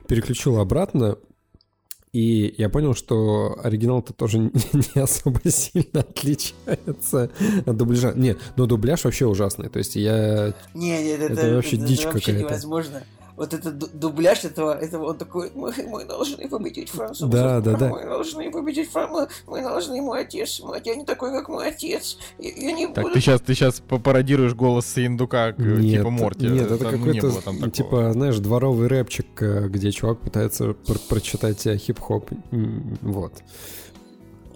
[0.06, 1.16] Переключил обратно,
[2.12, 7.30] и я понял, что оригинал-то тоже не, особо сильно отличается
[7.66, 8.12] от дубляжа.
[8.16, 9.68] Нет, но дубляж вообще ужасный.
[9.68, 10.52] То есть я...
[10.74, 12.48] Не, нет, это, Это вообще дичь вообще какая-то.
[12.48, 13.02] невозможно.
[13.40, 17.30] Вот этот ду- дубляж этого, этого он такой, мы, мы должны победить французов.
[17.30, 17.88] Да, да, да.
[17.88, 19.30] Мы должны победить французов.
[19.46, 22.18] Мы должны, мой отец, мой отец не такой, как мой отец.
[22.38, 26.48] Я, я не Так, буду ты сейчас, ты сейчас пародируешь голос Синдука, Нет, типа Морти.
[26.48, 31.78] Нет, это, не какой-то, типа, знаешь, дворовый рэпчик, э, где чувак пытается пр- прочитать э,
[31.78, 32.28] хип-хоп.
[33.00, 33.32] Вот.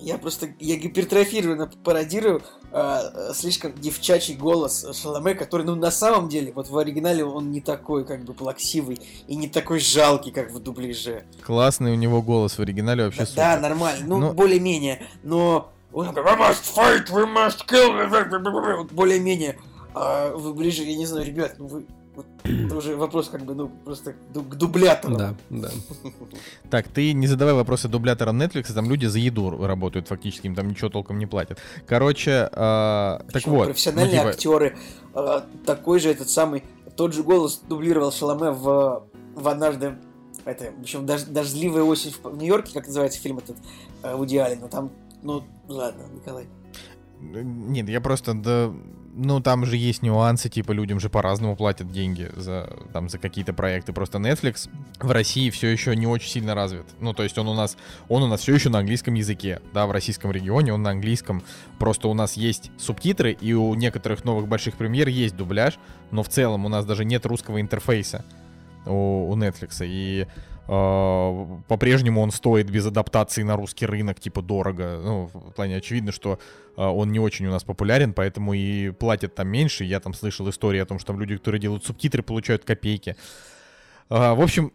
[0.05, 6.53] Я просто, я гипертрофированно пародирую а, слишком девчачий голос Шаломе, который, ну, на самом деле,
[6.53, 10.59] вот в оригинале он не такой, как бы, плаксивый и не такой жалкий, как в
[10.59, 11.25] дубляже.
[11.43, 13.37] Классный у него голос в оригинале вообще Да, супер.
[13.43, 18.93] да, нормально, ну, Но- более-менее, но он такой, we must fight, we must kill, вот
[18.93, 19.59] более-менее.
[19.95, 23.55] А вы ближе, я не знаю, ребят, ну вы, вот, это уже вопрос, как бы,
[23.55, 25.17] ну, просто к ду- к дублятору.
[25.17, 25.71] Да, да.
[26.71, 30.69] Так, ты не задавай вопросы дубляторам Netflix, там люди за еду работают фактически, им там
[30.69, 31.59] ничего толком не платят.
[31.87, 33.67] Короче, а, так вот.
[33.67, 34.79] Профессиональные ну, типа, актеры.
[35.15, 36.63] а, такой же этот самый,
[36.97, 39.05] тот же голос дублировал Шаломе в,
[39.35, 39.97] в однажды,
[40.45, 43.57] это, в общем, дож- дождливая осень в, в Нью-Йорке, как называется фильм этот,
[44.03, 44.91] э, Вуди Аллена, там,
[45.23, 46.47] ну, ладно, Николай.
[47.21, 48.73] Нет, я просто, да,
[49.17, 53.53] ну там же есть нюансы, типа людям же по-разному платят деньги за, там, за какие-то
[53.53, 53.93] проекты.
[53.93, 54.69] Просто Netflix
[55.01, 56.87] в России все еще не очень сильно развит.
[57.01, 57.77] Ну, то есть он у нас,
[58.09, 61.43] он у нас все еще на английском языке, да, в российском регионе он на английском.
[61.79, 65.79] Просто у нас есть субтитры, и у некоторых новых больших премьер есть дубляж,
[66.11, 68.25] но в целом у нас даже нет русского интерфейса
[68.87, 69.79] у, у Netflix.
[69.83, 70.27] И
[70.67, 75.01] по-прежнему он стоит без адаптации на русский рынок, типа, дорого.
[75.03, 76.39] Ну, в плане очевидно, что
[76.77, 79.85] э, он не очень у нас популярен, поэтому и платят там меньше.
[79.85, 83.17] Я там слышал истории о том, что там люди, которые делают субтитры, получают копейки.
[84.09, 84.73] А, в общем,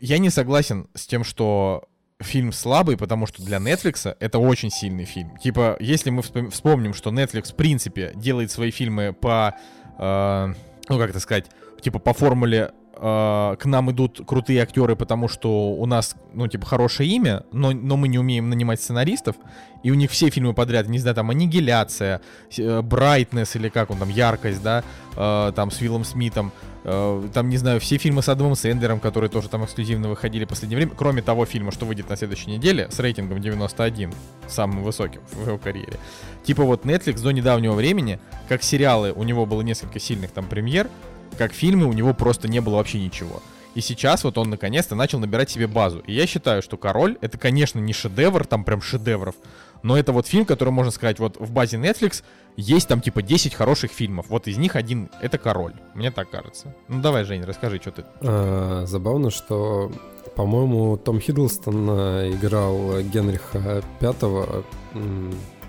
[0.00, 1.88] я не согласен с тем, что
[2.20, 5.36] фильм слабый, потому что для Netflix это очень сильный фильм.
[5.38, 9.56] Типа, если мы вспом- вспомним, что Netflix, в принципе, делает свои фильмы по,
[9.98, 11.46] ну, как это сказать,
[11.80, 16.66] типа по формуле э, к нам идут крутые актеры, потому что у нас, ну, типа,
[16.66, 19.36] хорошее имя, но, но мы не умеем нанимать сценаристов,
[19.82, 22.20] и у них все фильмы подряд, не знаю, там, «Аннигиляция»,
[22.56, 24.84] э, «Брайтнесс» или как он там, «Яркость», да,
[25.16, 26.52] э, там, с Виллом Смитом,
[26.84, 30.48] э, там, не знаю, все фильмы с Адамом Сэндлером, которые тоже там эксклюзивно выходили в
[30.48, 34.12] последнее время, кроме того фильма, что выйдет на следующей неделе, с рейтингом 91,
[34.46, 35.98] самым высоким в его карьере.
[36.44, 40.88] Типа вот Netflix до недавнего времени, как сериалы, у него было несколько сильных там премьер,
[41.36, 43.42] как фильмы у него просто не было вообще ничего.
[43.74, 46.00] И сейчас вот он наконец-то начал набирать себе базу.
[46.00, 49.34] И я считаю, что «Король»— это, конечно, не шедевр, там прям шедевров,
[49.82, 52.22] но это вот фильм, который, можно сказать, вот в базе Netflix
[52.56, 54.26] есть там типа 10 хороших фильмов.
[54.28, 55.74] Вот из них один— это «Король».
[55.94, 56.74] Мне так кажется.
[56.88, 58.04] Ну давай, Жень, расскажи, что ты...
[58.20, 59.90] А, забавно, что,
[60.36, 64.64] по-моему, Том Хиддлстон а, играл Генриха Пятого.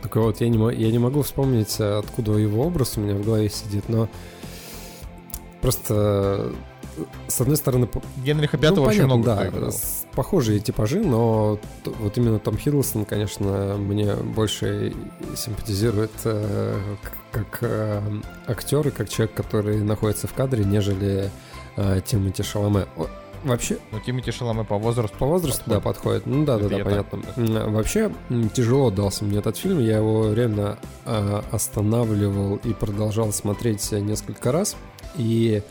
[0.02, 3.50] Только вот я не, я не могу вспомнить, откуда его образ у меня в голове
[3.50, 4.10] сидит, но
[5.64, 6.52] просто
[7.28, 7.90] с одной стороны,
[8.24, 9.72] Генриха ну, Пятого очень понятно, много да, играл.
[10.14, 14.94] похожие типажи, но вот именно Том Хиддлстон, конечно, мне больше
[15.36, 16.80] симпатизирует э,
[17.32, 18.02] как э,
[18.48, 21.32] актер и как человек, который находится в кадре, нежели
[21.78, 22.86] э, Тимоти Шаломе.
[23.44, 25.18] Вообще, Ну, Тимати Шаламе по возрасту.
[25.18, 26.26] по возрасту, да, подходит.
[26.26, 27.22] Ну да, да, да, понятно.
[27.24, 28.12] так- Вообще,
[28.54, 29.80] тяжело дался мне этот фильм.
[29.80, 34.78] Я его реально э, останавливал и продолжал смотреть несколько раз.
[35.18, 35.62] И,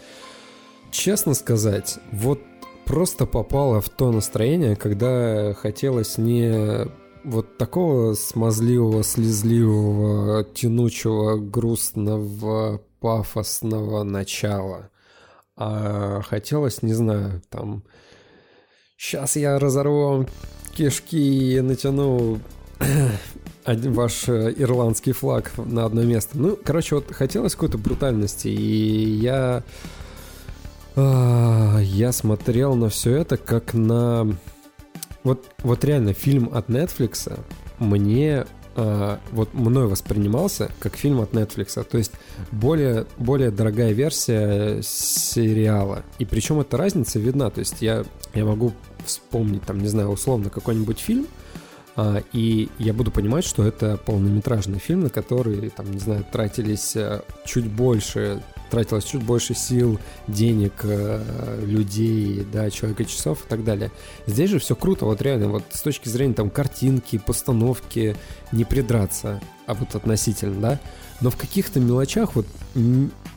[0.90, 2.40] честно сказать, вот
[2.84, 6.86] просто попало в то настроение, когда хотелось не
[7.24, 14.90] вот такого смазливого, слезливого, тянучего, грустного, пафосного начала.
[15.56, 17.84] А хотелось, не знаю, там...
[18.96, 20.26] Сейчас я разорву вам
[20.76, 22.38] кишки и натяну
[23.64, 26.38] один ваш э, ирландский флаг на одно место.
[26.38, 29.62] Ну, короче, вот хотелось какой-то брутальности, и я...
[30.96, 34.36] а, Я смотрел на все это как на...
[35.22, 37.38] Вот, вот реально фильм от Netflix
[37.78, 41.82] мне а, вот мной воспринимался как фильм от Netflix.
[41.84, 42.12] То есть
[42.50, 46.02] более, более дорогая версия сериала.
[46.18, 47.50] И причем эта разница видна.
[47.50, 48.72] То есть я, я могу
[49.04, 51.26] вспомнить, там, не знаю, условно какой-нибудь фильм,
[52.32, 57.20] и я буду понимать, что это полнометражный фильм, на который, там, не знаю, тратились э,
[57.44, 63.92] чуть больше, тратилось чуть больше сил, денег, э, людей, да, человека часов и так далее.
[64.26, 68.16] Здесь же все круто, вот реально, вот с точки зрения там картинки, постановки,
[68.52, 70.80] не придраться, а вот относительно, да.
[71.20, 72.46] Но в каких-то мелочах, вот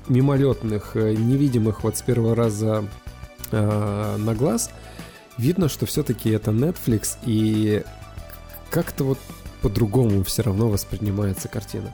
[0.07, 2.85] мимолетных, э, невидимых вот с первого раза
[3.51, 4.69] э, на глаз,
[5.37, 7.83] видно, что все-таки это Netflix, и
[8.69, 9.19] как-то вот
[9.61, 11.93] по-другому все равно воспринимается картина.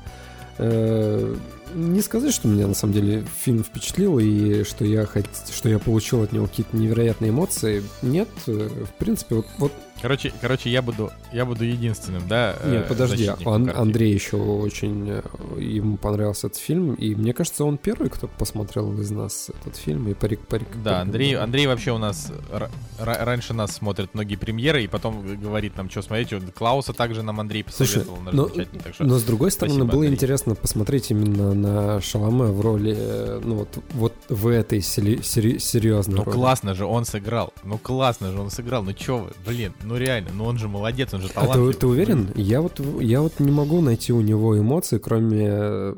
[0.57, 1.35] Э,
[1.73, 5.25] Не сказать, что меня на самом деле фильм впечатлил и что я хот...
[5.51, 7.83] что я получил от него какие-то невероятные эмоции.
[8.01, 9.71] Нет, э, в принципе, вот, вот
[10.01, 12.55] Короче, короче, я буду, я буду единственным, да?
[12.61, 13.69] э, нет, подожди, Ан-.
[13.69, 15.21] Андрей еще очень э,
[15.59, 20.07] ему понравился этот фильм, и мне кажется, он первый, кто посмотрел из нас этот фильм
[20.07, 20.67] и парик парик.
[20.83, 22.69] Да, Андрей, Андрей вообще у нас ра-
[22.99, 26.33] ра- раньше нас смотрит многие премьеры и потом говорит нам, что смотреть.
[26.33, 29.51] Вот Клауса также нам Андрей Слушай, посоветовал, наш но, замечательный, так что но с другой
[29.51, 30.15] стороны, спасибо, было Андрей.
[30.15, 35.59] интересно посмотреть именно на Шаломе в роли, э, ну вот, вот в этой сери- сери-
[35.59, 36.33] серьезной Ну роли.
[36.35, 37.53] классно же он сыграл.
[37.63, 38.83] Ну классно же он сыграл.
[38.83, 41.73] Ну чё вы, блин, ну реально, ну он же молодец, он же А ты, талантливый.
[41.73, 42.31] ты уверен?
[42.35, 45.95] Я вот, я вот не могу найти у него эмоции, кроме...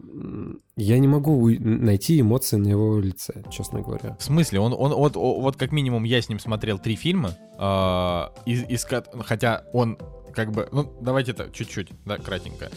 [0.75, 4.17] Я не могу найти эмоции на его лице, честно говоря.
[4.19, 4.59] В смысле?
[4.59, 8.87] Он, он, вот, вот как минимум я с ним смотрел три фильма, а, из, из
[9.23, 9.97] хотя он
[10.33, 12.71] как бы, ну давайте это чуть-чуть, да, кратенько.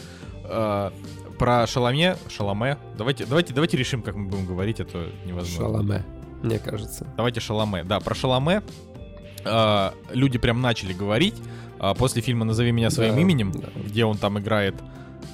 [0.44, 0.92] А,
[1.38, 5.78] про Шаломе, Шаломе, давайте, давайте, давайте решим, как мы будем говорить, это невозможно.
[5.78, 6.04] Шаломе,
[6.42, 7.06] мне кажется.
[7.16, 7.84] Давайте Шаломе.
[7.84, 8.62] Да, про Шаломе
[9.46, 11.34] а, люди прям начали говорить
[11.78, 13.68] а, после фильма «Назови меня своим Да, именем», да.
[13.84, 14.74] где он там играет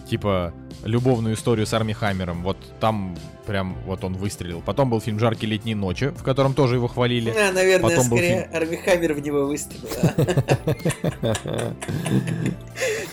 [0.09, 0.52] типа
[0.84, 2.43] любовную историю с Арми Хаммером.
[2.43, 3.16] Вот там
[3.47, 4.60] прям вот он выстрелил.
[4.60, 7.30] Потом был фильм «Жаркие летние ночи», в котором тоже его хвалили.
[7.30, 9.89] А, наверное, Потом был скорее Арми Хаммер в него выстрелил.
[10.02, 11.74] а?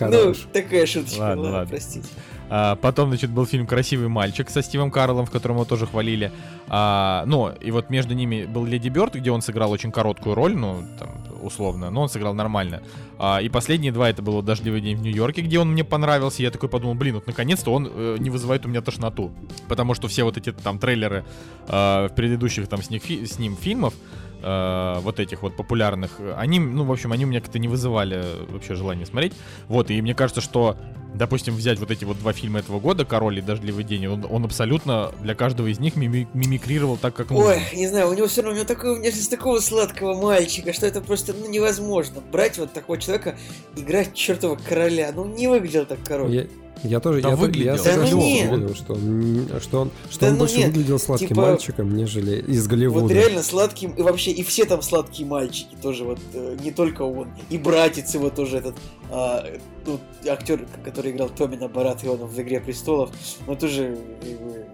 [0.00, 1.66] Ну, такая шуточка была, ладно.
[1.68, 2.08] простите.
[2.50, 6.32] А, потом, значит, был фильм «Красивый мальчик» со Стивом Карлом, в котором его тоже хвалили.
[6.68, 10.56] А, ну, и вот между ними был Леди Бёрд, где он сыграл очень короткую роль,
[10.56, 11.10] ну, там,
[11.42, 12.82] условно, но он сыграл нормально.
[13.18, 16.42] А, и последние два это было «Дождливый день в Нью-Йорке», где он мне понравился.
[16.42, 19.30] Я такой подумал, блин, вот наконец-то он э, не вызывает у меня тошноту.
[19.68, 21.24] Потому что все вот эти там трейлеры
[21.68, 23.94] э, в предыдущих там с, них с ним фильмов,
[24.42, 28.24] э, вот этих вот популярных, они, ну, в общем, они у меня как-то не вызывали
[28.48, 29.34] вообще желания смотреть.
[29.68, 30.76] Вот, и мне кажется, что
[31.14, 34.44] допустим, взять вот эти вот два фильма этого года, «Король» и «Дождливый день», он, он
[34.44, 37.50] абсолютно для каждого из них мими- мимикрировал так, как нужно.
[37.50, 40.86] Ой, не знаю, у него все равно, у него такой внешность такого сладкого мальчика, что
[40.86, 42.20] это просто ну, невозможно.
[42.32, 43.36] Брать вот такого человека,
[43.76, 45.12] играть чертова короля.
[45.14, 46.34] Ну, не выглядел так король.
[46.34, 46.46] Я,
[46.82, 47.72] я тоже, Да я, выглядел.
[47.72, 48.50] я Да согласен ну с нет.
[48.52, 51.96] Юлием, что он, что он, что Да он ну больше нет, выглядел сладким типа- мальчиком,
[51.96, 53.00] нежели из Голливуда.
[53.02, 57.02] Вот реально сладким, и вообще, и все там сладкие мальчики тоже, вот, э, не только
[57.02, 57.28] он.
[57.50, 58.76] И братец его тоже этот,
[59.10, 59.44] а,
[59.86, 59.98] ну,
[60.28, 63.10] актер, который играл Томина Барат Иона в «Игре престолов»,
[63.46, 64.64] он тоже, э,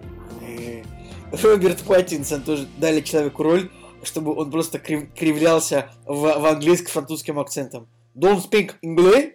[0.42, 0.82] э,
[1.42, 3.70] Роберт Паттинсон тоже дали человеку роль,
[4.04, 7.88] чтобы он просто крив- кривлялся в, в английско-французским акцентом.
[8.14, 9.32] Don't speak English,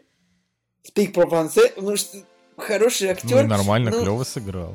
[0.89, 1.73] speak français.
[1.80, 2.18] Ну, что,
[2.62, 3.46] хороший Ну, актер.
[3.46, 4.74] и нормально, ну, клево сыграл.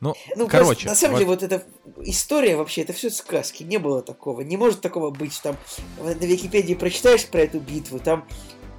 [0.00, 1.62] Ну, ну, короче, просто, на самом вот- деле, вот эта
[2.02, 4.40] история вообще, это все сказки, не было такого.
[4.40, 5.38] Не может такого быть.
[5.42, 5.56] Там
[6.02, 8.26] на Википедии прочитаешь про эту битву, там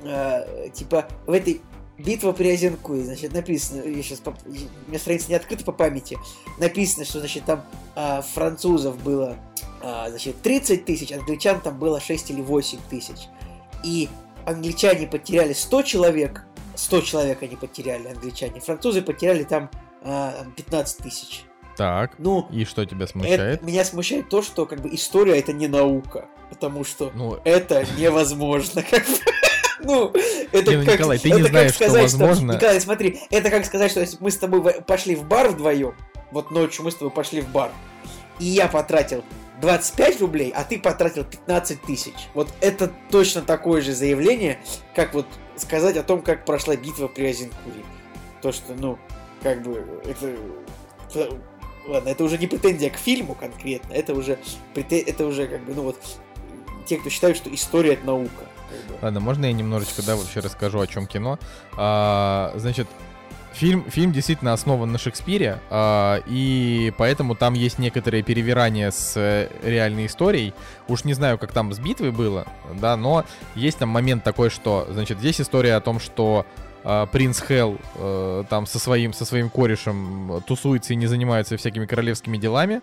[0.03, 1.61] э, типа в этой
[1.97, 6.17] битва при Озенкуе, значит, написано, я сейчас, у меня страница не открыта по памяти,
[6.59, 7.63] написано, что, значит, там
[7.95, 9.37] а, французов было,
[9.81, 13.27] а, значит, 30 тысяч, англичан там было 6 или 8 тысяч.
[13.83, 14.09] И
[14.45, 19.69] англичане потеряли 100 человек, 100 человек они потеряли, англичане, французы потеряли там
[20.01, 21.43] а, 15 тысяч.
[21.77, 23.39] так, Ну, и что тебя смущает?
[23.39, 27.85] это- меня смущает то, что как бы история это не наука, потому что Ну, это
[27.97, 28.83] невозможно.
[28.89, 29.13] Как бы.
[29.85, 30.11] Ну,
[30.53, 32.53] это Не, ну, как, Николай, ты это не знаешь, что сказать, возможно.
[32.53, 35.93] Николай, смотри, это как сказать, что если мы с тобой пошли в бар вдвоем,
[36.31, 37.69] вот ночью мы с тобой пошли в бар,
[38.39, 39.25] и я потратил
[39.59, 42.13] 25 рублей, а ты потратил 15 тысяч.
[42.33, 44.59] Вот это точно такое же заявление,
[44.95, 45.25] как вот
[45.57, 47.83] сказать о том, как прошла битва при Азенкуре.
[48.41, 48.97] То, что, ну,
[49.41, 50.35] как бы, это...
[51.87, 54.39] Ладно, это уже не претензия к фильму конкретно, это уже,
[54.73, 55.97] это уже как бы, ну вот,
[56.85, 58.45] те, кто считают, что история это наука.
[59.01, 61.39] Ладно, можно я немножечко, да, вообще расскажу, о чем кино.
[61.75, 62.87] А, значит,
[63.53, 69.49] фильм, фильм действительно основан на Шекспире, а, и поэтому там есть некоторые перевирания с э,
[69.63, 70.53] реальной историей.
[70.87, 73.25] Уж не знаю, как там с битвой было, да, но
[73.55, 76.45] есть там момент такой, что, значит, здесь история о том, что
[76.83, 81.85] а, принц Хелл э, там со своим, со своим корешем тусуется и не занимается всякими
[81.85, 82.81] королевскими делами.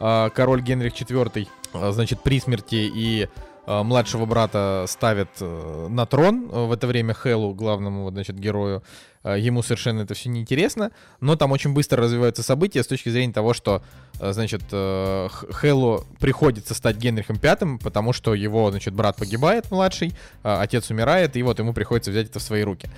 [0.00, 3.28] А, король Генрих IV, а, значит, при смерти и
[3.66, 6.50] младшего брата ставят э, на трон.
[6.52, 8.82] э, В это время Хеллу, главному, значит, герою,
[9.22, 10.90] э, ему совершенно это все неинтересно.
[11.20, 13.82] Но там очень быстро развиваются события с точки зрения того, что,
[14.20, 19.70] э, значит, э, Х- Хеллу приходится стать Генрихом V, потому что его, значит, брат погибает
[19.70, 20.12] младший,
[20.42, 22.90] отец умирает, и вот ему приходится взять это в свои руки.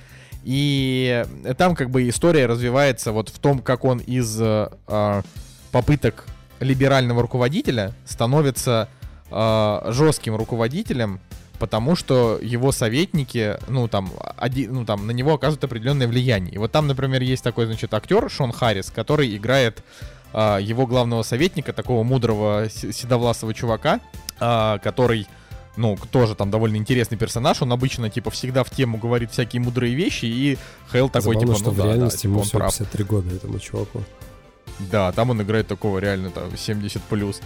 [0.45, 5.23] И э, там как бы история развивается вот в том, как он из э,
[5.73, 6.25] попыток
[6.61, 8.89] либерального руководителя становится
[9.35, 11.21] э, жестким руководителем,
[11.59, 16.55] потому что его советники, ну там, один, ну там на него оказывают определенное влияние.
[16.55, 19.83] И вот там, например, есть такой, значит, актер Шон Харрис, который играет
[20.33, 24.01] э, его главного советника, такого мудрого седовласого чувака,
[24.41, 25.27] э, который
[25.77, 29.95] ну, тоже там довольно интересный персонаж, он обычно, типа, всегда в тему говорит всякие мудрые
[29.95, 30.57] вещи, и
[30.93, 32.79] Хейл такой, Забавно, типа, что ну в да, да, реальности типа, ему он всего прав.
[32.79, 34.05] 53 года этому чуваку.
[34.79, 37.41] Да, там он играет такого реально там 70 плюс.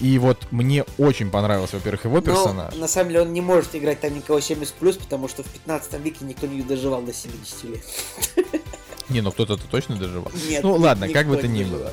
[0.00, 2.74] И вот мне очень понравился, во-первых, его персонаж.
[2.74, 5.46] Но, на самом деле он не может играть там никого 70 плюс, потому что в
[5.46, 7.84] 15 веке никто не доживал до 70 лет.
[9.08, 10.32] Не, ну кто-то точно доживал.
[10.48, 11.92] Нет, Ну ладно, как бы то ни было.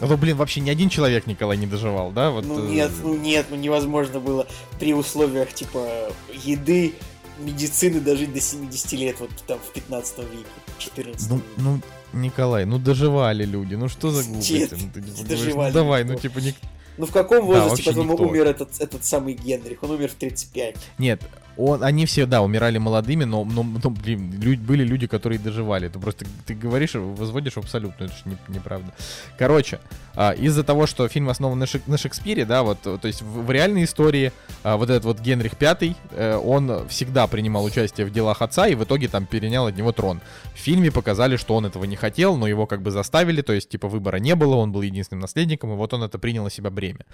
[0.00, 2.30] Ну, блин, вообще ни один человек, Николай, не доживал, да?
[2.30, 4.46] Вот, Ну э, нет, ну нет, ну невозможно было
[4.78, 6.94] при условиях типа еды,
[7.38, 10.46] медицины дожить до 70 лет вот там в 15 веке,
[10.78, 11.80] 14 Ну, ну,
[12.12, 14.68] Николай, ну доживали люди, ну что за глупости?
[14.70, 16.14] Ну, ты, не говоришь, доживали ну, давай, никто.
[16.14, 16.54] ну типа не...
[16.98, 19.82] Ну в каком Да, возрасте, вообще по-твоему, умер этот, этот самый Генрих?
[19.82, 20.76] Он умер в 35.
[20.98, 21.22] Нет,
[21.56, 25.86] он, они все, да, умирали молодыми, но, но, но, блин, лю- были люди, которые доживали.
[25.86, 28.92] Это просто ты говоришь, возводишь в абсолютно, это же не- неправда.
[29.38, 29.80] Короче,
[30.14, 33.44] а, из-за того, что фильм основан на, Шек- на Шекспире, да, вот, то есть в,
[33.46, 38.12] в реальной истории а, вот этот вот Генрих V, э, он всегда принимал участие в
[38.12, 40.20] делах отца и в итоге там перенял от него трон.
[40.54, 43.68] В фильме показали, что он этого не хотел, но его как бы заставили, то есть
[43.68, 46.70] типа выбора не было, он был единственным наследником, и вот он это принял на себя
[46.70, 47.04] бремя.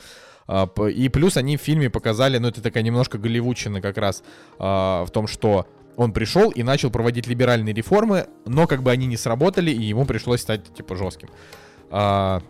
[0.48, 4.22] А, И плюс они в фильме показали, ну это такая немножко голливудчина как раз,
[4.58, 5.66] а, в том, что
[5.96, 10.06] он пришел и начал проводить либеральные реформы, но как бы они не сработали, и ему
[10.06, 11.28] пришлось стать типа жестким.
[11.90, 12.40] А,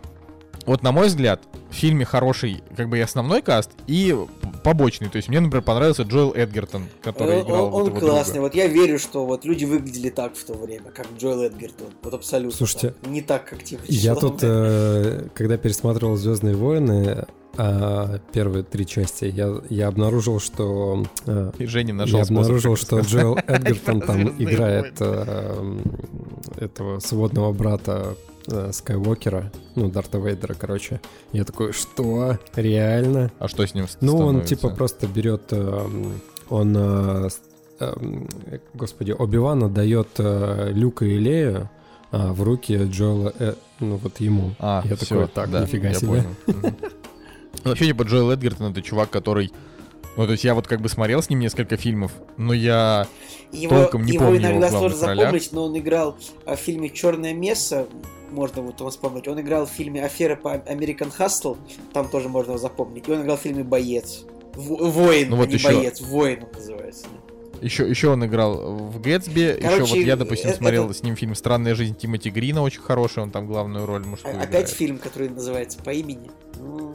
[0.65, 4.15] вот на мой взгляд, в фильме хороший как бы и основной каст, и
[4.63, 5.09] побочный.
[5.09, 8.33] То есть мне, например, понравился Джоэл Эдгертон, который Он, играл он- вот он классный.
[8.35, 8.45] друга.
[8.45, 11.87] Вот я верю, что вот люди выглядели так в то время, как Джоэл Эдгертон.
[12.03, 12.55] Вот абсолютно.
[12.55, 13.09] Слушайте, так.
[13.09, 17.25] не так, как типа Я тут, э, когда пересматривал Звездные войны,
[18.31, 21.03] первые три части, я, я обнаружил, что...
[21.25, 22.99] а, И Женя нашел я обнаружил, что.
[23.01, 25.77] Джоэл Эдгертон там играет а,
[26.57, 28.15] этого сводного брата
[28.47, 31.01] а, Скайуокера, ну, Дарта Вейдера, короче.
[31.33, 32.37] Я такой, что?
[32.55, 33.31] Реально?
[33.39, 35.51] А что с ним Ну, он типа просто берет,
[36.49, 37.29] он, э,
[37.79, 37.93] э,
[38.73, 41.69] господи, Оби-Ван отдает э, Люка и Лею
[42.11, 44.55] а, в руки Джоэла, э, ну вот ему.
[44.59, 46.07] А, Я всё, такой, так, да, нифига я себе.
[46.07, 46.73] понял.
[47.63, 49.51] Вообще, типа, Джоэл Эдгертон— это чувак, который...
[50.17, 53.07] Ну, то есть я вот как бы смотрел с ним несколько фильмов, но я...
[53.51, 55.25] Его, Толком не его помню его иногда главных сложно ролях.
[55.25, 57.87] запомнить, но он играл а, в фильме Черное место.
[58.31, 59.27] Можно вот его вспомнить.
[59.27, 61.57] Он играл в фильме Афера по American Hustle.
[61.93, 63.07] Там тоже можно его запомнить.
[63.07, 64.23] И он играл в фильме Боец.
[64.55, 66.01] Во- Воин, Ну а вот не еще- боец.
[66.01, 67.05] Воин он называется.
[67.61, 71.15] Еще, еще он играл в Гэтсби, еще вот я, допустим, э- смотрел это- с ним
[71.17, 74.69] фильм «Странная жизнь» Тимоти Грина, очень хороший, он там главную роль А- мужскую опять играет.
[74.69, 76.29] фильм, который называется по имени.
[76.57, 76.88] Ну,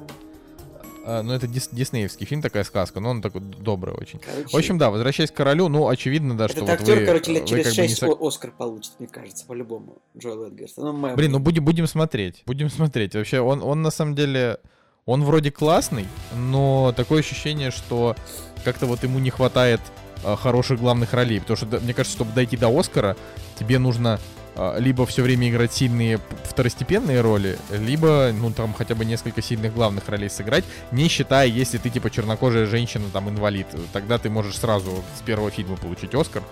[1.07, 4.19] А, ну, это дис- диснеевский фильм, такая сказка, но он такой добрый очень.
[4.19, 7.07] короче, В общем, да, возвращаясь к королю, ну, очевидно, да, что этот вот актер, вы,
[7.07, 9.99] короче, лет вы через как бы не 6 сог- Оскар получит, мне кажется, по-любому.
[10.19, 11.01] Джоэл Эдгертон.
[11.01, 12.43] Ну, Блин, ну будем, будем смотреть.
[12.47, 13.15] Будем смотреть.
[13.15, 14.59] Вообще, он, он на самом деле.
[15.07, 18.17] Он вроде классный, но такое ощущение, что
[18.65, 19.83] как-то вот ему не хватает
[20.25, 21.41] а, хороших главных ролей.
[21.41, 23.15] Потому что, мне кажется, чтобы дойти до Оскара,
[23.59, 24.19] тебе нужно
[24.79, 30.09] либо все время играть сильные второстепенные роли, либо, ну, там хотя бы несколько сильных главных
[30.09, 33.67] ролей сыграть, не считая, если ты, типа, чернокожая женщина, там, инвалид.
[33.93, 36.43] Тогда ты можешь сразу с первого фильма получить Оскар.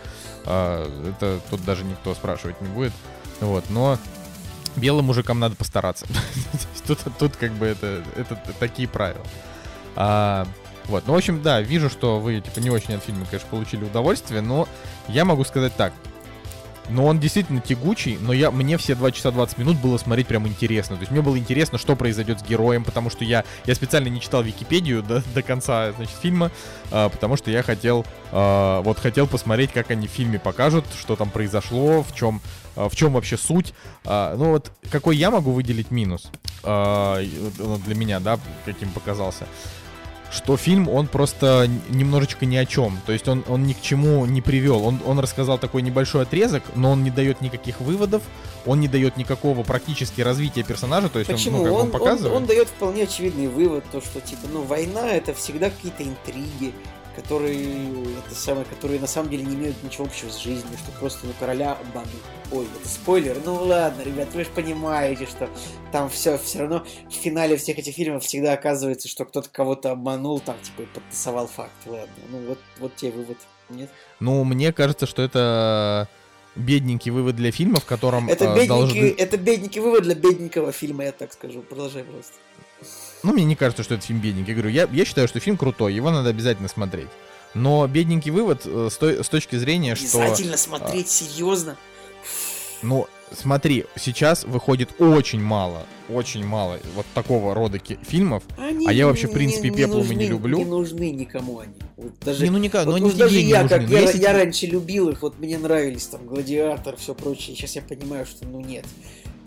[0.45, 2.93] А, это тут даже никто спрашивать не будет.
[3.41, 3.99] Вот, но
[4.77, 6.07] белым мужикам надо постараться.
[6.87, 9.25] тут, тут как бы это, это такие правила.
[9.95, 10.47] А,
[10.87, 13.85] вот, ну, в общем, да, вижу, что вы, типа, не очень от фильма, конечно, получили
[13.85, 14.69] удовольствие, но
[15.09, 15.93] я могу сказать так.
[16.89, 20.47] Но он действительно тягучий, но я, мне все 2 часа 20 минут было смотреть прям
[20.47, 20.97] интересно.
[20.97, 24.21] То есть мне было интересно, что произойдет с героем, потому что я, я специально не
[24.21, 26.51] читал Википедию до, до конца значит, фильма,
[26.91, 31.17] а, потому что я хотел, а, вот хотел посмотреть, как они в фильме покажут, что
[31.17, 32.41] там произошло, в чем,
[32.77, 33.75] а, в чем вообще суть.
[34.05, 36.31] А, ну вот, какой я могу выделить минус
[36.65, 39.47] ну, для меня, да, каким показался
[40.33, 42.99] что фильм, он просто немножечко ни о чем.
[43.05, 44.85] То есть он, он ни к чему не привел.
[44.85, 48.23] Он, он рассказал такой небольшой отрезок, но он не дает никаких выводов,
[48.65, 51.11] он не дает никакого практически развития персонажа.
[51.11, 51.59] То есть Почему?
[51.59, 52.35] он, ну, как он, он показывает.
[52.35, 56.73] он, он дает вполне очевидный вывод, то, что типа, ну, война это всегда какие-то интриги,
[57.15, 61.27] которые, это самое, которые на самом деле не имеют ничего общего с жизнью, что просто
[61.27, 62.11] ну, короля обманул.
[62.51, 63.37] Ой, это спойлер.
[63.45, 65.49] Ну ладно, ребят, вы же понимаете, что
[65.91, 70.41] там все все равно в финале всех этих фильмов всегда оказывается, что кто-то кого-то обманул,
[70.41, 71.73] там типа подтасовал факт.
[71.87, 73.39] Ладно, ну вот, вот тебе вывод.
[73.71, 73.91] Нет?
[74.21, 76.09] Ну, мне кажется, что это
[76.55, 79.15] бедненький вывод для фильма, в котором Это э, бедненький, должны...
[79.17, 81.63] это бедненький вывод для бедненького фильма, я так скажу.
[81.63, 82.33] Продолжай просто.
[83.23, 84.51] Ну, мне не кажется, что это фильм бедненький.
[84.53, 87.09] Я говорю, я, я считаю, что фильм крутой, его надо обязательно смотреть.
[87.55, 90.21] Но бедненький вывод э, с, той- с точки зрения, что...
[90.23, 91.77] Обязательно смотреть, серьезно.
[92.83, 98.43] Ну, смотри, сейчас выходит очень мало, очень мало вот такого рода фильмов.
[98.59, 100.59] Они А я вообще, в принципе, пеплумы не нужны- люблю.
[100.59, 101.75] Не нужны никому они.
[101.97, 103.79] Вот даже, Не, ну никак, вот, но ну, они даже не я, нужны.
[103.79, 107.55] как Но я, если я раньше любил их, вот мне нравились там Гладиатор, все прочее.
[107.55, 108.85] Сейчас я понимаю, что ну нет.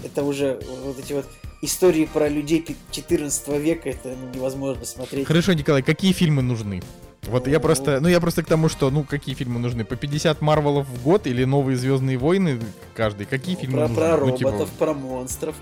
[0.03, 1.25] Это уже вот эти вот
[1.61, 5.27] истории про людей пи- 14 века, это ну, невозможно смотреть.
[5.27, 6.81] Хорошо, Николай, какие фильмы нужны?
[7.23, 7.59] Вот я Ну.
[7.59, 9.83] просто, ну я просто к тому, что, ну какие фильмы нужны?
[9.83, 12.59] По 50 Марвелов в год или новые Звездные войны
[12.95, 13.25] каждый?
[13.25, 13.95] Какие Ну, фильмы про, нужны?
[14.17, 15.55] про Ну, типа, роботов, про монстров,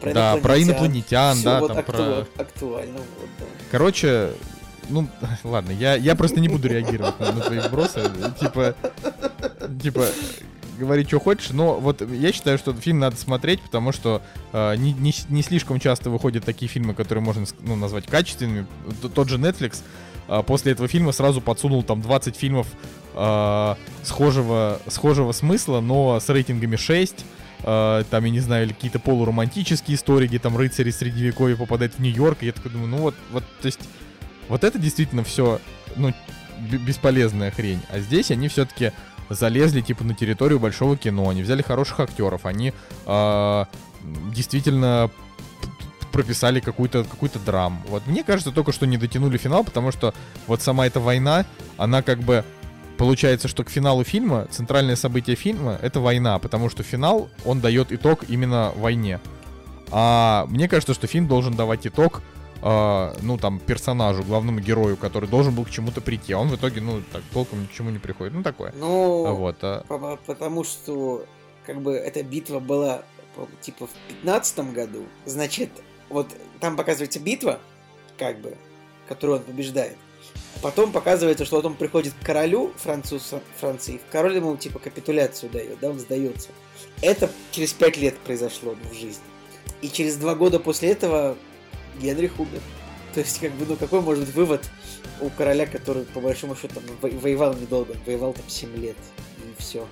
[0.00, 2.26] про да, про инопланетян, Всё да, вот там акту- про...
[2.42, 2.98] актуально.
[2.98, 3.44] Вот, да.
[3.70, 4.30] Короче,
[4.88, 5.08] ну,
[5.44, 8.00] ладно, я, я просто не буду реагировать на, на твои вбросы.
[8.40, 8.74] Типа,
[9.82, 10.06] типа,
[10.80, 14.92] говори, что хочешь, но вот я считаю, что фильм надо смотреть, потому что э, не,
[14.92, 18.66] не, не слишком часто выходят такие фильмы, которые можно ну, назвать качественными.
[19.14, 19.82] Тот же Netflix
[20.28, 22.66] э, после этого фильма сразу подсунул там 20 фильмов
[23.14, 27.24] э, схожего, схожего смысла, но с рейтингами 6.
[27.62, 31.98] э, там, я не знаю, или какие-то полуромантические истории, где там рыцари средневековья попадают в
[32.00, 33.80] Нью-Йорк, и я такой думаю, ну вот, вот, то есть,
[34.48, 35.60] вот это действительно все,
[35.96, 36.12] ну,
[36.60, 37.80] бесполезная хрень.
[37.90, 38.92] А здесь они все-таки
[39.30, 42.72] залезли, типа, на территорию большого кино, они взяли хороших актеров, они
[43.06, 43.64] э,
[44.34, 45.10] действительно
[46.12, 47.80] прописали какую-то какую драму.
[47.88, 50.12] Вот мне кажется только, что не дотянули финал, потому что
[50.46, 51.46] вот сама эта война,
[51.76, 52.44] она как бы
[52.98, 57.92] получается, что к финалу фильма центральное событие фильма это война, потому что финал он дает
[57.92, 59.20] итог именно войне.
[59.90, 62.22] А мне кажется, что фильм должен давать итог,
[62.62, 66.56] э, ну там персонажу, главному герою, который должен был к чему-то прийти, а он в
[66.56, 68.72] итоге, ну так толком ни к чему не приходит, ну такое.
[68.76, 69.56] Ну, А вот.
[69.62, 71.24] а- По- Потому что,
[71.66, 73.02] как бы, эта битва была,
[73.60, 75.04] типа, в пятнадцатом году.
[75.26, 75.70] Значит,
[76.08, 76.28] вот
[76.60, 77.58] там показывается битва,
[78.18, 78.56] как бы,
[79.08, 79.96] которую он побеждает.
[80.62, 85.78] Потом показывается, что вот он приходит к королю француз, Франции, король ему типа капитуляцию дает,
[85.80, 86.50] да, он сдается.
[87.00, 89.22] Это через пять лет произошло в жизни.
[89.80, 91.36] И через два года после этого
[92.00, 92.60] Генрих умер.
[93.14, 94.64] То есть, как бы, ну, какой может быть вывод
[95.20, 98.96] у короля, который, по большому счету, там, во- воевал недолго, воевал там 7 лет,
[99.38, 99.86] и все.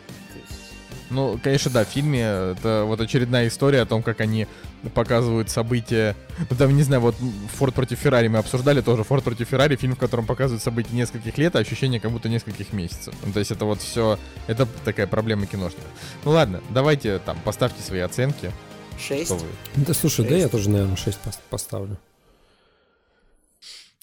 [1.10, 4.46] Ну, конечно, да, в фильме это вот очередная история о том, как они
[4.94, 6.14] показывают события.
[6.50, 7.16] Ну, там, не знаю, вот
[7.56, 9.04] Форд против Феррари мы обсуждали тоже.
[9.04, 12.74] Форд против Феррари, фильм, в котором показывают события нескольких лет, а ощущение как будто нескольких
[12.74, 13.14] месяцев.
[13.24, 14.18] Ну, то есть это вот все,
[14.48, 15.86] это такая проблема киношника.
[16.24, 18.52] Ну ладно, давайте там поставьте свои оценки.
[18.98, 19.24] 6.
[19.26, 19.46] Что вы?
[19.76, 20.42] Да слушай, да Шесть.
[20.42, 21.18] я тоже, наверное, 6
[21.50, 21.96] поставлю.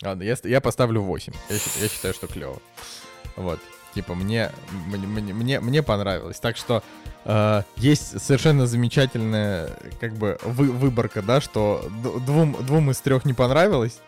[0.01, 1.33] Ладно, я, я поставлю 8.
[1.49, 2.61] Я, я считаю, что клево.
[3.35, 3.59] Вот.
[3.93, 4.51] Типа, мне,
[4.87, 6.37] мне, мне, мне, понравилось.
[6.41, 6.83] Так что
[7.23, 9.69] э, есть совершенно замечательная,
[10.01, 11.89] как бы, вы, выборка, да, что
[12.25, 13.99] двум, двум из трех не понравилось.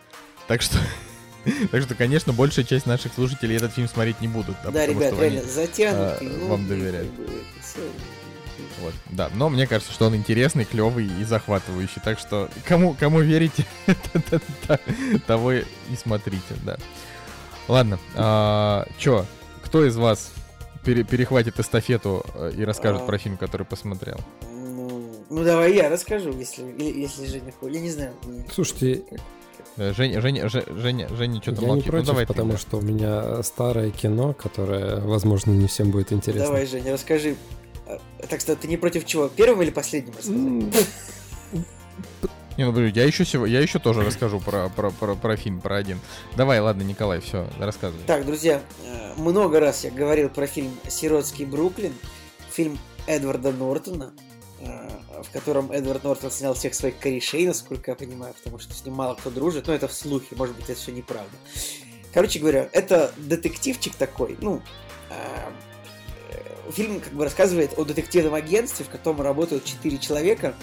[0.46, 0.76] Так что,
[1.70, 4.56] так что, конечно, большая часть наших слушателей этот фильм смотреть не будут.
[4.62, 6.26] Да, Да, ребят, что они- реально, затянутый.
[6.28, 7.10] э, ну, вам и доверяют.
[8.82, 12.00] Вот, да, но мне кажется, что он интересный, клевый и захватывающий.
[12.04, 13.64] Так что кому, кому верите,
[15.26, 15.64] того и
[16.00, 16.76] смотрите, да.
[17.66, 19.26] Ладно, а, чё,
[19.64, 20.30] кто из вас
[20.84, 23.06] пере- перехватит эстафету э, и расскажет А.
[23.06, 24.18] про фильм, который посмотрел?
[24.50, 27.74] Ну, ну, давай я расскажу, если, если Женя хочет.
[27.76, 28.12] Я не знаю.
[28.52, 29.02] Слушайте,
[29.76, 31.86] Э, Женя, Женя, Же- Женя, Женя что-то я не молчит.
[31.86, 32.58] Ну против, давай ты, потому да.
[32.58, 36.46] что у меня старое кино, которое, возможно, не всем будет интересно.
[36.46, 37.36] Давай, Женя, расскажи.
[37.88, 37.98] А,
[38.28, 39.28] Так что ты не против чего?
[39.28, 40.88] Первым или последним рассказать?
[42.56, 45.60] Не, ну, подожди, я еще, сего- я еще тоже расскажу про, про, про, про фильм,
[45.60, 46.00] про один.
[46.36, 48.02] Давай, ладно, Николай, все, рассказывай.
[48.04, 51.94] Так, друзья, э, много раз я говорил про фильм «Сиротский Бруклин»,
[52.50, 54.12] фильм Эдварда Нортона,
[54.60, 54.88] э,
[55.22, 58.94] в котором Эдвард Нортон снял всех своих корешей, насколько я понимаю, потому что с ним
[58.94, 61.30] мало кто дружит, но это в слухе, может быть, это все неправда.
[62.12, 64.62] Короче говоря, это детективчик такой, ну,
[65.10, 65.50] э, э,
[66.72, 70.54] фильм как бы рассказывает о детективном агентстве, в котором работают четыре человека,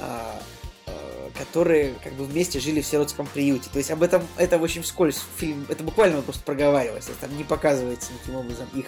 [0.00, 0.40] а,
[0.86, 3.68] э, которые как бы вместе жили в сиротском приюте.
[3.72, 8.12] То есть об этом это очень вскользь фильм, это буквально просто проговаривается, там не показывается
[8.12, 8.86] никаким образом их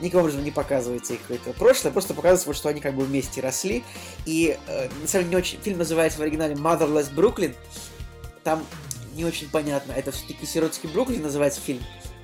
[0.00, 3.84] никаким образом не показывается их это прошлое, просто показывается, что они как бы вместе росли.
[4.26, 5.60] И э, на самом деле не очень...
[5.60, 7.54] Фильм называется в оригинале Motherless Brooklyn.
[8.42, 8.66] Там
[9.14, 11.82] не очень понятно, это все-таки сиротский Бруклин называется фильм.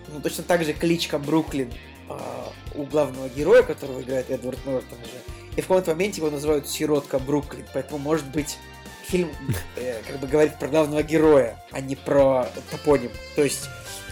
[0.09, 1.73] Ну, точно так же кличка Бруклин
[2.11, 5.57] э, у главного героя, которого играет Эдвард Нортон уже.
[5.57, 7.67] И в каком-то моменте его называют Сиротка Бруклин.
[7.73, 8.59] Поэтому, может быть,
[9.05, 9.31] фильм
[9.77, 13.11] э, как бы говорит про главного героя, а не про топоним.
[13.37, 13.69] То есть...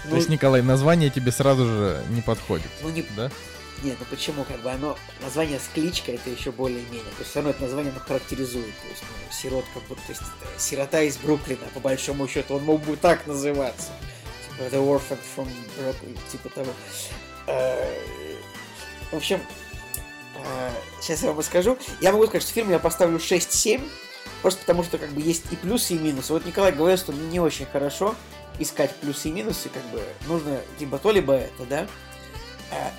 [0.08, 3.30] То есть, Николай, название тебе сразу же не подходит, ну, не, да?
[3.82, 7.12] нет, ну почему, как бы оно, название с кличкой это еще более-менее.
[7.16, 8.74] То есть равно это название оно характеризует.
[8.82, 12.82] То есть, ну, сиротка, то есть это сирота из Бруклина, по большому счету, он мог
[12.82, 13.90] бы так называться.
[14.48, 15.48] Типа The Orphan from
[15.78, 16.72] Brooklyn, типа того.
[17.48, 17.94] Э,
[19.10, 19.40] В общем,
[21.00, 21.78] сейчас я вам расскажу.
[22.00, 23.82] Я могу сказать, что фильм я поставлю 6-7,
[24.42, 26.32] просто потому что как бы есть и плюсы, и минусы.
[26.32, 28.14] Вот Николай говорил, что не очень хорошо
[28.58, 31.86] искать плюсы и минусы, как бы нужно либо то, либо это, да?
[32.70, 32.92] А,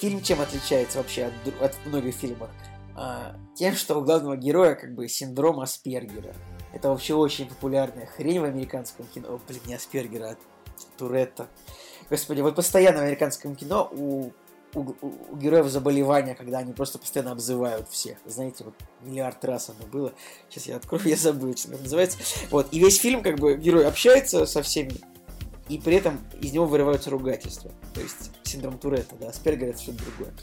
[0.00, 2.48] фильм чем отличается вообще от, от многих фильмов?
[3.54, 6.34] Тем, что у главного героя как бы синдром Аспергера.
[6.72, 9.34] Это вообще очень популярная хрень в американском кино.
[9.34, 10.36] О, блин, не Аспергера, а
[10.98, 11.48] Туретта.
[12.10, 14.32] Господи, вот постоянно в американском кино у,
[14.74, 14.80] у,
[15.30, 18.18] у героев заболевания, когда они просто постоянно обзывают всех.
[18.26, 20.12] Знаете, вот миллиард раз оно было.
[20.48, 22.18] Сейчас я открою, я забыл, что это называется.
[22.50, 24.96] Вот, и весь фильм, как бы, герой общается со всеми,
[25.68, 27.70] и при этом из него вырываются ругательства.
[27.94, 30.34] То есть синдром Туретта, да, Аспергер это что-то другое.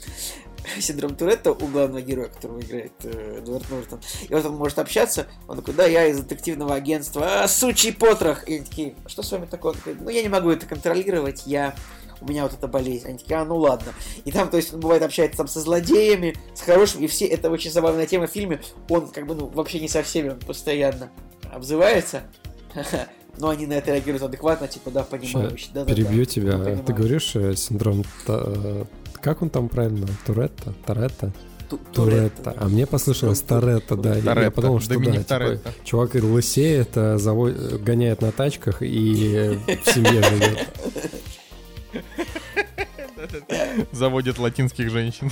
[0.80, 4.00] Синдром Туретта у главного героя, которого играет э, Эдвард Нортон.
[4.28, 8.48] И вот он может общаться, он такой, да, я из детективного агентства, а, сучий потрох!
[8.48, 9.72] И они такие, «А что с вами такое?
[9.72, 11.74] Он такой, ну, я не могу это контролировать, я
[12.20, 13.06] у меня вот эта болезнь.
[13.06, 13.92] Они такие, а, ну ладно.
[14.24, 17.50] И там, то есть, он бывает общается там со злодеями, с хорошими, и все, это
[17.50, 18.60] очень забавная тема в фильме.
[18.88, 21.10] Он, как бы, ну, вообще не со всеми, он постоянно
[21.52, 22.22] обзывается.
[23.38, 25.56] Но они на это реагируют адекватно, типа, да, понимаю.
[25.72, 26.52] Да, да, Перебью да, тебя.
[26.52, 26.82] понимаю.
[26.84, 28.04] Ты говоришь э, синдром...
[29.18, 30.06] э, Как он там правильно?
[30.26, 30.72] Туретта?
[30.86, 31.32] Торетто?
[31.68, 32.42] Ту- Туретта.
[32.44, 32.54] да.
[32.56, 34.16] А мне послышалось Торетто, да.
[34.16, 35.72] Я- подумал, что да, Доминик типа, Торетто.
[35.84, 39.34] чувак лысеет, а заво- гоняет на тачках и
[39.66, 40.68] э, в семье живет.
[43.92, 45.30] Заводит латинских женщин.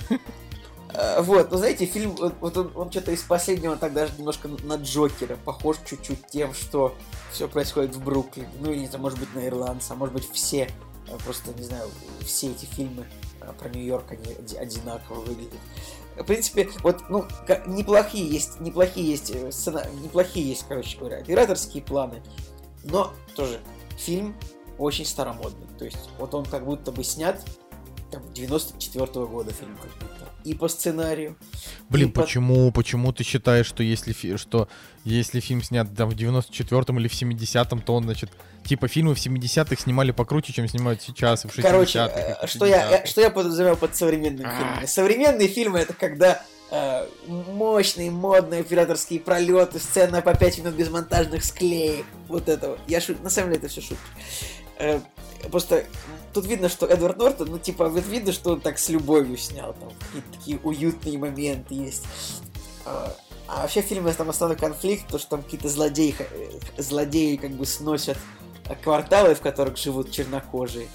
[0.95, 4.77] А, Вот, ну знаете, фильм, вот, он, он что-то из последнего так даже немножко на
[4.77, 6.95] Джокера похож чуть-чуть тем, что
[7.33, 8.49] все происходит в Бруклине.
[8.61, 10.69] Ну или, это может быть, на Ирландца, а может быть, все,
[11.09, 11.89] а, просто, не знаю,
[12.25, 13.05] все эти фильмы
[13.53, 15.61] про Нью-Йорк, они оди- одинаково выглядят.
[16.17, 17.27] В принципе, вот, ну,
[17.67, 22.23] неплохие есть, неплохие есть, э, сцена- неплохие есть, короче говоря, операторские планы.
[22.85, 23.61] Но тоже
[23.99, 24.35] фильм
[24.79, 25.67] очень старомодный.
[25.79, 27.43] То есть вот он как будто бы снят
[28.11, 30.27] там, 94 года фильм как будто.
[30.45, 31.37] И по сценарию.
[31.89, 34.69] Блин, и по- почему, почему ты считаешь, что если, фи- что
[35.05, 38.31] если фильм снят там в 94-м или в 70-м, то он, значит,
[38.65, 41.63] типа фильмы в 70-х снимали покруче, чем снимают сейчас, в 60-х.
[41.63, 42.97] Короче, э, что я, 50-х.
[43.03, 44.57] э, что я подразумеваю под современными А.
[44.57, 44.87] фильмами?
[44.87, 51.45] Современные фильмы это когда э, мощные, модные операторские пролеты, сцена по 5 минут без монтажных
[51.45, 52.07] склеек.
[52.29, 52.81] Вот это вот.
[52.87, 53.23] Я шут...
[53.23, 53.99] На самом деле это все шутки.
[54.79, 55.01] Э,
[55.51, 55.85] просто
[56.37, 59.73] тут видно, что Эдвард Нортон, ну, типа, вот видно, что он так с любовью снял.
[59.73, 62.05] Там какие-то такие уютные моменты есть.
[62.85, 63.17] А,
[63.49, 67.53] а вообще в фильме там основной конфликт, то, что там какие-то злодеи, э, злодеи как
[67.53, 68.19] бы сносят
[68.83, 70.89] кварталы, в которых живут чернокожие,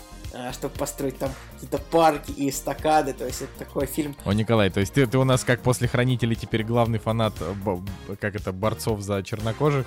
[0.53, 3.13] чтобы построить там какие-то парки и эстакады.
[3.13, 5.87] То есть это такой фильм О, Николай, то есть ты, ты у нас как после
[5.87, 9.85] Хранителей теперь главный фанат, э, как это, борцов за чернокожих?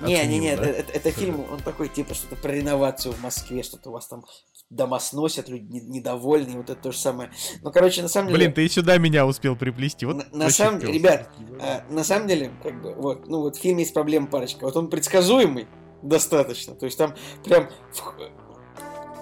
[0.00, 0.64] Не, Оценил, не, не, да?
[0.66, 4.24] это, это- фильм, он такой, типа, что-то про реновацию в Москве, что-то у вас там
[4.68, 7.30] дома сносят, люди не- недовольны, вот это то же самое.
[7.62, 8.38] Ну, короче, на самом деле...
[8.38, 10.04] Блин, ты и сюда меня успел приплести.
[10.04, 13.56] Вот на, на самом деле, ребят, а, на самом деле, как бы, вот, ну вот
[13.56, 14.64] в фильме есть проблема парочка.
[14.64, 15.68] Вот он предсказуемый
[16.02, 16.74] достаточно.
[16.74, 17.14] То есть там
[17.44, 17.68] прям,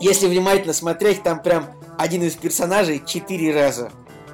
[0.04, 3.90] если внимательно смотреть, там прям один из персонажей четыре раза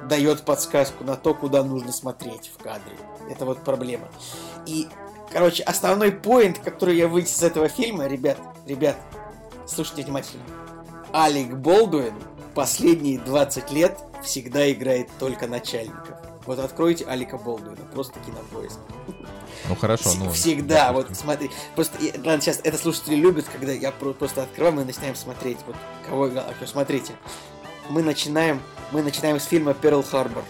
[0.09, 2.97] дает подсказку на то, куда нужно смотреть в кадре.
[3.29, 4.09] Это вот проблема.
[4.65, 4.89] И,
[5.31, 8.37] короче, основной поинт, который я вынес из этого фильма, ребят,
[8.67, 8.97] ребят,
[9.65, 10.43] слушайте внимательно.
[11.13, 12.15] Алик Болдуин
[12.53, 16.17] последние 20 лет всегда играет только начальников.
[16.51, 18.77] Вот откройте Алика Болдуина, просто кинопоиск.
[19.69, 20.31] Ну хорошо, Вс- ну...
[20.31, 21.23] Всегда, вот допустим.
[21.23, 21.49] смотри.
[21.75, 25.59] Просто, ладно, сейчас это слушатели любят, когда я про- просто открываю, мы начинаем смотреть.
[25.65, 25.77] Вот
[26.09, 26.29] кого
[26.65, 27.13] Смотрите.
[27.87, 28.59] Мы начинаем,
[28.91, 30.43] мы начинаем с фильма Перл Харбор.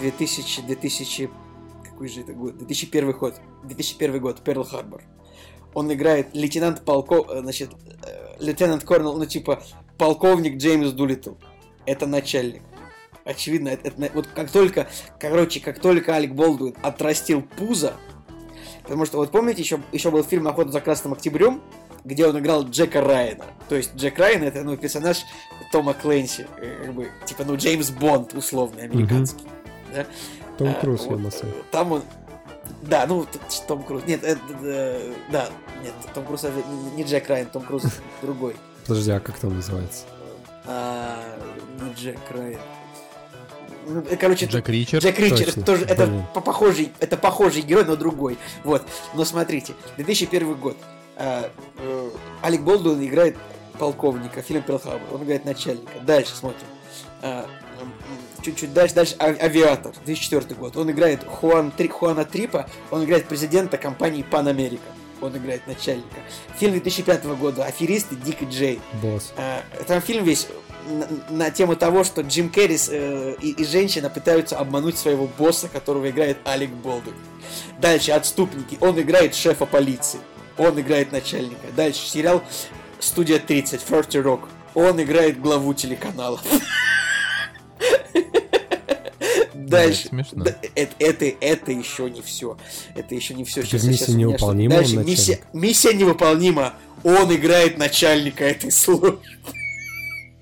[0.00, 1.30] 2000, 2000,
[1.84, 2.58] какой же это год?
[2.58, 3.36] 2001 год.
[3.64, 5.02] 2001 год, Перл Харбор.
[5.72, 7.70] Он играет лейтенант полков, э, значит,
[8.02, 9.62] э, лейтенант Корнел, ну типа
[9.96, 11.36] полковник Джеймс Дулиттл.
[11.86, 12.60] Это начальник.
[13.28, 14.88] Очевидно, это, это вот как только,
[15.20, 17.92] короче, как только Алек Болдуин отрастил пузо,
[18.84, 21.60] потому что вот помните, еще, еще был фильм «Охота за Красным Октябрем»,
[22.04, 23.44] где он играл Джека Райана.
[23.68, 25.18] То есть Джек Райан это ну, персонаж
[25.70, 29.44] Тома Клэнси, э, как бы, типа, ну, Джеймс Бонд условный, американский.
[29.94, 30.06] да.
[30.56, 32.02] Том А, Круз, я вот, Там он...
[32.80, 33.26] Да, ну,
[33.66, 34.04] Том Круз.
[34.06, 35.50] Нет, это, э, да,
[35.82, 37.82] нет, Том Круз это не, не Джек Райан, Том Круз
[38.22, 38.56] другой.
[38.86, 40.06] Подожди, а как там называется?
[40.64, 41.38] А,
[41.82, 42.60] не Джек Райан.
[44.20, 45.02] Короче, Джек Ричард.
[45.04, 46.24] Джек Ричард Точно, тоже, это блин.
[46.34, 48.38] по- похожий, это похожий герой, но другой.
[48.64, 48.86] Вот.
[49.14, 50.76] Но смотрите, 2001 год.
[51.16, 52.10] А, э,
[52.42, 53.36] Алек Болдуин играет
[53.78, 55.14] полковника, фильм Перл Харбор.
[55.14, 56.00] Он играет начальника.
[56.02, 56.66] Дальше смотрим.
[57.22, 57.46] А,
[58.42, 60.76] чуть-чуть дальше, дальше а- Авиатор, 2004 год.
[60.76, 64.80] Он играет Хуан, Три, Хуана Трипа, он играет президента компании Pan America.
[65.20, 66.16] Он играет начальника.
[66.60, 68.80] Фильм 2005 года «Аферисты Дик и Джей».
[69.02, 69.32] Босс.
[69.88, 70.46] Там фильм весь
[70.88, 75.68] на, на тему того, что Джим Керрис э, и, и женщина пытаются обмануть своего босса,
[75.68, 77.16] которого играет Алек Болдуин.
[77.80, 78.78] Дальше «Отступники».
[78.80, 80.20] Он играет шефа полиции.
[80.56, 81.68] Он играет начальника.
[81.76, 82.42] Дальше сериал
[82.98, 84.48] «Студия 30», «Ферти Рок».
[84.74, 86.40] Он играет главу телеканала.
[89.54, 90.08] Дальше.
[90.08, 90.44] смешно.
[90.44, 92.56] Да, это, это, это еще не все.
[92.94, 93.62] Это еще не все.
[93.62, 96.74] Так «Миссия невыполнима» он Дальше миссия, миссия невыполнима.
[97.04, 99.20] Он играет начальника этой службы.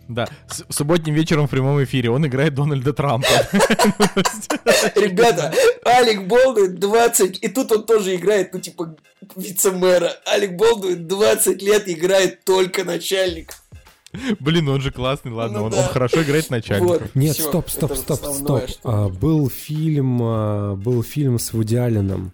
[0.08, 3.26] Да, с- субботним вечером в прямом эфире он играет Дональда Трампа.
[4.94, 5.52] Ребята,
[5.84, 8.96] Алек Болдуин 20, и тут он тоже играет, ну, типа,
[9.34, 10.12] вице-мэра.
[10.26, 13.52] Алек Болдуин 20 лет играет только начальник.
[14.40, 15.78] Блин, он же классный, ладно, Ну он, да.
[15.78, 17.00] он хорошо играет начальников.
[17.02, 17.14] Вот.
[17.14, 18.80] Нет, Всё, стоп, стоп, стоп, основное, стоп.
[18.84, 22.32] А, был фильм, а, был фильм с Вуди Алленом,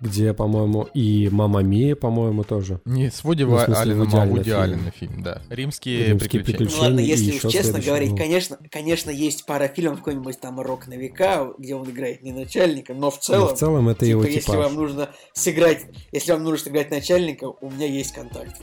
[0.00, 2.80] где, по-моему, и Мама Мия, по-моему, тоже.
[2.84, 4.60] Не, с Вуди Ну, в смысле, Алленом, Вуди а Аллена Вуди фильм.
[4.60, 5.42] Аллена фильм, да.
[5.48, 6.78] Римские Римские приключения.
[6.78, 8.16] Ну ладно, если уж честно следующий говорить, был.
[8.18, 12.94] конечно, конечно, есть пара фильмов, какой-нибудь там «Рок на века», где он играет не начальника,
[12.94, 14.56] но в Но целом, в целом это типа, его если типаж.
[14.56, 18.54] вам нужно сыграть, если вам нужно сыграть начальника, у меня есть контакт.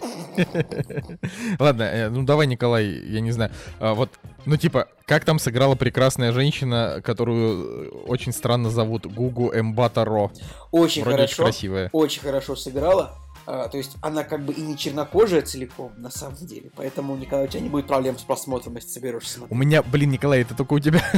[1.58, 3.50] Ладно, э, ну давай, Николай, я не знаю.
[3.78, 4.10] а, вот,
[4.46, 10.30] ну типа, как там сыграла прекрасная женщина, которую э, очень странно зовут Гугу Эмбатаро.
[10.70, 11.42] Очень Вроде очень хорошо.
[11.42, 11.90] красивая.
[11.92, 13.14] очень хорошо сыграла.
[13.52, 16.70] А, то есть она как бы и не чернокожая целиком, на самом деле.
[16.76, 19.58] Поэтому, Николай, у тебя не будет проблем с просмотром, если соберешься У смотреть.
[19.58, 21.02] меня, блин, Николай, это только у тебя.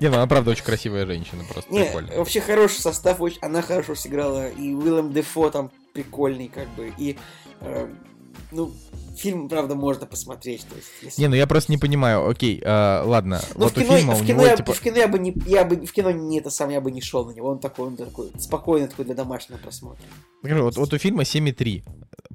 [0.00, 2.14] Не, ну она правда очень красивая женщина, просто прикольно.
[2.16, 4.50] вообще хороший состав, она хорошо сыграла.
[4.50, 6.92] И Уиллем Дефо там прикольный, как бы.
[6.98, 7.16] И
[7.60, 7.88] э,
[8.54, 8.72] ну,
[9.16, 10.66] фильм, правда, можно посмотреть.
[10.68, 11.20] То есть, если...
[11.20, 14.26] Не, ну я просто не понимаю, окей, э, ладно, Ну, вот в кино, фильма в,
[14.26, 14.72] кино него, я, типа...
[14.72, 17.00] в кино я бы не, я бы в кино не это сам, я бы не
[17.00, 17.48] шел на него.
[17.48, 20.04] Он такой, он такой спокойный такой для домашнего просмотра.
[20.40, 21.84] Скажи, вот, вот у фильма 7,3.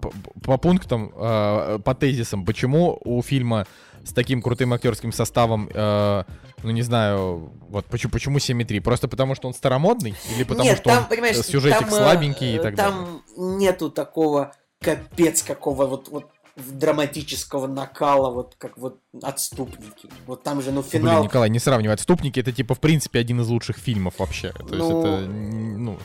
[0.02, 0.12] По,
[0.44, 3.66] по пунктам, э, по тезисам, почему у фильма
[4.04, 6.24] с таким крутым актерским составом, э,
[6.64, 8.82] ну не знаю, вот почему, почему 7,3?
[8.82, 10.16] Просто потому, что он старомодный?
[10.36, 13.58] Или потому, Нет, что там, он сюжетик там, э, слабенький и так там далее?
[13.58, 16.26] нету такого капец какого вот, вот
[16.56, 20.10] драматического накала, вот как вот отступники.
[20.26, 21.23] Вот там же, ну, Блин, финал...
[21.23, 21.95] Николай, не сравнивай.
[21.95, 24.51] «Отступники»— это, типа, в принципе, один из лучших фильмов вообще.
[24.51, 25.97] То есть Ну, это, н- ну,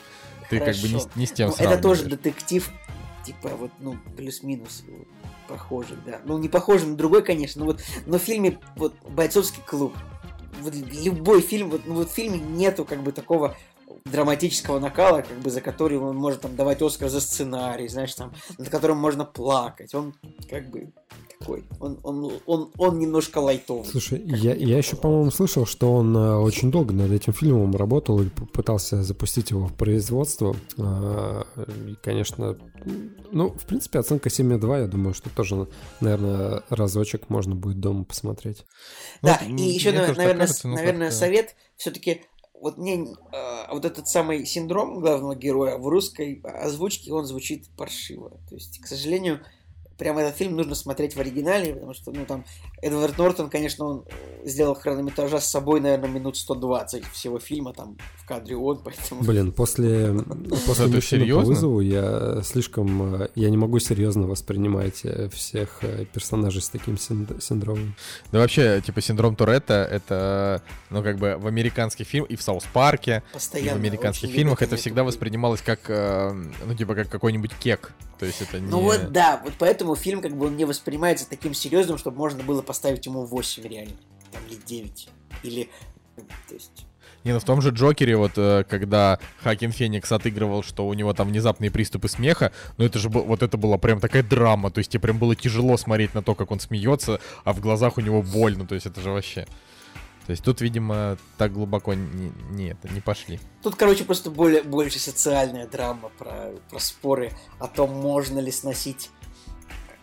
[0.50, 1.10] ты как бы не, с- хорошо.
[1.16, 2.70] не с тем Ну, это тоже детектив,
[3.24, 5.08] типа вот, ну, плюс-минус вот,
[5.48, 6.20] похожий, да.
[6.24, 9.94] Ну, не похожий на другой, конечно, но вот, но в фильме вот «Бойцовский клуб»,
[10.60, 13.56] вот любой фильм, вот, ну, вот в фильме нету как бы такого
[14.10, 18.32] драматического накала, как бы за который он может там давать Оскар за сценарий, знаешь, там,
[18.58, 19.94] над которым можно плакать.
[19.94, 20.14] Он
[20.50, 20.92] как бы
[21.38, 23.86] такой, он, он, он, он немножко лайтовый.
[23.86, 28.20] Слушай, я, я еще, по-моему, слышал, что он э, очень долго над этим фильмом работал
[28.20, 30.54] и пытался запустить его в производство.
[30.78, 31.46] А,
[31.88, 32.58] И, конечно,
[33.32, 35.66] ну, в принципе, оценка 7,2, я думаю, что тоже,
[36.00, 38.66] наверное, разочек можно будет дома посмотреть.
[39.22, 42.22] Да, Вот, и еще, наверное, кажется, но наверное как-то- совет все-таки
[42.64, 48.30] вот мне э, вот этот самый синдром главного героя в русской озвучке он звучит паршиво.
[48.48, 49.44] То есть, к сожалению,
[49.98, 52.44] прямо этот фильм нужно смотреть в оригинале, потому что, ну, там,
[52.82, 57.96] Эдвард Нортон, конечно, он э, сделал хронометража с собой, наверное, минут 120 всего фильма, там,
[58.16, 59.22] в кадре он, поэтому...
[59.22, 60.12] Блин, после,
[60.66, 63.22] после «Мужчины по вызову» я слишком...
[63.22, 65.80] э, Я не могу серьезно воспринимать э, всех
[66.12, 67.94] персонажей с таким синд- синдромом.
[68.32, 73.22] Да вообще, типа, синдром Туретта— это, ну, как бы в американских фильмах и в Саус-парке,
[73.32, 73.38] в
[73.76, 77.92] американских фильмах это всегда воспринималось как, ну, типа, как какой-нибудь кек.
[78.24, 78.70] То есть это не...
[78.70, 82.42] Ну вот да, вот поэтому фильм как бы он не воспринимается таким серьезным, чтобы можно
[82.42, 83.92] было поставить ему 8 реально,
[84.32, 85.08] там, или 9,
[85.42, 85.68] или...
[86.16, 86.86] ну, То есть...
[87.22, 91.12] Не, ну в том же Джокере, вот э, когда Хоакин Феникс отыгрывал, что у него
[91.12, 94.90] там внезапные приступы смеха, ну это же вот это была прям такая драма, то есть
[94.90, 98.22] тебе прям было тяжело смотреть на то, как он смеется, а в глазах у него
[98.22, 99.46] больно, то есть это же вообще.
[100.26, 103.38] То есть тут, видимо, так глубоко не, не это, не пошли.
[103.62, 109.10] Тут, короче, просто более, больше социальная драма про, про споры о том, можно ли сносить.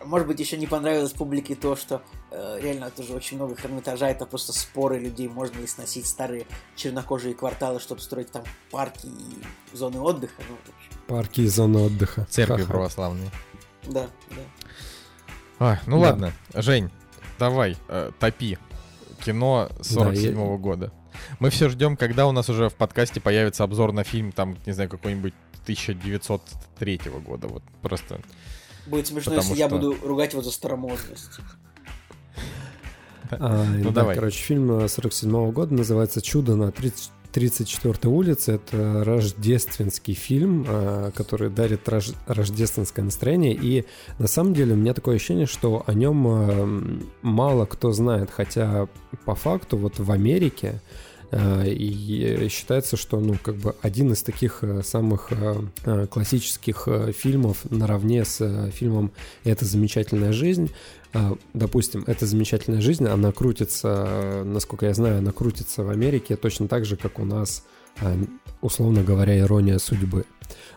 [0.04, 4.26] Может быть, еще не понравилось публике то, что э, реально тоже очень много хронометража, это
[4.26, 10.00] просто споры людей, можно ли сносить старые чернокожие кварталы, чтобы строить там парки и зоны
[10.00, 10.42] отдыха.
[10.50, 10.56] Ну,
[11.08, 12.26] Парки и зоны отдыха.
[12.30, 12.72] Церкви Ха-ха.
[12.72, 13.30] православные.
[13.84, 14.42] да, да.
[15.60, 16.08] А, ну Да.
[16.10, 16.90] ладно, Жень,
[17.38, 18.58] давай, э, топи
[19.24, 20.92] кино 47 года.
[21.40, 24.72] Мы все ждем, когда у нас уже в подкасте появится обзор на фильм, там, не
[24.74, 25.34] знаю, какой-нибудь
[25.64, 27.48] 1903 года.
[27.48, 28.22] Вот просто.
[28.88, 31.40] Будет смешно, Потому если я что- буду ругать его за старомодность.
[33.30, 34.16] А, Ну, да, давай.
[34.16, 38.54] короче, фильм 47 года называется «Чудо на 30 34 улице».
[38.54, 43.54] Это рождественский фильм, а, который дарит рож- рождественское настроение.
[43.54, 43.86] И
[44.20, 46.84] на самом деле у меня такое ощущение, что о нем а,
[47.22, 48.30] мало кто знает.
[48.32, 48.88] Хотя
[49.26, 50.82] по факту вот в Америке
[51.32, 55.56] а, и считается, что, ну, как бы один из таких э, самых э,
[55.86, 59.12] э, классических фильмов наравне с фильмом
[59.46, 60.72] «Это замечательная жизнь».
[61.14, 66.68] А, Допустим, «Это замечательная жизнь», она крутится, насколько я знаю, она крутится в Америке точно
[66.68, 67.66] так же, как у нас,
[68.00, 68.16] а,
[68.62, 70.26] условно говоря, «Ирония судьбы».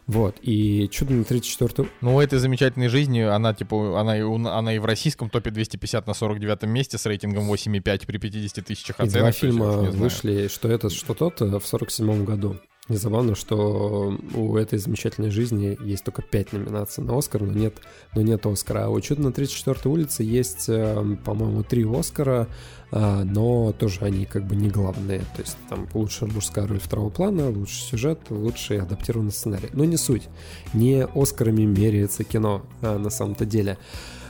[0.06, 4.74] Вот, и «Чудо на 34 Ну, у этой замечательной жизни, она, типа, она и, она
[4.74, 9.02] и в российском топе 250 на 49 месте с рейтингом 8,5 при 50 тысячах И
[9.04, 9.12] оценок.
[9.12, 12.56] два есть я фильма вышли, что этот, что тот, э, в 47 году.
[12.90, 17.78] И забавно, что у этой замечательной жизни есть только 5 номинаций на Оскар, но нет,
[18.14, 18.84] но нет Оскара.
[18.84, 22.46] А у «Чудо на 34 улице» есть, э, по-моему, три Оскара,
[22.92, 25.20] а, но тоже они как бы не главные.
[25.34, 29.70] То есть там лучшая мужская роль второго плана, лучший сюжет, лучший адаптированный сценарий.
[29.72, 30.28] Но не суть.
[30.74, 33.78] Не Оскарами меряется кино а, на самом-то деле.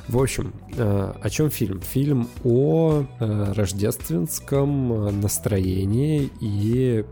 [0.09, 1.81] В общем, э, о чем фильм?
[1.81, 7.05] Фильм о э, рождественском э, настроении и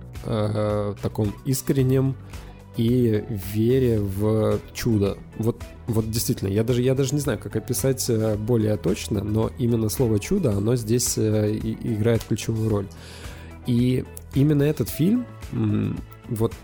[1.03, 2.15] таком искреннем
[2.77, 5.19] и вере в чудо.
[5.37, 8.09] Вот, вот действительно, я даже, я даже не знаю, как описать
[8.39, 12.87] более точно, но именно слово чудо, оно здесь играет ключевую роль.
[13.67, 14.05] И
[14.35, 15.27] именно этот фильм,
[16.29, 16.55] вот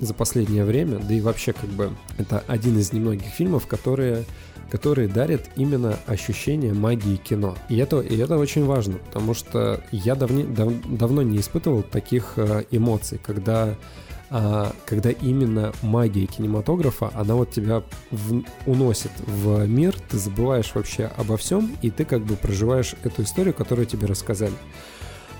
[0.00, 4.26] за последнее время, да и вообще как бы это один из немногих фильмов, которые
[4.70, 7.56] которые дарят именно ощущение магии кино.
[7.68, 12.34] И это, и это очень важно, потому что я давни, дав- давно не испытывал таких
[12.36, 13.76] э, эмоций, когда
[14.30, 21.10] а, когда именно магия кинематографа, она вот тебя в, уносит в мир, ты забываешь вообще
[21.16, 24.52] обо всем, и ты как бы проживаешь эту историю, которую тебе рассказали.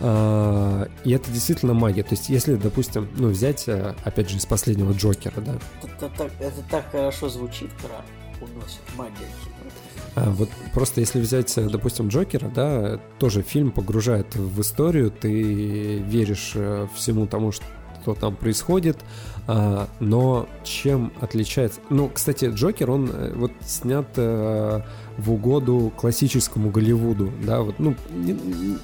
[0.00, 2.02] А, и это действительно магия.
[2.02, 5.56] То есть, если, допустим, ну, взять, э, опять же, из последнего Джокера, да.
[5.82, 8.02] Это, так, это так хорошо звучит про
[8.40, 9.26] уносит магия
[10.14, 15.98] а, вот просто если взять, э, допустим, Джокера, да, тоже фильм погружает в историю, ты
[15.98, 17.64] веришь э, всему тому, что
[18.20, 18.98] там происходит,
[19.46, 21.80] а, но чем отличается...
[21.90, 24.82] Ну, кстати, Джокер, он вот снят в
[25.26, 27.94] угоду классическому Голливуду, да, вот, ну,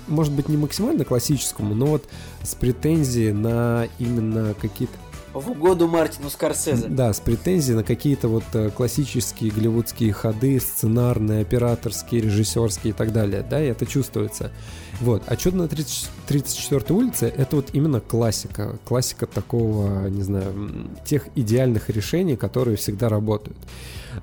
[0.08, 2.04] может быть, не максимально классическому, но вот
[2.42, 4.98] с претензией на именно какие-то
[5.34, 6.86] в угоду Мартину Скорсезе.
[6.88, 13.12] Да, с претензией на какие-то вот э, классические голливудские ходы, сценарные, операторские, режиссерские и так
[13.12, 14.52] далее, да, и это чувствуется.
[15.00, 20.88] Вот, а «Чудо на 30, 34-й улице»— это вот именно классика, классика такого, не знаю,
[21.04, 23.58] тех идеальных решений, которые всегда работают.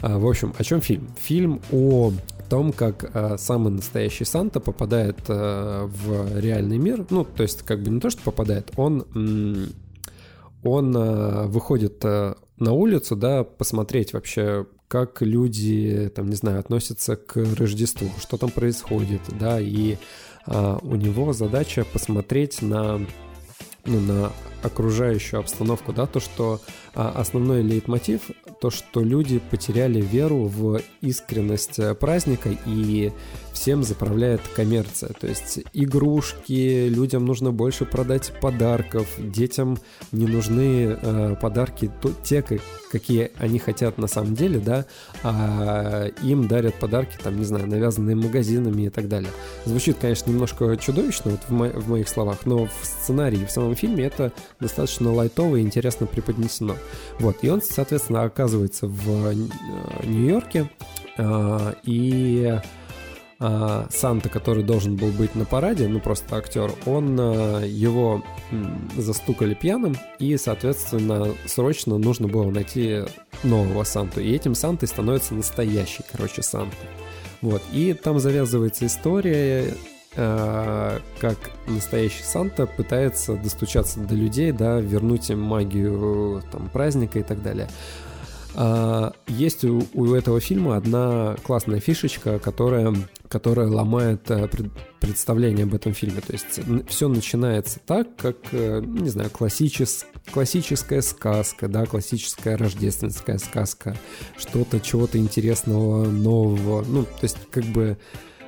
[0.01, 1.09] А, в общем, о чем фильм?
[1.21, 2.13] Фильм о
[2.49, 7.05] том, как э, самый настоящий Санта попадает э, в реальный мир.
[7.09, 9.05] Ну, то есть, как бы не то, что попадает, он
[10.63, 17.15] он э, выходит э, на улицу, да, посмотреть вообще, как люди, там, не знаю, относятся
[17.15, 19.97] к Рождеству, что там происходит, да, и
[20.47, 22.99] э, у него задача посмотреть на,
[23.85, 24.31] ну, на
[24.63, 28.31] окружающую обстановку, да, то, что а, основной лейтмотив,
[28.61, 33.11] то, что люди потеряли веру в искренность э, праздника и
[33.53, 35.13] всем заправляет коммерция.
[35.19, 39.77] То есть игрушки, людям нужно больше продать подарков, детям
[40.11, 42.45] не нужны э, подарки то, те,
[42.91, 44.85] какие они хотят на самом деле, да,
[45.23, 49.31] а им дарят подарки, там, не знаю, навязанные магазинами и так далее.
[49.65, 53.75] Звучит, конечно, немножко чудовищно вот в, мо- в моих словах, но в сценарии, в самом
[53.75, 56.75] фильме это достаточно лайтово и интересно преподнесено.
[57.19, 59.33] Вот, и он, соответственно, оказывается в э,
[60.03, 60.69] Нью-Йорке,
[61.17, 62.59] э, и
[63.39, 67.17] э, Санта, который должен был быть на параде, ну просто актер, он
[67.63, 68.23] его
[68.97, 73.03] застукали пьяным, и, соответственно, срочно нужно было найти
[73.43, 74.21] нового Санту.
[74.21, 76.75] И этим Сантой становится настоящий, короче, Санта.
[77.41, 79.73] Вот, и там завязывается история
[80.13, 87.41] как настоящий Санта пытается достучаться до людей, да, вернуть им магию там, праздника и так
[87.41, 87.69] далее.
[88.53, 92.93] А, есть у, у этого фильма одна классная фишечка, которая,
[93.29, 94.49] которая ломает э,
[94.99, 96.19] представление об этом фильме.
[96.21, 96.59] То есть
[96.89, 103.95] все начинается так, как, э, не знаю, классичес, классическая сказка, да, классическая рождественская сказка,
[104.37, 106.83] что-то, чего-то интересного, нового.
[106.85, 107.97] Ну, то есть как бы Э,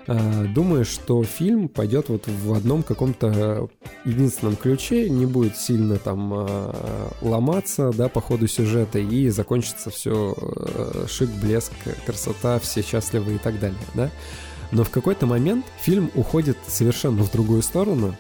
[0.08, 3.70] думаю, что фильм пойдет вот в одном каком-то
[4.06, 6.74] единственном ключе, не будет сильно там э,
[7.22, 11.72] ломаться, да, по ходу сюжета, и закончится все э, шик, блеск,
[12.06, 14.12] красота, все счастливы и так далее, да.
[14.72, 18.16] Но в какой-то момент фильм уходит совершенно в другую сторону,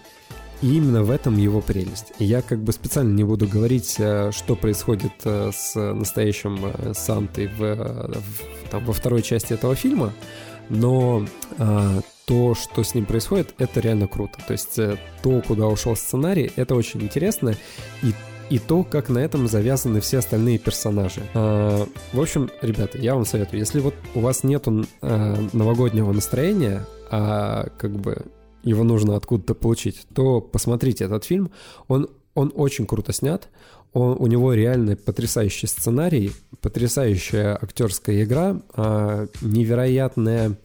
[0.62, 2.14] и именно в этом его прелесть.
[2.20, 8.86] Я как бы специально не буду говорить, что происходит с настоящим Сантой в, в, там,
[8.86, 10.14] во второй части этого фильма,
[10.74, 11.26] но
[11.58, 14.40] а, то, что с ним происходит, это реально круто.
[14.46, 17.56] То есть э, то, куда ушел сценарий, это очень интересно.
[18.02, 18.14] И
[18.50, 21.22] и то, как на этом завязаны все остальные персонажи.
[21.34, 26.86] А, в общем, ребята, я вам советую, если вот у вас нету а, новогоднего настроения,
[27.10, 28.26] а как бы
[28.64, 31.52] его нужно откуда-то получить, то посмотрите этот фильм.
[31.88, 33.50] Он, он очень круто снят,
[33.94, 40.58] он, у него реально потрясающий сценарий, потрясающая актерская игра, а, невероятная,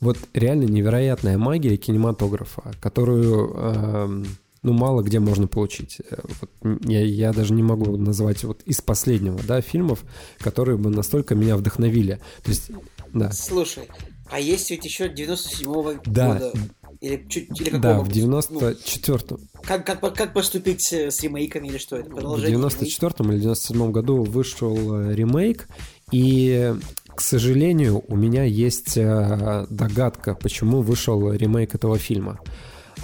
[0.00, 4.22] вот реально невероятная магия кинематографа, которую а,
[4.62, 5.98] ну, мало где можно получить.
[6.40, 6.50] Вот
[6.84, 10.04] я, я даже не могу назвать вот из последнего, да, фильмов,
[10.38, 12.20] которые бы настолько меня вдохновили.
[12.42, 12.70] То есть,
[13.14, 13.32] да.
[13.32, 13.88] Слушай,
[14.30, 16.52] а есть ведь еще 97-го да, года
[17.00, 17.76] или, чуть, или?
[17.76, 19.38] Да, в 94-м.
[19.40, 22.10] Ну, как, как, как поступить с ремейками или что это?
[22.10, 25.68] Продолжение в 94-м или 97-м году вышел э, ремейк,
[26.10, 26.74] и,
[27.14, 32.40] к сожалению, у меня есть э, догадка, почему вышел ремейк этого фильма.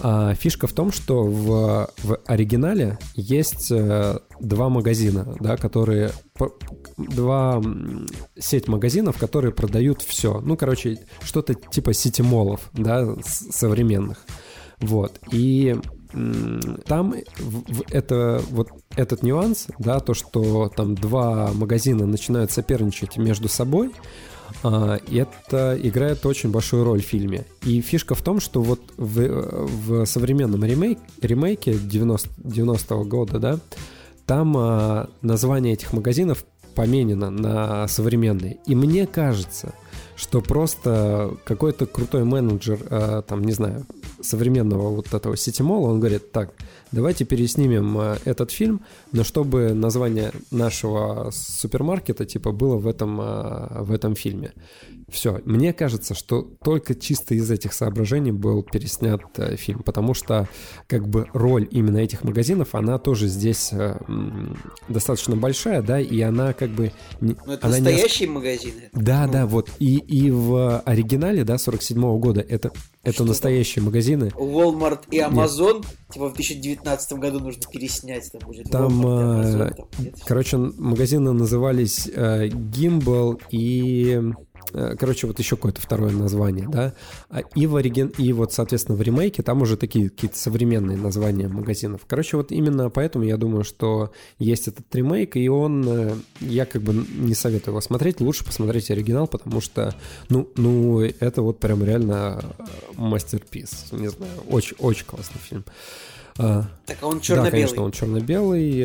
[0.00, 6.10] А фишка в том, что в, в оригинале есть э, два магазина, да, которые
[6.96, 7.62] два
[8.38, 10.40] сеть магазинов, которые продают все.
[10.40, 14.18] Ну, короче, что-то типа сити-молов, да, современных.
[14.80, 15.18] Вот.
[15.30, 15.76] И
[16.86, 17.14] там
[17.90, 23.90] это вот этот нюанс, да, то, что там два магазина начинают соперничать между собой,
[24.62, 27.44] это играет очень большую роль в фильме.
[27.64, 33.58] И фишка в том, что вот в, в современном ремейк, ремейке 90, 90-го года, да,
[34.26, 36.44] там а, название этих магазинов
[36.74, 38.58] поменено на современные.
[38.66, 39.74] И мне кажется,
[40.16, 43.86] что просто какой-то крутой менеджер, а, там, не знаю,
[44.20, 46.50] современного вот этого сетимола, он говорит, так,
[46.92, 48.80] давайте переснимем а, этот фильм,
[49.12, 54.52] но чтобы название нашего супермаркета, типа, было в этом, а, в этом фильме.
[55.08, 55.40] Все.
[55.44, 60.48] Мне кажется, что только чисто из этих соображений был переснят э, фильм, потому что
[60.86, 63.98] как бы роль именно этих магазинов, она тоже здесь э,
[64.88, 66.92] достаточно большая, да, и она как бы...
[67.20, 68.90] Не, Ну, это она не настоящие магазины.
[68.92, 69.70] да, Ну, да, вот.
[69.78, 72.72] И, и в оригинале, да, 47 года, это,
[73.02, 74.32] это Что настоящие магазины.
[74.36, 79.68] Walmart и Amazon, типа в 2019 году нужно переснять, там будет Там, Walmart и э,
[79.68, 80.14] Amazon, там нет.
[80.24, 84.32] Короче, магазины назывались э, Gimbal и...
[84.72, 86.94] э, Короче, вот еще какое-то второе название, да.
[87.30, 88.08] А И в ориген...
[88.18, 92.02] и вот, соответственно, в ремейке там уже такие какие-то современные названия магазинов.
[92.06, 95.84] Короче, вот именно поэтому я думаю, что есть этот ремейк, и он...
[95.88, 98.20] э, Я как бы не советую его смотреть.
[98.20, 99.94] Лучше посмотреть оригинал, потому что,
[100.28, 102.64] ну, ну это вот прям реально э,
[102.96, 103.86] мастерпис.
[103.92, 105.64] Не знаю, очень, очень классный фильм.
[106.36, 107.50] А, Так, а он да, черно-белый.
[107.52, 108.84] конечно, он черно-белый,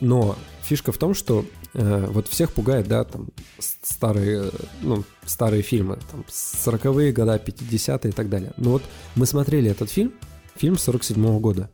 [0.00, 3.28] но фишка в том, что вот всех пугает, да, там
[3.58, 4.50] старые, э,
[4.82, 8.52] ну, старые фильмы, там 40-е года, 50-е и так далее.
[8.56, 8.82] Но вот
[9.14, 10.12] мы смотрели этот фильм,
[10.54, 11.70] фильм 47-го года.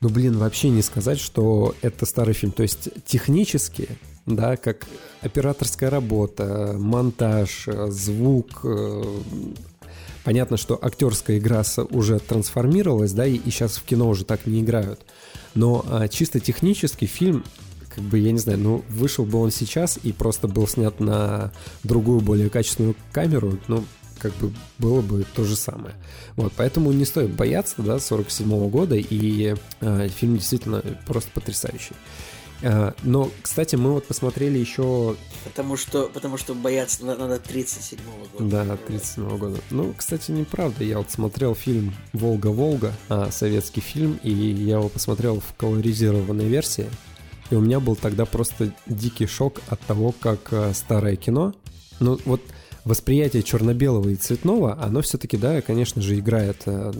[0.00, 2.52] Ну, блин, вообще не сказать, что это старый фильм.
[2.52, 3.88] То есть технически,
[4.26, 4.86] да, как
[5.22, 9.02] операторская работа, монтаж, э, звук, э,
[10.24, 15.00] Понятно, что актерская игра уже трансформировалась, да, и, сейчас в кино уже так не играют.
[15.54, 17.44] Но а, чисто технически фильм,
[17.98, 21.52] как бы, я не знаю, ну, вышел бы он сейчас и просто был снят на
[21.82, 23.84] другую, более качественную камеру, ну,
[24.18, 25.94] как бы было бы то же самое.
[26.36, 31.94] Вот, поэтому не стоит бояться, да, 47 года, и а, фильм действительно просто потрясающий.
[32.62, 38.38] А, но, кстати, мы вот посмотрели еще Потому что, потому что бояться на- надо 37-го
[38.44, 38.64] года.
[38.66, 39.60] да, 37 года.
[39.70, 40.82] Ну, кстати, неправда.
[40.84, 46.88] Я вот смотрел фильм «Волга-Волга», а, советский фильм, и я его посмотрел в колоризированной версии.
[47.50, 51.54] И у меня был тогда просто дикий шок от того, как а, старое кино...
[52.00, 52.40] Ну, вот
[52.84, 56.92] восприятие черно-белого и цветного, оно все-таки, да, конечно же, играет, э,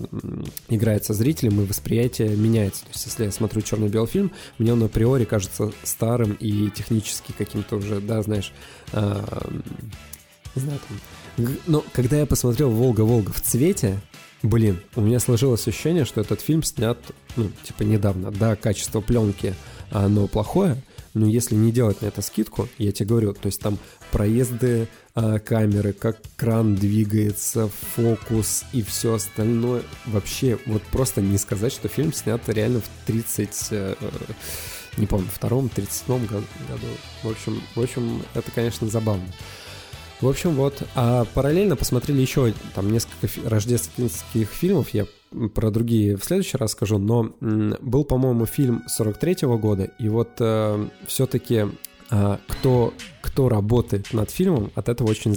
[0.69, 2.83] играет со зрителем, и восприятие меняется.
[2.83, 7.77] То есть, если я смотрю черно-белый фильм, мне он априори кажется старым и технически каким-то
[7.77, 8.53] уже, да, знаешь,
[8.93, 9.49] а,
[10.55, 11.49] не знаю, там.
[11.67, 14.01] Но когда я посмотрел «Волга-Волга» в цвете,
[14.43, 16.99] блин, у меня сложилось ощущение, что этот фильм снят,
[17.37, 18.31] ну, типа, недавно.
[18.31, 19.55] Да, качество пленки,
[19.91, 20.77] оно плохое,
[21.15, 23.79] но если не делать на это скидку, я тебе говорю, то есть там
[24.11, 31.73] проезды а, камеры, как кран двигается, фокус и все остальное, вообще, вот просто не сказать,
[31.73, 33.69] что фильм снят реально в 30...
[33.71, 33.95] э,
[34.97, 36.45] не помню, втором, 37 году.
[37.23, 39.27] В общем, в общем, это, конечно, забавно.
[40.21, 40.83] В общем, вот.
[40.95, 44.91] А параллельно посмотрели еще там несколько рождественских фильмов.
[44.91, 45.07] Я
[45.55, 46.99] про другие в следующий раз скажу.
[46.99, 49.91] Но был, по-моему, фильм 43-го года.
[49.99, 50.41] И вот
[51.07, 51.67] все-таки
[52.49, 55.37] кто, кто работает над фильмом, от этого очень,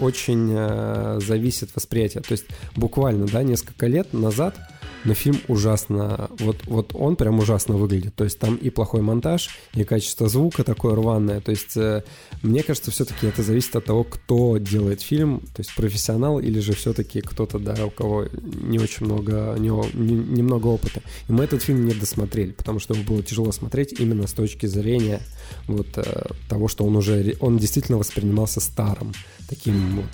[0.00, 2.22] очень э, зависит восприятие.
[2.22, 2.44] То есть
[2.76, 4.56] буквально, да, несколько лет назад
[5.04, 8.14] но фильм ужасно, вот, вот он прям ужасно выглядит.
[8.14, 11.40] То есть там и плохой монтаж, и качество звука такое рваное.
[11.40, 12.02] То есть э,
[12.42, 16.74] мне кажется, все-таки это зависит от того, кто делает фильм, то есть профессионал или же
[16.74, 21.02] все-таки кто-то, да, у кого не очень много, него не- немного опыта.
[21.28, 24.66] И мы этот фильм не досмотрели, потому что его было тяжело смотреть именно с точки
[24.66, 25.20] зрения
[25.66, 29.12] вот э, того, что он уже, он действительно воспринимался старым,
[29.48, 30.04] таким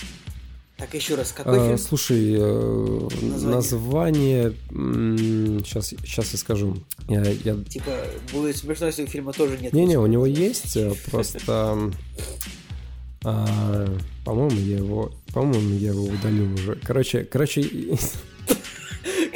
[0.81, 1.79] Так, еще раз, какой а, фильм?
[1.79, 3.55] Слушай, э, Название.
[3.55, 4.53] название...
[5.63, 6.79] сейчас, сейчас я скажу.
[7.07, 7.91] Я, я- Типа,
[8.33, 9.75] будет смешно, если у фильма тоже нет.
[9.75, 11.93] Не-не, у него есть, э, просто...
[13.25, 13.87] а,
[14.25, 15.13] по-моему, я его...
[15.35, 16.77] По-моему, я его удалил уже.
[16.77, 17.63] Короче, короче...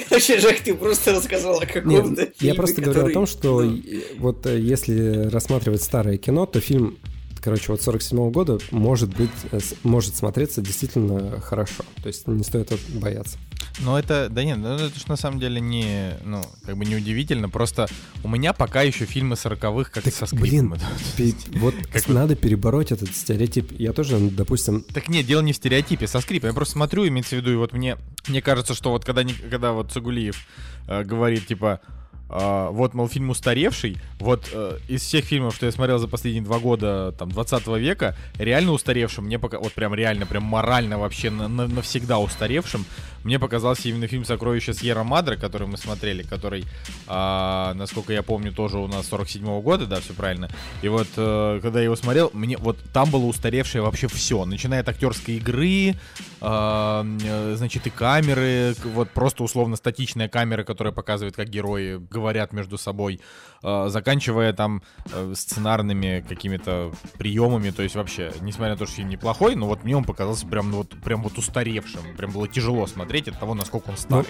[0.09, 3.27] Короче, Жак, ты просто рассказал о каком-то Нет, фильме, я просто говорю о который- том,
[3.27, 3.83] что Ну,
[4.19, 6.99] вот если рассматривать старое кино, то фильм,
[7.45, 11.85] короче, вот 47 года может быть, э, может смотреться действительно хорошо.
[12.03, 13.37] То есть не стоит бояться.
[13.81, 16.97] Ну это, да нет, ну это ж на самом деле не, ну, как бы не
[16.97, 17.87] удивительно, просто
[18.23, 20.79] у меня пока еще фильмы сороковых как со скрипом.
[21.17, 21.35] блин.
[21.61, 23.73] Вот Как надо перебороть этот стереотип.
[23.79, 26.49] Я тоже, допустим, Так нет, дело не в стереотипе, со скрипом.
[26.49, 29.73] Я просто смотрю, имеется в виду, и вот мне, мне кажется, что вот когда, когда
[29.73, 30.47] вот Цагулиев
[30.89, 31.81] э, говорит, типа,
[32.29, 36.43] а, вот, мол, фильм устаревший, вот э, из всех фильмов, что я смотрел за последние
[36.43, 41.31] два года, там, 20 века, реально устаревшим, мне пока, вот прям реально, прям морально вообще
[41.31, 42.85] на- на- навсегда устаревшим,
[43.25, 46.65] мне показался именно фильм «Сокровища Сьерра Мадре», который мы смотрели, который,
[47.07, 50.49] а, насколько я помню, тоже у нас 47-го года, да, все правильно.
[50.83, 54.81] И вот, э, когда я его смотрел, мне вот там было устаревшее вообще все, начиная
[54.81, 55.97] от актерской игры,
[56.41, 62.53] а, э, значит, и камеры, вот просто условно статичная камера, которая показывает, как герои говорят
[62.53, 63.21] между собой,
[63.89, 64.83] заканчивая там
[65.13, 69.85] э, сценарными какими-то приемами, то есть вообще, несмотря на то, что фильм неплохой, но вот
[69.85, 73.55] мне он показался прям ну, вот прям вот устаревшим, прям было тяжело смотреть от того,
[73.55, 74.29] насколько он старый.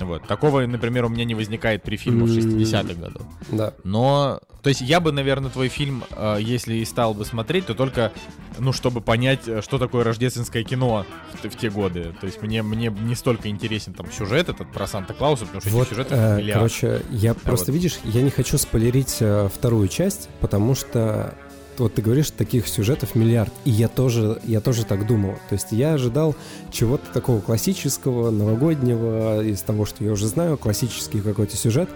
[0.00, 0.26] Вот.
[0.26, 2.36] Такого, например, у меня не возникает при фильмах М.
[2.36, 3.22] 60-х годов.
[3.50, 3.74] Да.
[3.84, 7.74] Но, то есть я бы, наверное, твой фильм, э, если и стал бы смотреть, то
[7.74, 8.12] только,
[8.58, 11.04] ну, чтобы понять, э, что такое рождественское кино
[11.42, 12.14] в, в те годы.
[12.18, 15.88] То есть мне, мне не столько интересен там сюжет этот про Санта-Клауса, потому что Вот,
[15.90, 16.54] сюжетов э, миллиард.
[16.54, 17.76] короче, я просто, вот.
[17.76, 21.34] видишь, я не хочу спойлерить э, вторую часть, потому что
[21.76, 25.34] вот ты говоришь, таких сюжетов миллиард, и я тоже, я тоже так думал.
[25.50, 26.34] То есть я ожидал
[26.72, 31.90] чего-то такого классического, новогоднего, из того, что я уже знаю, классический какой-то сюжет.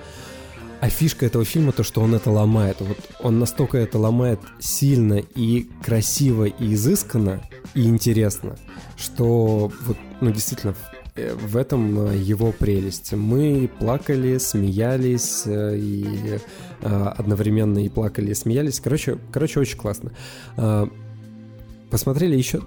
[0.80, 2.76] А фишка этого фильма то, что он это ломает.
[2.80, 7.42] Вот он настолько это ломает сильно и красиво и изысканно
[7.74, 8.56] и интересно,
[8.96, 10.74] что вот, ну действительно,
[11.16, 13.12] э, в этом э, его прелесть.
[13.12, 16.38] Мы плакали, смеялись э, и
[16.82, 18.78] э, одновременно и плакали, и смеялись.
[18.80, 20.12] Короче, короче, очень классно.
[20.56, 20.88] А,
[21.90, 22.60] Посмотрели еще,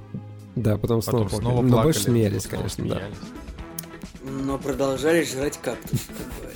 [0.56, 1.52] да, потом снова, Потом плакали.
[1.52, 2.96] снова но плакали, больше смеялись, конечно, да.
[2.96, 3.18] смеялись.
[4.46, 6.51] Но продолжали жрать кактус, как говорится.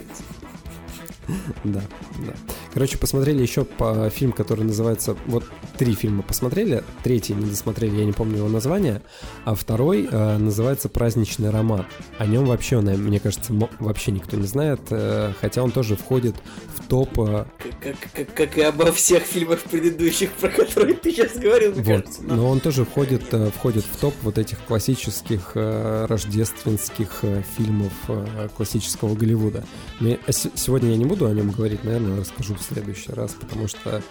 [1.63, 1.81] Да,
[2.19, 2.33] да.
[2.75, 5.15] Короче, посмотрели еще по фильм, который называется...
[5.27, 5.45] Вот
[5.77, 9.01] три фильма посмотрели, третий не досмотрели, я не помню его название,
[9.45, 11.85] а второй э, называется «Праздничный аромат».
[12.17, 16.35] О нем вообще, на- мне кажется, вообще никто не знает, э, хотя он тоже входит
[16.75, 17.17] в топ...
[17.17, 17.45] э,
[17.81, 22.01] Как, как, как, и обо всех фильмах предыдущих, про которые ты сейчас говорил, мне вот.
[22.03, 22.23] кажется.
[22.23, 27.41] но- Но он тоже входит, э, входит в топ вот этих классических э, рождественских э,
[27.57, 29.63] фильмов э, классического Голливуда.
[30.01, 33.33] Но я- се- сегодня я не буду о нем говорить, наверное, расскажу в следующий раз,
[33.33, 34.01] потому что,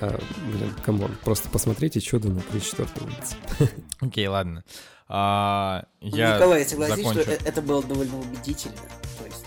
[0.00, 0.18] э,
[0.52, 3.36] блин, come on, просто посмотрите «Чудо на 34 улице».
[4.00, 4.64] Окей, ладно.
[5.08, 7.22] А, я Николай, согласись, закончу.
[7.22, 8.74] что это было довольно убедительно.
[9.18, 9.46] То есть,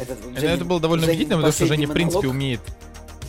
[0.00, 2.60] этот Это, Женин- это было довольно убедительно, потому что Женя, в принципе, монолог, умеет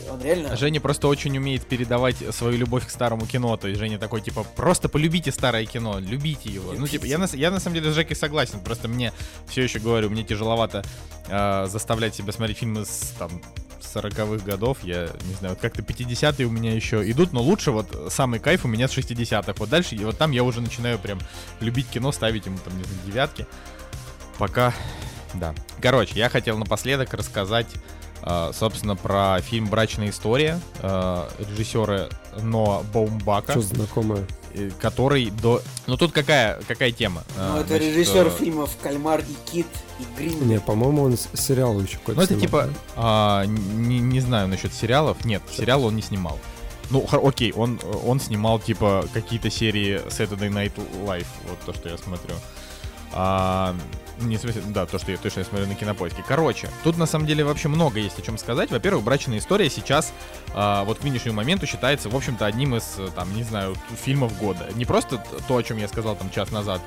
[0.10, 0.56] Он реально...
[0.56, 3.58] Женя просто очень умеет передавать свою любовь к старому кино.
[3.58, 6.74] То есть Женя такой, типа, просто полюбите старое кино, любите его.
[6.74, 8.60] Ну, типа, я на, я на самом деле с Жекой согласен.
[8.62, 9.12] Просто мне
[9.48, 10.84] все еще говорю, мне тяжеловато
[11.28, 13.42] э, заставлять себя смотреть фильмы с там
[13.82, 14.78] 40-х годов.
[14.84, 18.66] Я не знаю, вот как-то 50-е у меня еще идут, но лучше вот самый кайф
[18.66, 19.54] у меня с 60-х.
[19.58, 21.20] Вот дальше, и вот там я уже начинаю прям
[21.60, 23.48] любить кино, ставить ему там, не знаю, девятки.
[24.38, 24.74] Пока,
[25.34, 25.54] да.
[25.82, 27.68] Короче, я хотел напоследок рассказать
[28.22, 32.10] э, собственно, про фильм «Брачная история» э, режиссера
[32.42, 34.26] Ноа Баумбака, Что знакомое?
[34.54, 35.62] Э, который до...
[35.88, 37.24] Ну тут какая, какая тема?
[37.38, 39.68] Ну, Э, это значит, режиссер э, фильмов «Кальмар и Кит»
[40.00, 40.48] и «Грин».
[40.48, 42.74] Не, по-моему, он сериал еще какой-то Ну это снимал, типа, да?
[42.96, 45.24] а, не, не знаю насчет сериалов.
[45.26, 46.40] Нет, сериал он не снимал.
[46.92, 50.74] Ну, хор- окей, он, он снимал, типа, какие-то серии Saturday Night
[51.06, 52.34] Live, вот то, что я смотрю.
[53.14, 53.76] А,
[54.22, 56.24] не смысле, да, то, что я точно смотрю на кинопоиске.
[56.28, 58.72] Короче, тут на самом деле вообще много есть о чем сказать.
[58.72, 60.14] Во-первых, брачная история сейчас,
[60.54, 64.38] а, вот к нынешнему моменту, считается, в общем-то, одним из, э, там, не знаю, фильмов
[64.38, 64.70] года.
[64.76, 66.82] Не просто то, о чем я сказал там час назад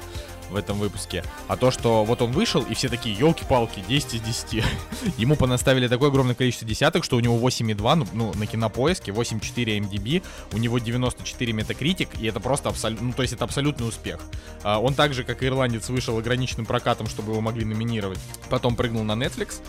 [0.52, 4.20] в этом выпуске, а то, что вот он вышел, и все такие, елки-палки, 10 из
[4.20, 4.64] 10.
[5.18, 9.78] Ему понаставили такое огромное количество десяток, что у него 8,2, ну, ну, на кинопоиске, 8,4
[9.80, 10.22] MDB,
[10.52, 14.20] у него 94 Metacritic, и это просто абсолютно, ну, то есть это абсолютный успех.
[14.62, 18.18] А, он так же, как и ирландец, вышел ограниченным прокатом, чтобы его могли номинировать.
[18.48, 19.60] Потом прыгнул на Netflix.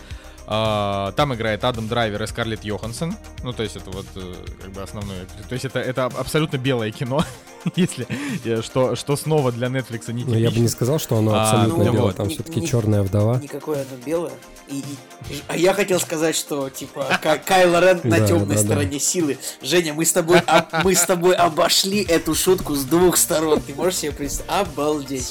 [0.46, 3.16] А, там играет Адам Драйвер и Скарлетт Йоханссон.
[3.42, 5.24] Ну, то есть это вот э, как бы основное.
[5.48, 7.24] То есть это, это абсолютно белое кино,
[7.76, 8.06] если
[8.44, 11.42] э, что, что снова для Netflix не Ну, я бы не сказал, что оно А,
[11.50, 13.38] абсолютно ну белое, там все-таки черная вдова.
[13.40, 14.32] Никакое оно белое.
[14.68, 19.38] И, и- а я хотел сказать, что типа Ка- Кайло Рен на темной стороне силы.
[19.62, 23.60] Женя, мы с тобой об- мы с тобой обошли эту шутку с двух сторон.
[23.60, 24.50] Ты можешь себе представить?
[24.50, 25.30] Обалдеть.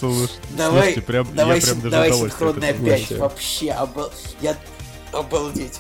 [0.58, 3.00] Давай, Слушайте, прям, давай, я прям син- даже давай синхронная этого 5.
[3.00, 3.16] Вообще.
[3.18, 4.12] Вообще, обал...
[4.42, 4.58] я
[5.12, 5.80] обалдеть.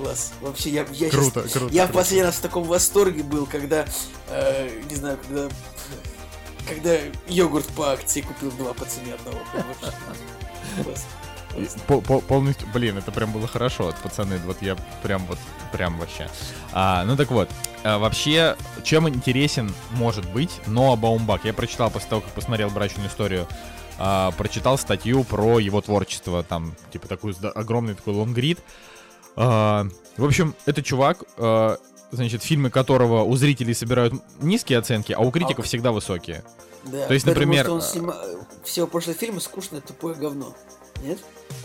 [0.00, 0.32] Класс.
[0.40, 1.74] Вообще, я, я Круто, круто.
[1.74, 1.98] Я в круто.
[1.98, 3.84] последний раз в таком восторге был, когда,
[4.28, 5.48] э, не знаю, когда,
[6.66, 6.96] когда
[7.28, 9.38] йогурт по акции купил два по цене одного.
[11.86, 15.38] По- по- полностью, блин, это прям было хорошо, вот, пацаны, вот я прям вот,
[15.72, 16.28] прям вообще.
[16.72, 17.50] А, ну так вот,
[17.82, 21.44] а, вообще, чем интересен может быть Ноа Баумбак?
[21.44, 23.48] Я прочитал после того, как посмотрел «Брачную историю»,
[23.98, 28.60] а, прочитал статью про его творчество, там, типа, такой огромный такой лонгрид.
[29.36, 29.86] А,
[30.16, 31.78] в общем, это чувак, а,
[32.10, 36.42] значит, фильмы которого у зрителей собирают низкие оценки, а у критиков всегда высокие.
[36.84, 38.16] Да, То есть, например, что он а- снима...
[38.64, 40.54] все прошлые фильмы скучное тупое говно.
[41.02, 41.18] Нет?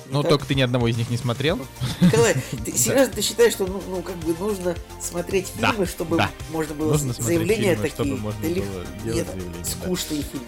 [0.08, 0.32] Не Ну, так?
[0.32, 1.60] только ты ни одного из них не смотрел.
[2.00, 6.22] Николай, ты серьезно ты считаешь, что ну, ну, как бы нужно смотреть фильмы, чтобы
[6.52, 7.94] можно было заявления такие?
[7.94, 9.26] чтобы можно было делать заявления,
[9.58, 9.66] да.
[9.66, 10.48] скучные фильмы.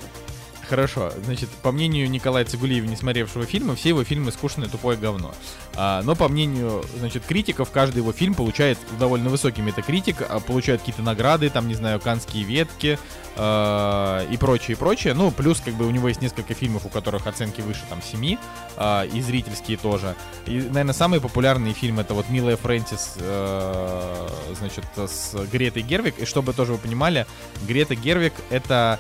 [0.69, 5.34] Хорошо, значит, по мнению Николая Цигулиева, не смотревшего фильмы, все его фильмы скучное тупое говно.
[5.76, 10.81] А, но по мнению, значит, критиков, каждый его фильм получает довольно высокий метакритик, а, получает
[10.81, 12.99] какие-то награды, там, не знаю, канские ветки
[13.38, 15.14] а, и прочее, прочее.
[15.14, 18.38] Ну, плюс, как бы, у него есть несколько фильмов, у которых оценки выше, там, 7,
[18.76, 20.15] а, и зрительские тоже.
[20.48, 24.27] И, наверное, самый популярный фильм это вот Милая Фрэнсис, э,
[24.57, 26.19] значит, с Гретой Гервик.
[26.19, 27.26] И чтобы тоже вы понимали,
[27.68, 28.99] Грета Гервик это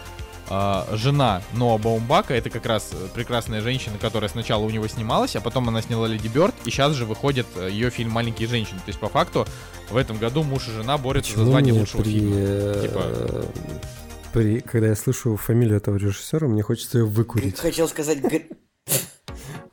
[0.49, 5.35] а, жена Ноа Баумбака, это как раз э, прекрасная женщина, которая сначала у него снималась,
[5.35, 8.77] а потом она сняла Леди Бёрд, и сейчас же выходит э, ее фильм «Маленькие женщины».
[8.79, 9.45] То есть, по факту,
[9.89, 12.35] в этом году муж и жена борются за Почему звание мне лучшего при, фильма.
[12.37, 13.45] э, Типа-
[14.33, 17.59] при- когда я слышу фамилию этого режиссера, мне хочется ее выкурить.
[17.59, 18.19] хотел сказать...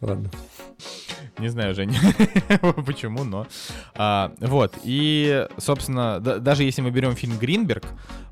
[0.01, 0.31] Ладно.
[1.39, 1.99] Не знаю, Женя,
[2.87, 3.47] почему, но...
[3.95, 7.85] А, вот, и, собственно, да- даже если мы берем фильм «Гринберг»,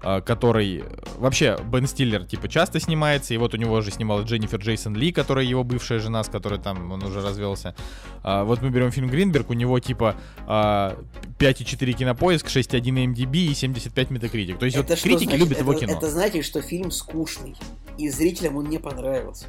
[0.03, 0.85] а, который...
[1.19, 5.11] Вообще, Бен Стиллер, типа, часто снимается, и вот у него же снималась Дженнифер Джейсон Ли,
[5.13, 7.75] которая его бывшая жена, с которой там он уже развелся.
[8.23, 10.15] А, вот мы берем фильм «Гринберг», у него, типа,
[10.47, 10.97] а,
[11.39, 14.59] 5,4 кинопоиск, 6,1 MDB и 75 метакритик.
[14.59, 15.41] То есть вот Это что критики значит?
[15.41, 15.93] любят это, его кино.
[15.93, 17.57] Это значит, что фильм скучный.
[17.99, 19.47] И зрителям он не понравился.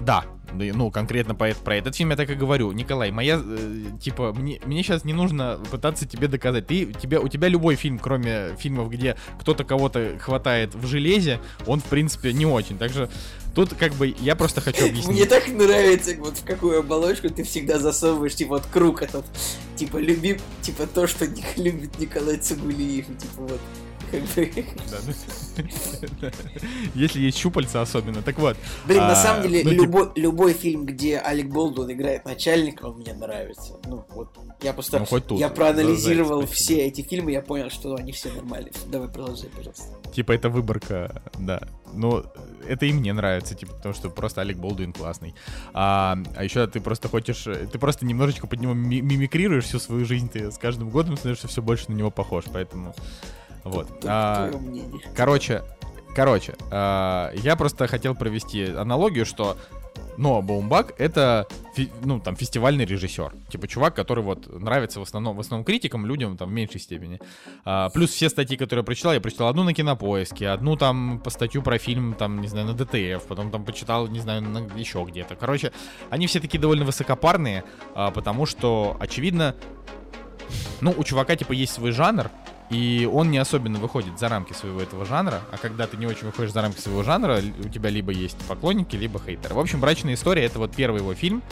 [0.00, 2.72] Да, ну, конкретно по, про этот фильм я так и говорю.
[2.72, 6.66] Николай, моя, э, типа, мне, мне сейчас не нужно пытаться тебе доказать.
[6.66, 11.80] Ты, тебе, у тебя любой фильм, кроме фильмов, где кто-то кого-то хватает в железе, он,
[11.80, 12.78] в принципе, не очень.
[12.78, 13.10] Так что
[13.54, 15.28] тут, как бы, я просто хочу Мне объяснить.
[15.28, 19.26] так нравится, вот в какую оболочку ты всегда засовываешь, типа, вот круг этот,
[19.76, 23.60] типа, люби, типа, то, что не любит Николай Цигулиев, типа, вот,
[26.94, 28.22] Если есть щупальца особенно.
[28.22, 28.56] Так вот.
[28.86, 33.12] Блин, на а, самом деле, ну, любой, фильм, где Алек Болдуин играет начальника, он мне
[33.14, 33.74] нравится.
[33.86, 35.04] Ну, вот, я просто...
[35.10, 38.72] Ну, я проанализировал все эти фильмы, я понял, что они все нормальные.
[38.86, 39.88] Давай продолжай, пожалуйста.
[40.12, 41.60] Типа, это выборка, да.
[41.92, 42.24] Ну,
[42.66, 45.34] это и мне нравится, типа, потому что просто Алек Болдуин классный.
[45.72, 50.04] А, а еще ты просто хочешь, ты просто немножечко под него ми- мимикрируешь всю свою
[50.04, 52.94] жизнь, ты с каждым годом становишься все больше на него похож, поэтому
[53.68, 53.88] вот.
[54.04, 54.50] А,
[55.16, 55.62] короче,
[56.14, 59.56] короче, а, я просто хотел провести аналогию, что
[60.16, 61.46] но Баумбак это
[62.02, 66.36] ну там фестивальный режиссер, типа чувак, который вот нравится в основном в основном критикам, людям
[66.36, 67.20] там в меньшей степени.
[67.64, 71.30] А, плюс все статьи, которые я прочитал, я прочитал одну на Кинопоиске, одну там по
[71.30, 75.04] статью про фильм там не знаю на ДТФ, потом там почитал не знаю на- еще
[75.08, 75.36] где-то.
[75.36, 75.72] Короче,
[76.10, 77.62] они все такие довольно высокопарные,
[77.94, 79.54] а, потому что очевидно,
[80.80, 82.28] ну у чувака типа есть свой жанр,
[82.70, 86.26] и он не особенно выходит за рамки своего этого жанра, а когда ты не очень
[86.26, 89.54] выходишь за рамки своего жанра, у тебя либо есть поклонники, либо хейтеры.
[89.54, 91.42] В общем, «Брачная история»— это вот первый его фильм,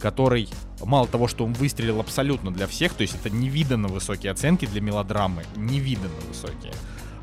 [0.00, 0.48] который,
[0.84, 4.80] мало того, что он выстрелил абсолютно для всех, то есть это невиданно высокие оценки для
[4.80, 6.72] мелодрамы, невиданно высокие.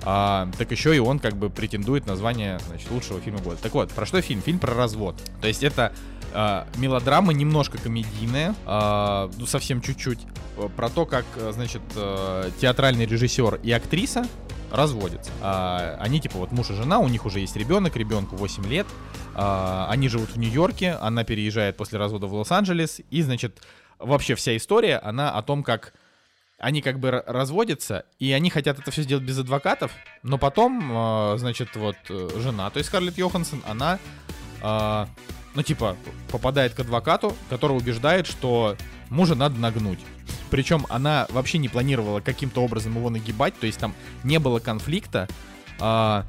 [0.05, 3.57] А, так еще и он как бы претендует на звание значит, лучшего фильма года.
[3.61, 4.41] Так вот, про что фильм?
[4.41, 5.15] Фильм про развод.
[5.41, 5.93] То есть это
[6.33, 10.19] а, мелодрама немножко комедийная, а, ну совсем чуть-чуть,
[10.57, 14.25] э, про то, как, э, значит, э, театральный режиссер и актриса
[14.71, 15.31] разводятся.
[15.41, 18.87] А, они типа вот муж и жена, у них уже есть ребенок, ребенку 8 лет,
[19.35, 23.61] а, они живут в Нью-Йорке, она переезжает после развода в Лос-Анджелес, и, значит,
[23.99, 25.93] вообще вся история, она о том, как
[26.63, 29.91] они как бы разводятся, и они хотят это все сделать без адвокатов,
[30.23, 33.99] но потом, э, значит, вот э, жена, то есть Скарлетт Йоханссон, она,
[34.61, 35.05] э,
[35.55, 35.95] ну, типа,
[36.31, 38.75] попадает к адвокату, который убеждает, что
[39.09, 39.99] мужа надо нагнуть.
[40.49, 43.93] Причем она вообще не планировала каким-то образом его нагибать, то есть там
[44.23, 45.27] не было конфликта,
[45.79, 46.25] а,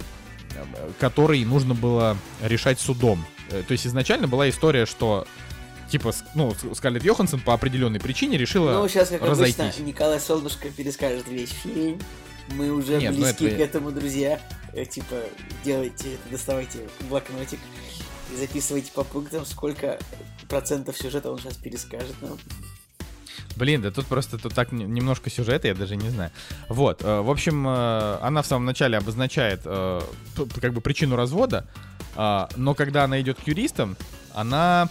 [0.99, 3.25] который нужно было решать судом.
[3.51, 5.27] Э, То есть изначально была история, что
[5.91, 9.59] типа, ну, Скарлетт Йоханссон по определенной причине решила Ну, сейчас, как разойтись.
[9.61, 12.01] обычно, Николай Солнышко перескажет весь фильм.
[12.49, 14.41] Мы уже Нет, ну близки это- к этому, друзья.
[14.73, 15.17] Э, Типа,
[15.65, 16.79] делайте, это, доставайте
[17.09, 17.59] блокнотик
[18.35, 19.99] и записывайте по пунктам, сколько
[20.49, 22.39] процентов сюжета он сейчас перескажет нам.
[23.57, 26.31] Блин, да тут просто тут так немножко сюжета, я даже не знаю.
[26.69, 30.01] Вот, э, в общем, э, она в самом начале обозначает э,
[30.61, 31.67] как бы причину развода,
[32.17, 33.97] а, но когда она идет к юристам,
[34.33, 34.89] она,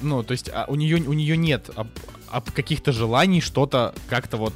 [0.00, 1.70] ну, то есть а, у нее у нее нет
[2.54, 4.54] каких-то желаний что-то как-то вот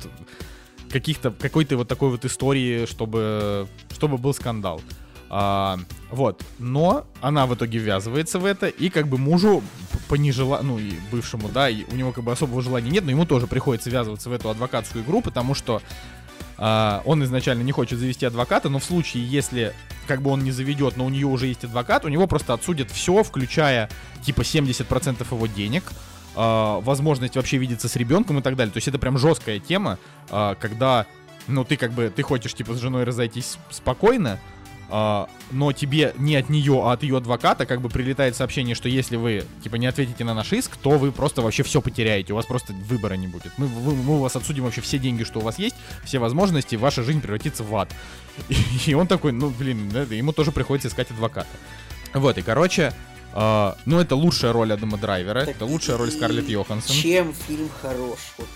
[0.90, 4.80] каких-то какой-то вот такой вот истории, чтобы чтобы был скандал.
[5.30, 5.78] А,
[6.10, 10.60] вот, но она в итоге ввязывается в это, и как бы мужу п- по нежела...
[10.62, 13.46] ну и бывшему, да, и у него как бы особого желания нет, но ему тоже
[13.46, 15.82] приходится ввязываться в эту адвокатскую игру, потому что
[16.56, 19.72] а, он изначально не хочет завести адвоката, но в случае, если
[20.06, 22.90] как бы он не заведет, но у нее уже есть адвокат, у него просто отсудят
[22.90, 23.88] все, включая
[24.24, 25.84] типа 70% его денег,
[26.36, 28.72] а, возможность вообще видеться с ребенком и так далее.
[28.72, 29.98] То есть это прям жесткая тема,
[30.30, 31.06] а, когда,
[31.48, 34.38] ну, ты как бы, ты хочешь, типа, с женой разойтись спокойно,
[34.90, 38.88] а, но тебе не от нее, а от ее адвоката как бы прилетает сообщение, что
[38.88, 42.36] если вы, типа, не ответите на наш иск, то вы просто вообще все потеряете, у
[42.36, 43.52] вас просто выбора не будет.
[43.56, 46.76] Мы, вы, мы у вас отсудим вообще все деньги, что у вас есть, все возможности,
[46.76, 47.90] ваша жизнь превратится в ад.
[48.48, 48.56] И,
[48.90, 51.48] и он такой, ну, блин, ему тоже приходится искать адвоката.
[52.12, 52.92] Вот, и, короче,
[53.36, 56.94] Uh, ну, это лучшая роль Адама Драйвера, так это лучшая роль Скарлетт Йоханссон.
[56.94, 58.20] Чем фильм хорош?
[58.38, 58.46] Вот,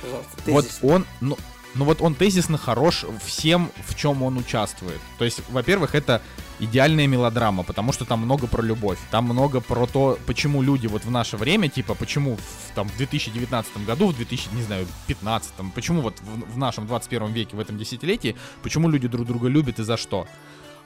[0.00, 1.36] пожалуйста, вот он, ну,
[1.74, 5.00] ну вот он тезисно хорош всем, в чем он участвует.
[5.18, 6.20] То есть, во-первых, это
[6.60, 11.04] идеальная мелодрама, потому что там много про любовь, там много про то, почему люди вот
[11.04, 15.52] в наше время, типа, почему в, там в 2019 году, в 2000, не знаю, 15,
[15.74, 19.78] почему вот в, в нашем 21 веке, в этом десятилетии, почему люди друг друга любят
[19.78, 20.26] и за что.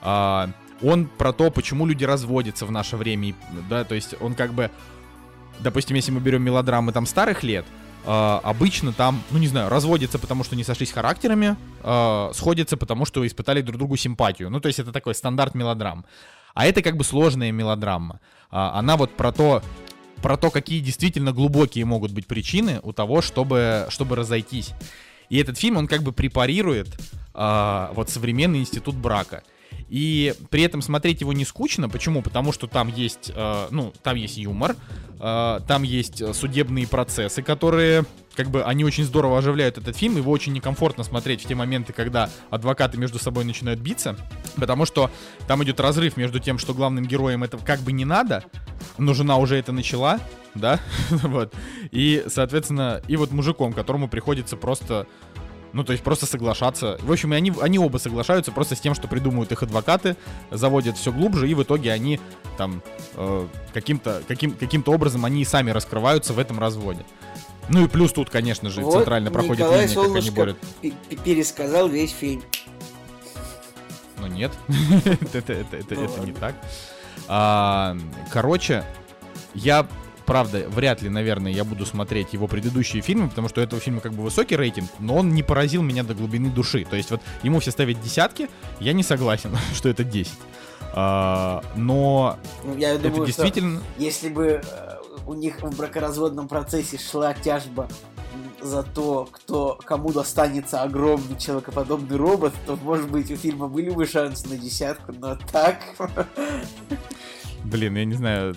[0.01, 0.49] А,
[0.81, 3.35] он про то, почему люди разводятся в наше время,
[3.69, 4.71] да, то есть он как бы,
[5.59, 7.65] допустим, если мы берем мелодрамы там старых лет,
[8.07, 13.03] Uh, обычно там, ну не знаю, разводятся, потому что не сошлись характерами, uh, сходятся, потому
[13.03, 14.49] что испытали друг другу симпатию.
[14.49, 16.05] Ну, то есть это такой стандарт мелодрам.
[16.53, 18.21] А это как бы сложная мелодрама.
[18.49, 19.61] Uh, она вот про то,
[20.21, 24.71] про то, какие действительно глубокие могут быть причины у того, чтобы, чтобы разойтись.
[25.27, 26.87] И этот фильм, он как бы препарирует
[27.33, 29.43] вот современный институт брака.
[29.89, 31.87] И при этом смотреть его не скучно.
[31.89, 32.21] Почему?
[32.21, 34.75] Потому что там есть, э, ну, там есть юмор,
[35.19, 38.03] э, там есть судебные процессы, которые,
[38.35, 40.17] как бы, они очень здорово оживляют этот фильм.
[40.17, 44.17] Его очень некомфортно смотреть в те моменты, когда адвокаты между собой начинают биться,
[44.57, 45.09] потому что
[45.47, 48.43] там идет разрыв между тем, что главным героем это как бы не надо,
[48.97, 50.19] но жена уже это начала,
[50.53, 50.79] да,
[51.09, 51.53] вот,
[51.91, 55.07] и, соответственно, и вот мужиком, которому приходится просто
[55.73, 56.97] ну, то есть просто соглашаться.
[57.01, 60.15] В общем, они, они оба соглашаются просто с тем, что придумывают их адвокаты,
[60.51, 62.19] заводят все глубже, и в итоге они
[62.57, 62.81] там
[63.15, 67.05] э, каким-то каким, каким-то образом они сами раскрываются в этом разводе.
[67.69, 70.57] Ну и плюс тут, конечно же, вот центрально проходит Николай линия, как они борют.
[71.23, 72.41] пересказал весь фильм.
[74.19, 74.51] Ну нет,
[75.33, 76.55] это, это, это не так.
[77.27, 77.97] А,
[78.31, 78.83] короче,
[79.53, 79.87] я
[80.27, 84.01] правда, вряд ли, наверное, я буду смотреть его предыдущие фильмы, потому что у этого фильма
[84.01, 86.85] как бы высокий рейтинг, но он не поразил меня до глубины души.
[86.87, 88.49] То есть вот ему все ставят десятки,
[88.79, 90.33] я не согласен, что это 10.
[90.93, 93.81] А, но ну, я думаю, это действительно...
[93.97, 97.87] если бы э, у них в бракоразводном процессе шла тяжба
[98.61, 104.05] за то, кто кому достанется огромный человекоподобный робот, то, может быть, у фильма были бы
[104.05, 105.79] шансы на десятку, но так...
[107.67, 108.55] Блин, я не знаю,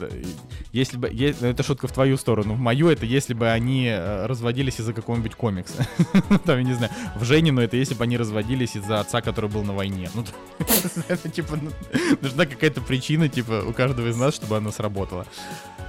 [0.73, 1.11] если бы...
[1.41, 2.55] Ну, это шутка в твою сторону.
[2.55, 5.85] В мою это если бы они э, разводились из-за какого-нибудь комикса.
[6.45, 9.65] Там, я не знаю, в Женину это если бы они разводились из-за отца, который был
[9.65, 10.11] на войне.
[10.15, 10.25] Ну,
[11.09, 11.71] это, типа, ну,
[12.21, 15.27] нужна какая-то причина, типа, у каждого из нас, чтобы она сработала.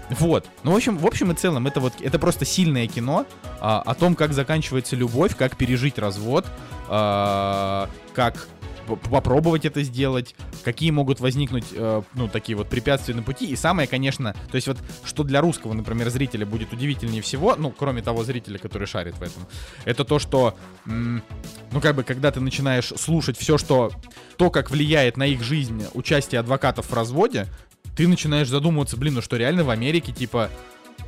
[0.09, 0.49] Вот.
[0.63, 3.27] Ну, в общем, в общем и целом, это вот, это просто сильное кино
[3.59, 6.45] а, о том, как заканчивается любовь, как пережить развод,
[6.89, 8.47] а, как
[8.95, 13.47] попробовать это сделать, какие могут возникнуть, э, ну, такие вот препятствия на пути.
[13.47, 17.71] И самое, конечно, то есть вот, что для русского, например, зрителя будет удивительнее всего, ну,
[17.71, 19.47] кроме того зрителя, который шарит в этом,
[19.85, 20.55] это то, что,
[20.85, 21.23] м-
[21.71, 23.91] ну, как бы, когда ты начинаешь слушать все, что,
[24.37, 27.47] то, как влияет на их жизнь участие адвокатов в разводе,
[27.95, 30.49] ты начинаешь задумываться, блин, ну что реально в Америке, типа,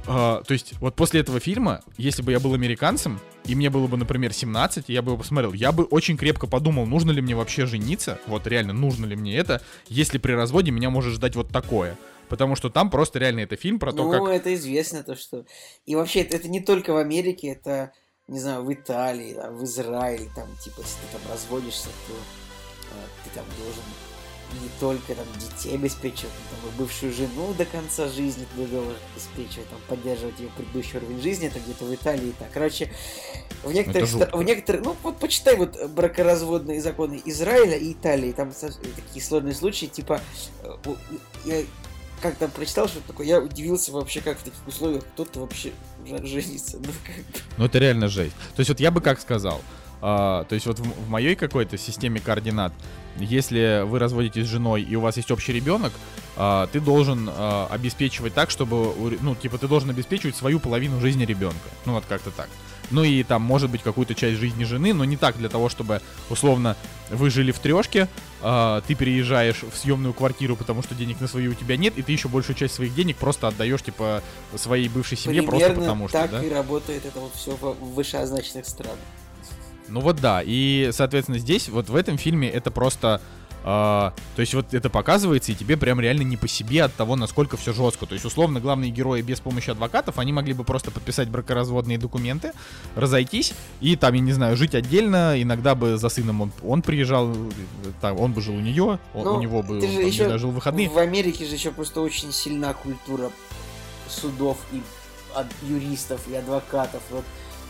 [0.05, 3.87] Uh, то есть, вот после этого фильма, если бы я был американцем, и мне было
[3.87, 7.35] бы, например, 17, я бы его посмотрел, я бы очень крепко подумал, нужно ли мне
[7.35, 11.49] вообще жениться, вот реально, нужно ли мне это, если при разводе меня может ждать вот
[11.49, 11.97] такое.
[12.27, 14.19] Потому что там просто реально это фильм про то, ну, как...
[14.21, 15.45] Ну, это известно, то что...
[15.85, 17.93] И вообще, это, это не только в Америке, это,
[18.27, 22.95] не знаю, в Италии, там, в Израиле, там, типа, если ты там разводишься, то э,
[23.23, 23.83] ты там должен
[24.61, 29.69] не только там детей обеспечивать, там, и бывшую жену до конца жизни ты должен обеспечивать,
[29.69, 32.49] там, поддерживать ее предыдущий уровень жизни, это где-то в Италии и так.
[32.51, 32.91] Короче,
[33.63, 39.23] в некоторых, в некоторых, ну вот почитай вот бракоразводные законы Израиля и Италии, там такие
[39.23, 40.21] сложные случаи, типа,
[40.63, 40.75] э,
[41.45, 41.63] я
[42.21, 45.73] как там прочитал, что такое, я удивился вообще, как в таких условиях кто-то вообще
[46.05, 46.77] женится.
[46.77, 47.15] Ну, как...
[47.57, 48.33] ну это реально жесть.
[48.55, 49.61] То есть вот я бы как сказал,
[50.05, 52.73] а, то есть вот в, в моей какой-то системе координат,
[53.15, 55.93] если вы разводитесь с женой и у вас есть общий ребенок,
[56.35, 61.23] а, ты должен а, обеспечивать так, чтобы, ну, типа, ты должен обеспечивать свою половину жизни
[61.23, 61.69] ребенка.
[61.85, 62.49] Ну, вот как-то так.
[62.91, 66.01] Ну и там, может быть, какую-то часть жизни жены, но не так для того, чтобы,
[66.29, 66.75] условно,
[67.09, 68.09] вы жили в трешке,
[68.41, 72.01] э, ты переезжаешь в съемную квартиру, потому что денег на свою у тебя нет, и
[72.01, 74.21] ты еще большую часть своих денег просто отдаешь, типа,
[74.57, 76.43] своей бывшей семье Примерно просто потому что, так да?
[76.43, 78.99] и работает это вот все в вышеозначенных странах.
[79.93, 83.21] Ну вот да, и, соответственно, здесь, вот в этом фильме это просто...
[83.63, 87.15] а, то есть вот это показывается, и тебе прям реально не по себе от того,
[87.15, 88.07] насколько все жестко.
[88.07, 92.53] То есть, условно, главные герои без помощи адвокатов, они могли бы просто подписать бракоразводные документы,
[92.95, 95.39] разойтись, и там, я не знаю, жить отдельно.
[95.39, 97.31] Иногда бы за сыном он, он приезжал,
[98.01, 100.55] там, он бы жил у нее, он- Ну, у него бы не еще жил в
[100.55, 100.89] выходные.
[100.89, 103.29] В Америке же еще просто очень сильна культура
[104.09, 104.81] судов и
[105.67, 107.01] юристов и адвокатов.
[107.11, 107.23] Вот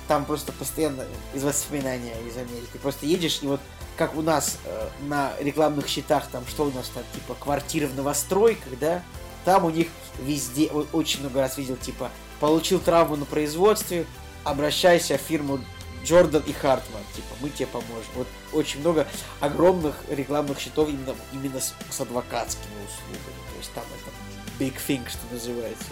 [0.08, 2.78] там просто постоянно из воспоминания из Америки.
[2.82, 3.62] Просто едешь и вот
[3.98, 7.96] как у нас э, на рекламных счетах там что у нас там типа квартиры в
[7.96, 9.02] новостройках, да?
[9.46, 9.88] Там у них
[10.20, 12.10] везде очень много раз видел типа
[12.40, 14.06] получил травму на производстве,
[14.44, 15.60] обращайся в фирму
[16.04, 18.12] Джордан и Хартман, типа, мы тебе поможем.
[18.16, 19.08] Вот очень много
[19.40, 23.40] огромных рекламных счетов именно, именно с, с адвокатскими услугами.
[23.50, 25.86] То есть там это big thing, что называется.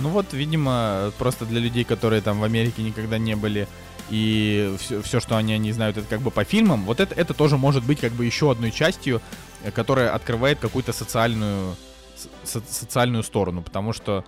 [0.00, 3.66] Ну вот, видимо, просто для людей, которые там в Америке никогда не были,
[4.10, 4.74] и
[5.04, 7.84] все, что они не знают, это как бы по фильмам, вот это, это тоже может
[7.84, 9.20] быть как бы еще одной частью,
[9.64, 11.76] э, которая открывает какую-то социальную,
[12.44, 14.24] со- социальную сторону, потому что,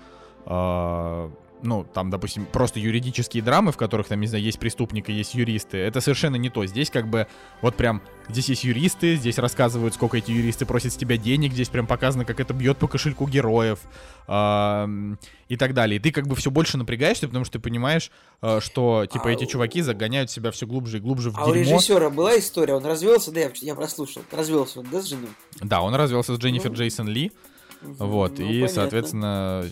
[0.47, 1.31] э,
[1.63, 5.35] ну, там, допустим, просто юридические драмы, в которых, там, не знаю, есть преступник и есть
[5.35, 6.65] юристы, это совершенно не то.
[6.67, 7.27] Здесь как бы
[7.63, 11.69] вот прям, здесь есть юристы, здесь рассказывают, сколько эти юристы просят с тебя денег, здесь
[11.69, 13.81] прям показано, как это бьет по кошельку героев
[14.27, 15.19] ам,
[15.49, 15.97] и так далее.
[15.97, 18.11] И ты как бы все больше напрягаешься, потому что ты понимаешь,
[18.43, 21.45] э, что, типа, А эти у- чуваки загоняют себя все глубже и глубже в А
[21.47, 21.73] у дерьмо.
[21.77, 25.31] режиссера была история, он развелся, да, я, я прослушал, развелся он, да, с женой?
[25.61, 27.33] Да, он развелся с Дженнифер Ну, Джейсон Ли,
[27.83, 28.69] вот, ну, и, понятно.
[28.69, 29.67] соответственно,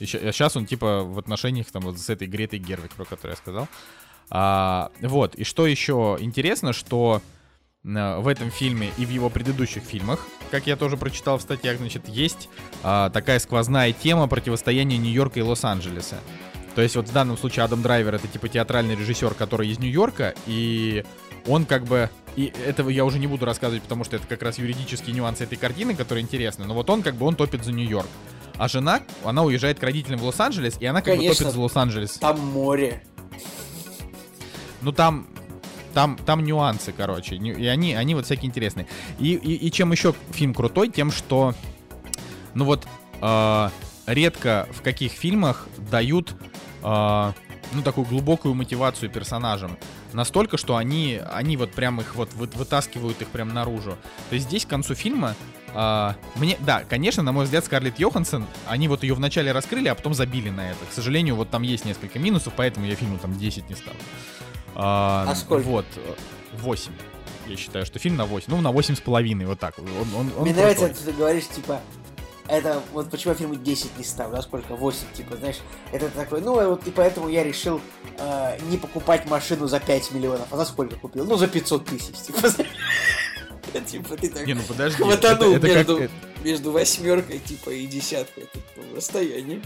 [0.00, 3.68] сейчас он, типа, в отношениях там вот с этой Гретой Гервик, про которую я сказал.
[4.30, 7.20] А, вот, и что еще интересно, что
[7.84, 11.78] э, в этом фильме и в его предыдущих фильмах, как я тоже прочитал в статьях,
[11.78, 12.48] значит, есть
[12.82, 16.16] а, такая сквозная тема противостояния Нью-Йорка и Лос-Анджелеса.
[16.74, 20.34] То есть вот в данном случае Адам Драйвер это типа театральный режиссер, который из Нью-Йорка,
[20.46, 21.04] и
[21.46, 22.10] он как бы...
[22.36, 25.56] И этого я уже не буду рассказывать, потому что это как раз юридические нюансы этой
[25.56, 26.64] картины, которые интересны.
[26.64, 28.08] Но вот он как бы он топит за Нью-Йорк.
[28.56, 31.44] А жена, она уезжает к родителям в Лос-Анджелес, и она как бы Конечно.
[31.44, 32.12] топит за Лос-Анджелес.
[32.18, 33.02] Там море.
[34.80, 35.26] Ну там,
[35.92, 38.86] там, там нюансы, короче, и они, они вот всякие интересные.
[39.18, 41.54] И, и, и чем еще фильм крутой, тем что,
[42.54, 42.86] ну вот,
[43.20, 43.68] э,
[44.06, 46.34] редко в каких фильмах дают,
[46.82, 47.32] э,
[47.72, 49.78] ну такую глубокую мотивацию персонажам.
[50.12, 53.96] Настолько, что они, они вот прям их вот вы- вытаскивают их прям наружу.
[54.28, 55.34] То есть здесь к концу фильма
[55.74, 59.94] а, мне, да, конечно, на мой взгляд, Скарлетт Йоханссон, они вот ее вначале раскрыли, а
[59.94, 60.84] потом забили на это.
[60.88, 64.00] К сожалению, вот там есть несколько минусов, поэтому я фильму там 10 не ставлю.
[64.76, 65.66] А, А сколько?
[65.66, 65.86] Вот,
[66.60, 66.92] 8.
[67.48, 68.46] Я считаю, что фильм на 8.
[68.48, 69.78] Ну, на 8 с половиной, вот так.
[69.78, 69.86] Он,
[70.16, 71.80] он, он Мне нравится, что ты говоришь, типа,
[72.46, 74.76] это вот почему я фильму 10 не ставлю, а сколько?
[74.76, 75.58] 8, типа, знаешь,
[75.92, 77.80] это такой, ну, вот и поэтому я решил
[78.18, 80.46] э, не покупать машину за 5 миллионов.
[80.50, 81.24] А за сколько купил?
[81.24, 82.70] Ну, за 500 тысяч, типа, знаешь.
[83.86, 84.96] Типа, ты так Не, ну подожди.
[85.02, 86.08] хватанул это- это как- между, э,
[86.44, 88.44] между восьмеркой, типа, и десяткой.
[88.44, 89.60] Это ну, расстояние.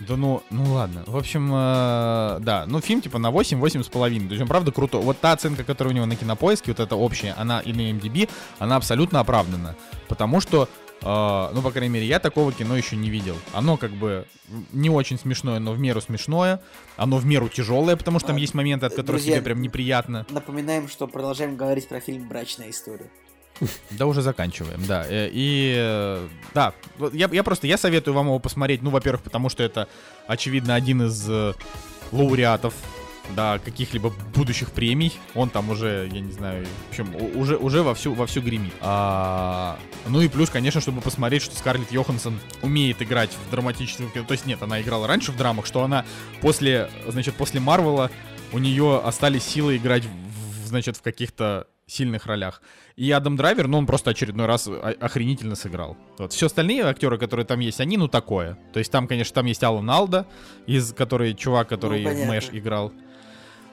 [0.00, 1.04] Да ну, ну ладно.
[1.06, 4.26] В общем, э, да, ну фильм типа на 8, 8 с половиной.
[4.26, 5.02] То есть он правда крутой.
[5.02, 8.28] Вот та оценка, которая у него на кинопоиске, вот эта общая, она и на MDB,
[8.58, 9.76] она абсолютно оправдана.
[10.08, 10.68] Потому что,
[11.02, 13.36] ну, по крайней мере, я такого кино еще не видел.
[13.52, 14.26] Оно как бы
[14.72, 16.60] не очень смешное, но в меру смешное.
[16.96, 19.62] Оно в меру тяжелое, потому что там А, есть моменты, от которых друзья, тебе прям
[19.62, 20.26] неприятно.
[20.30, 23.10] Напоминаем, что продолжаем говорить про фильм «Брачная история».
[23.90, 25.04] Да, уже заканчиваем, да.
[25.08, 26.72] Э, И, э, да,
[27.12, 29.88] я, я просто, я советую вам его посмотреть, ну, во-первых, потому что это,
[30.26, 31.52] очевидно, один из э,
[32.12, 32.74] лауреатов,
[33.34, 35.12] да, каких-либо будущих премий.
[35.34, 38.72] Он там уже, я не знаю, в общем, уже, уже вовсю, вовсю гремит.
[38.80, 39.78] А,
[40.08, 44.24] ну и плюс, конечно, чтобы посмотреть, что Скарлетт Йоханссон умеет играть в драматическом кино.
[44.26, 46.04] То есть нет, она играла раньше в драмах, что она
[46.40, 48.10] после, значит, после Марвела
[48.52, 52.62] у нее остались силы играть, в, значит, в каких-то сильных ролях.
[52.96, 55.96] И Адам Драйвер, ну, он просто очередной раз охренительно сыграл.
[56.18, 56.32] Вот.
[56.32, 58.58] Все остальные актеры, которые там есть, они, ну, такое.
[58.72, 60.26] То есть там, конечно, там есть Алан Алда,
[60.66, 62.26] из, который, чувак, который понятно.
[62.26, 62.92] Мэш играл.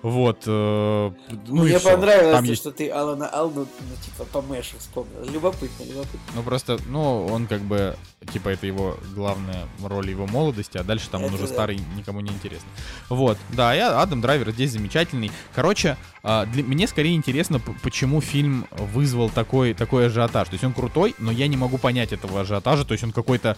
[0.01, 0.43] Вот.
[0.45, 1.11] э,
[1.47, 5.23] ну, Мне понравилось, Там есть что ты Алана Алду, ну, типа, по Мэшу вспомнил.
[5.31, 6.19] Любопытно, любопытно.
[6.35, 7.95] Ну просто, ну, он как бы,
[8.31, 11.53] типа, это его главная роль его молодости, а дальше там он Это уже да.
[11.53, 12.69] старый, никому не интересно.
[13.09, 15.31] Вот, да, я Адам Драйвер здесь замечательный.
[15.53, 20.47] Короче, а, для, мне скорее интересно, почему фильм вызвал такой, такой ажиотаж.
[20.47, 23.57] То есть он крутой, но я не могу понять этого ажиотажа, то есть он какой-то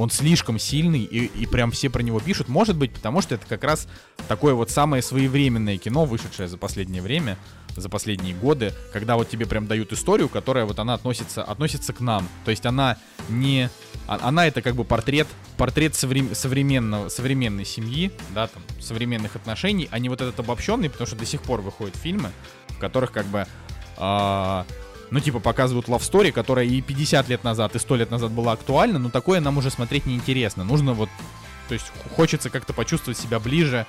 [0.00, 2.48] Он слишком сильный, и, и прям все про него пишут.
[2.48, 3.86] Может быть, потому что это как раз
[4.28, 7.36] такое вот самое своевременное кино, вышедшее за последнее время,
[7.76, 12.00] за последние годы, когда вот тебе прям дают историю, которая вот она относится, относится к
[12.00, 12.26] нам.
[12.46, 12.96] То есть она
[13.28, 13.68] не...
[14.08, 19.86] а- Она это как бы портрет, портрет соврем- современного, современной семьи, да, там, современных отношений,
[19.90, 22.30] а не вот этот обобщенный, потому что до сих пор выходят фильмы,
[22.68, 23.46] в которых как бы
[23.98, 24.64] а,
[25.10, 28.52] ну, типа, показывают love story, которая и 50 лет назад, и 100 лет назад была
[28.52, 30.64] актуальна, но такое нам уже смотреть неинтересно.
[30.64, 31.08] Нужно вот,
[31.68, 33.86] то есть хочется как-то почувствовать себя ближе,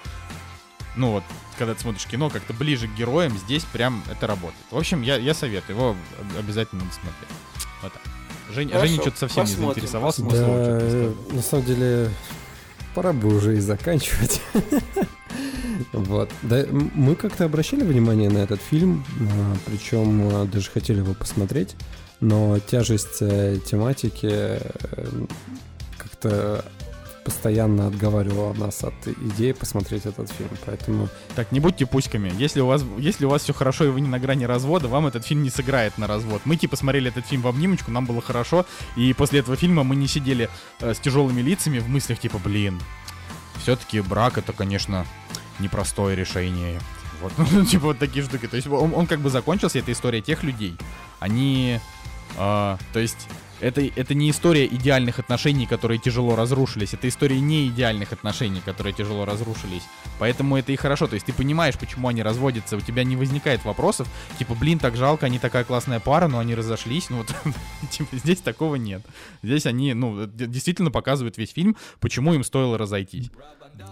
[0.96, 1.24] ну вот,
[1.58, 4.66] когда ты смотришь кино, как-то ближе к героям, здесь прям это работает.
[4.72, 7.30] В общем, я, я советую, его об- обязательно надо смотреть.
[7.82, 8.02] Вот так.
[8.54, 11.16] Женя, Хорошо, Женя что-то совсем не посмотрим, заинтересовался, посмотрим.
[11.30, 12.10] Да, на самом деле,
[12.94, 14.42] пора бы уже и заканчивать.
[15.94, 16.30] Вот.
[16.44, 21.76] Да, мы как-то обращали внимание на этот фильм, а, причем а, даже хотели его посмотреть,
[22.20, 24.60] но тяжесть э, тематики э,
[25.98, 26.64] как-то
[27.24, 32.32] постоянно отговаривала нас от идеи посмотреть этот фильм, поэтому Так, не будьте пуськами.
[32.38, 35.08] Если у вас, если у вас все хорошо и вы не на грани развода, вам
[35.08, 36.42] этот фильм не сыграет на развод.
[36.46, 39.96] Мы типа смотрели этот фильм в обнимочку, нам было хорошо, и после этого фильма мы
[39.96, 42.80] не сидели э, с тяжелыми лицами в мыслях типа, блин,
[43.62, 45.06] все-таки брак это, конечно,
[45.60, 46.80] непростое решение.
[47.22, 48.48] Вот, ну, типа вот такие штуки.
[48.48, 50.76] То есть он, он как бы закончился, это история тех людей.
[51.20, 51.80] Они,
[52.38, 53.28] а, то есть
[53.62, 56.94] это, это не история идеальных отношений, которые тяжело разрушились.
[56.94, 59.84] Это история не идеальных отношений, которые тяжело разрушились.
[60.20, 61.08] Поэтому это и хорошо.
[61.08, 62.78] То есть ты понимаешь, почему они разводятся.
[62.78, 64.08] У тебя не возникает вопросов,
[64.40, 67.10] типа, блин, так жалко, они такая классная пара, но они разошлись.
[67.10, 67.34] Ну вот,
[67.92, 69.04] типа, здесь такого нет.
[69.44, 73.30] Здесь они, ну, действительно показывают весь фильм, почему им стоило разойтись.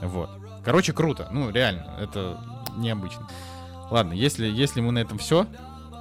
[0.01, 0.29] Вот.
[0.65, 1.29] Короче, круто.
[1.31, 2.43] Ну, реально, это
[2.77, 3.29] необычно.
[3.91, 5.47] Ладно, если, если мы на этом все,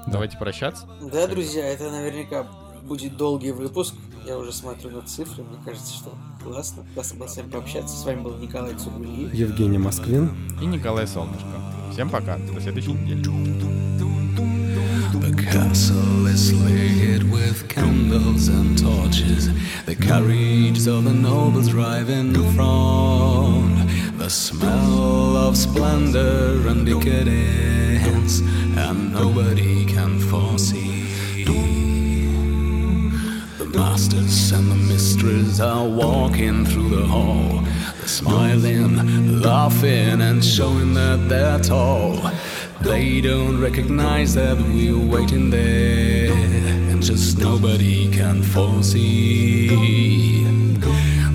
[0.06, 0.86] давайте прощаться.
[1.12, 2.46] Да, друзья, это наверняка
[2.88, 3.94] будет долгий выпуск.
[4.26, 6.84] Я уже смотрю на цифры, мне кажется, что классно.
[6.94, 7.96] Классно было с вами пообщаться.
[7.96, 9.32] С вами был Николай Цугулиев.
[9.32, 10.30] Евгений Москвин.
[10.60, 11.46] И Николай Солнышко.
[11.92, 12.38] Всем пока.
[12.38, 13.22] До следующей недели.
[15.20, 19.48] The castle is lit with candles and torches.
[19.86, 23.88] The carriages of the nobles drive in front.
[24.18, 28.40] The smell of splendor and decadence,
[28.76, 30.97] and nobody can foresee.
[33.74, 37.64] Masters and the mistress are walking through the hall.
[38.06, 42.30] Smiling, laughing, and showing that they're tall.
[42.80, 49.68] They don't recognize that we're waiting there, and just nobody can foresee.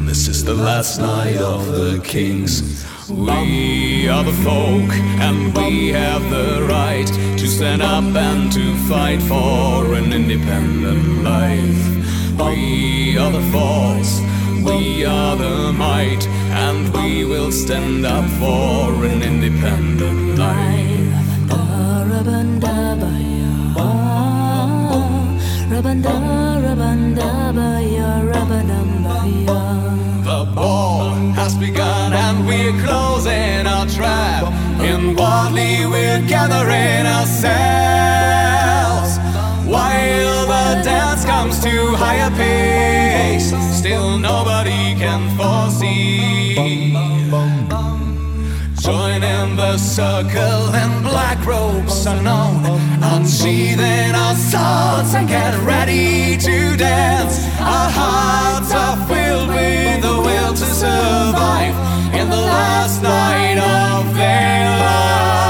[0.05, 2.85] This is the last night of the kings.
[3.09, 9.21] We are the folk, and we have the right to stand up and to fight
[9.21, 12.02] for an independent life.
[12.37, 14.21] We are the force,
[14.65, 16.25] we are the might,
[16.65, 20.93] and we will stand up for an independent life.
[30.23, 34.43] The ball has begun and we're closing our trap.
[34.81, 38.42] Inwardly we're gathering ourselves.
[40.47, 46.93] While the dance comes to higher pace, still nobody can foresee.
[48.79, 52.65] Join in the circle and black robes unknown.
[53.01, 57.37] Unsheathing our swords and get ready to dance.
[57.59, 61.75] Our hearts are filled with the will to survive
[62.13, 65.42] in the last night of their lives.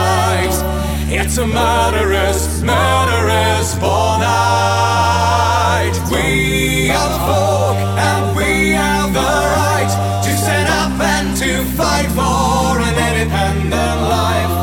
[1.36, 5.96] It's a murderous, murderous ball night.
[6.12, 12.06] We are the folk and we have the right to stand up and to fight
[12.14, 14.54] for an independent life.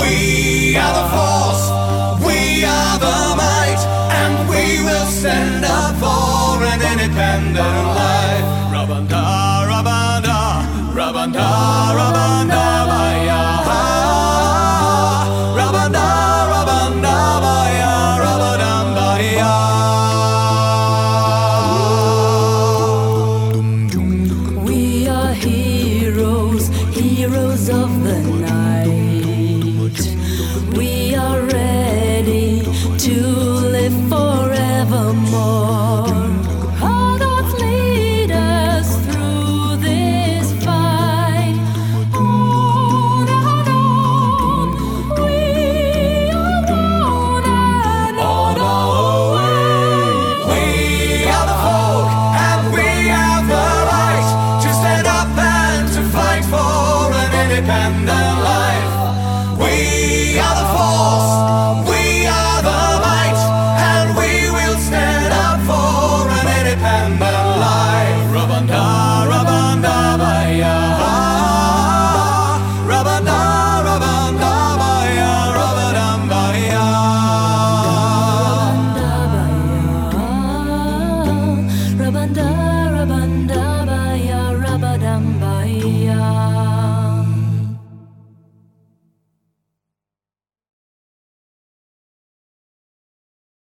[0.00, 1.64] We are the force,
[2.24, 3.82] we are the might,
[4.16, 8.46] and we will stand up for an independent life.
[8.72, 9.24] Rabanda,
[9.68, 10.38] rabanda,
[10.96, 11.48] rabanda,
[11.92, 12.48] rabanda.
[12.48, 13.47] Rabanda,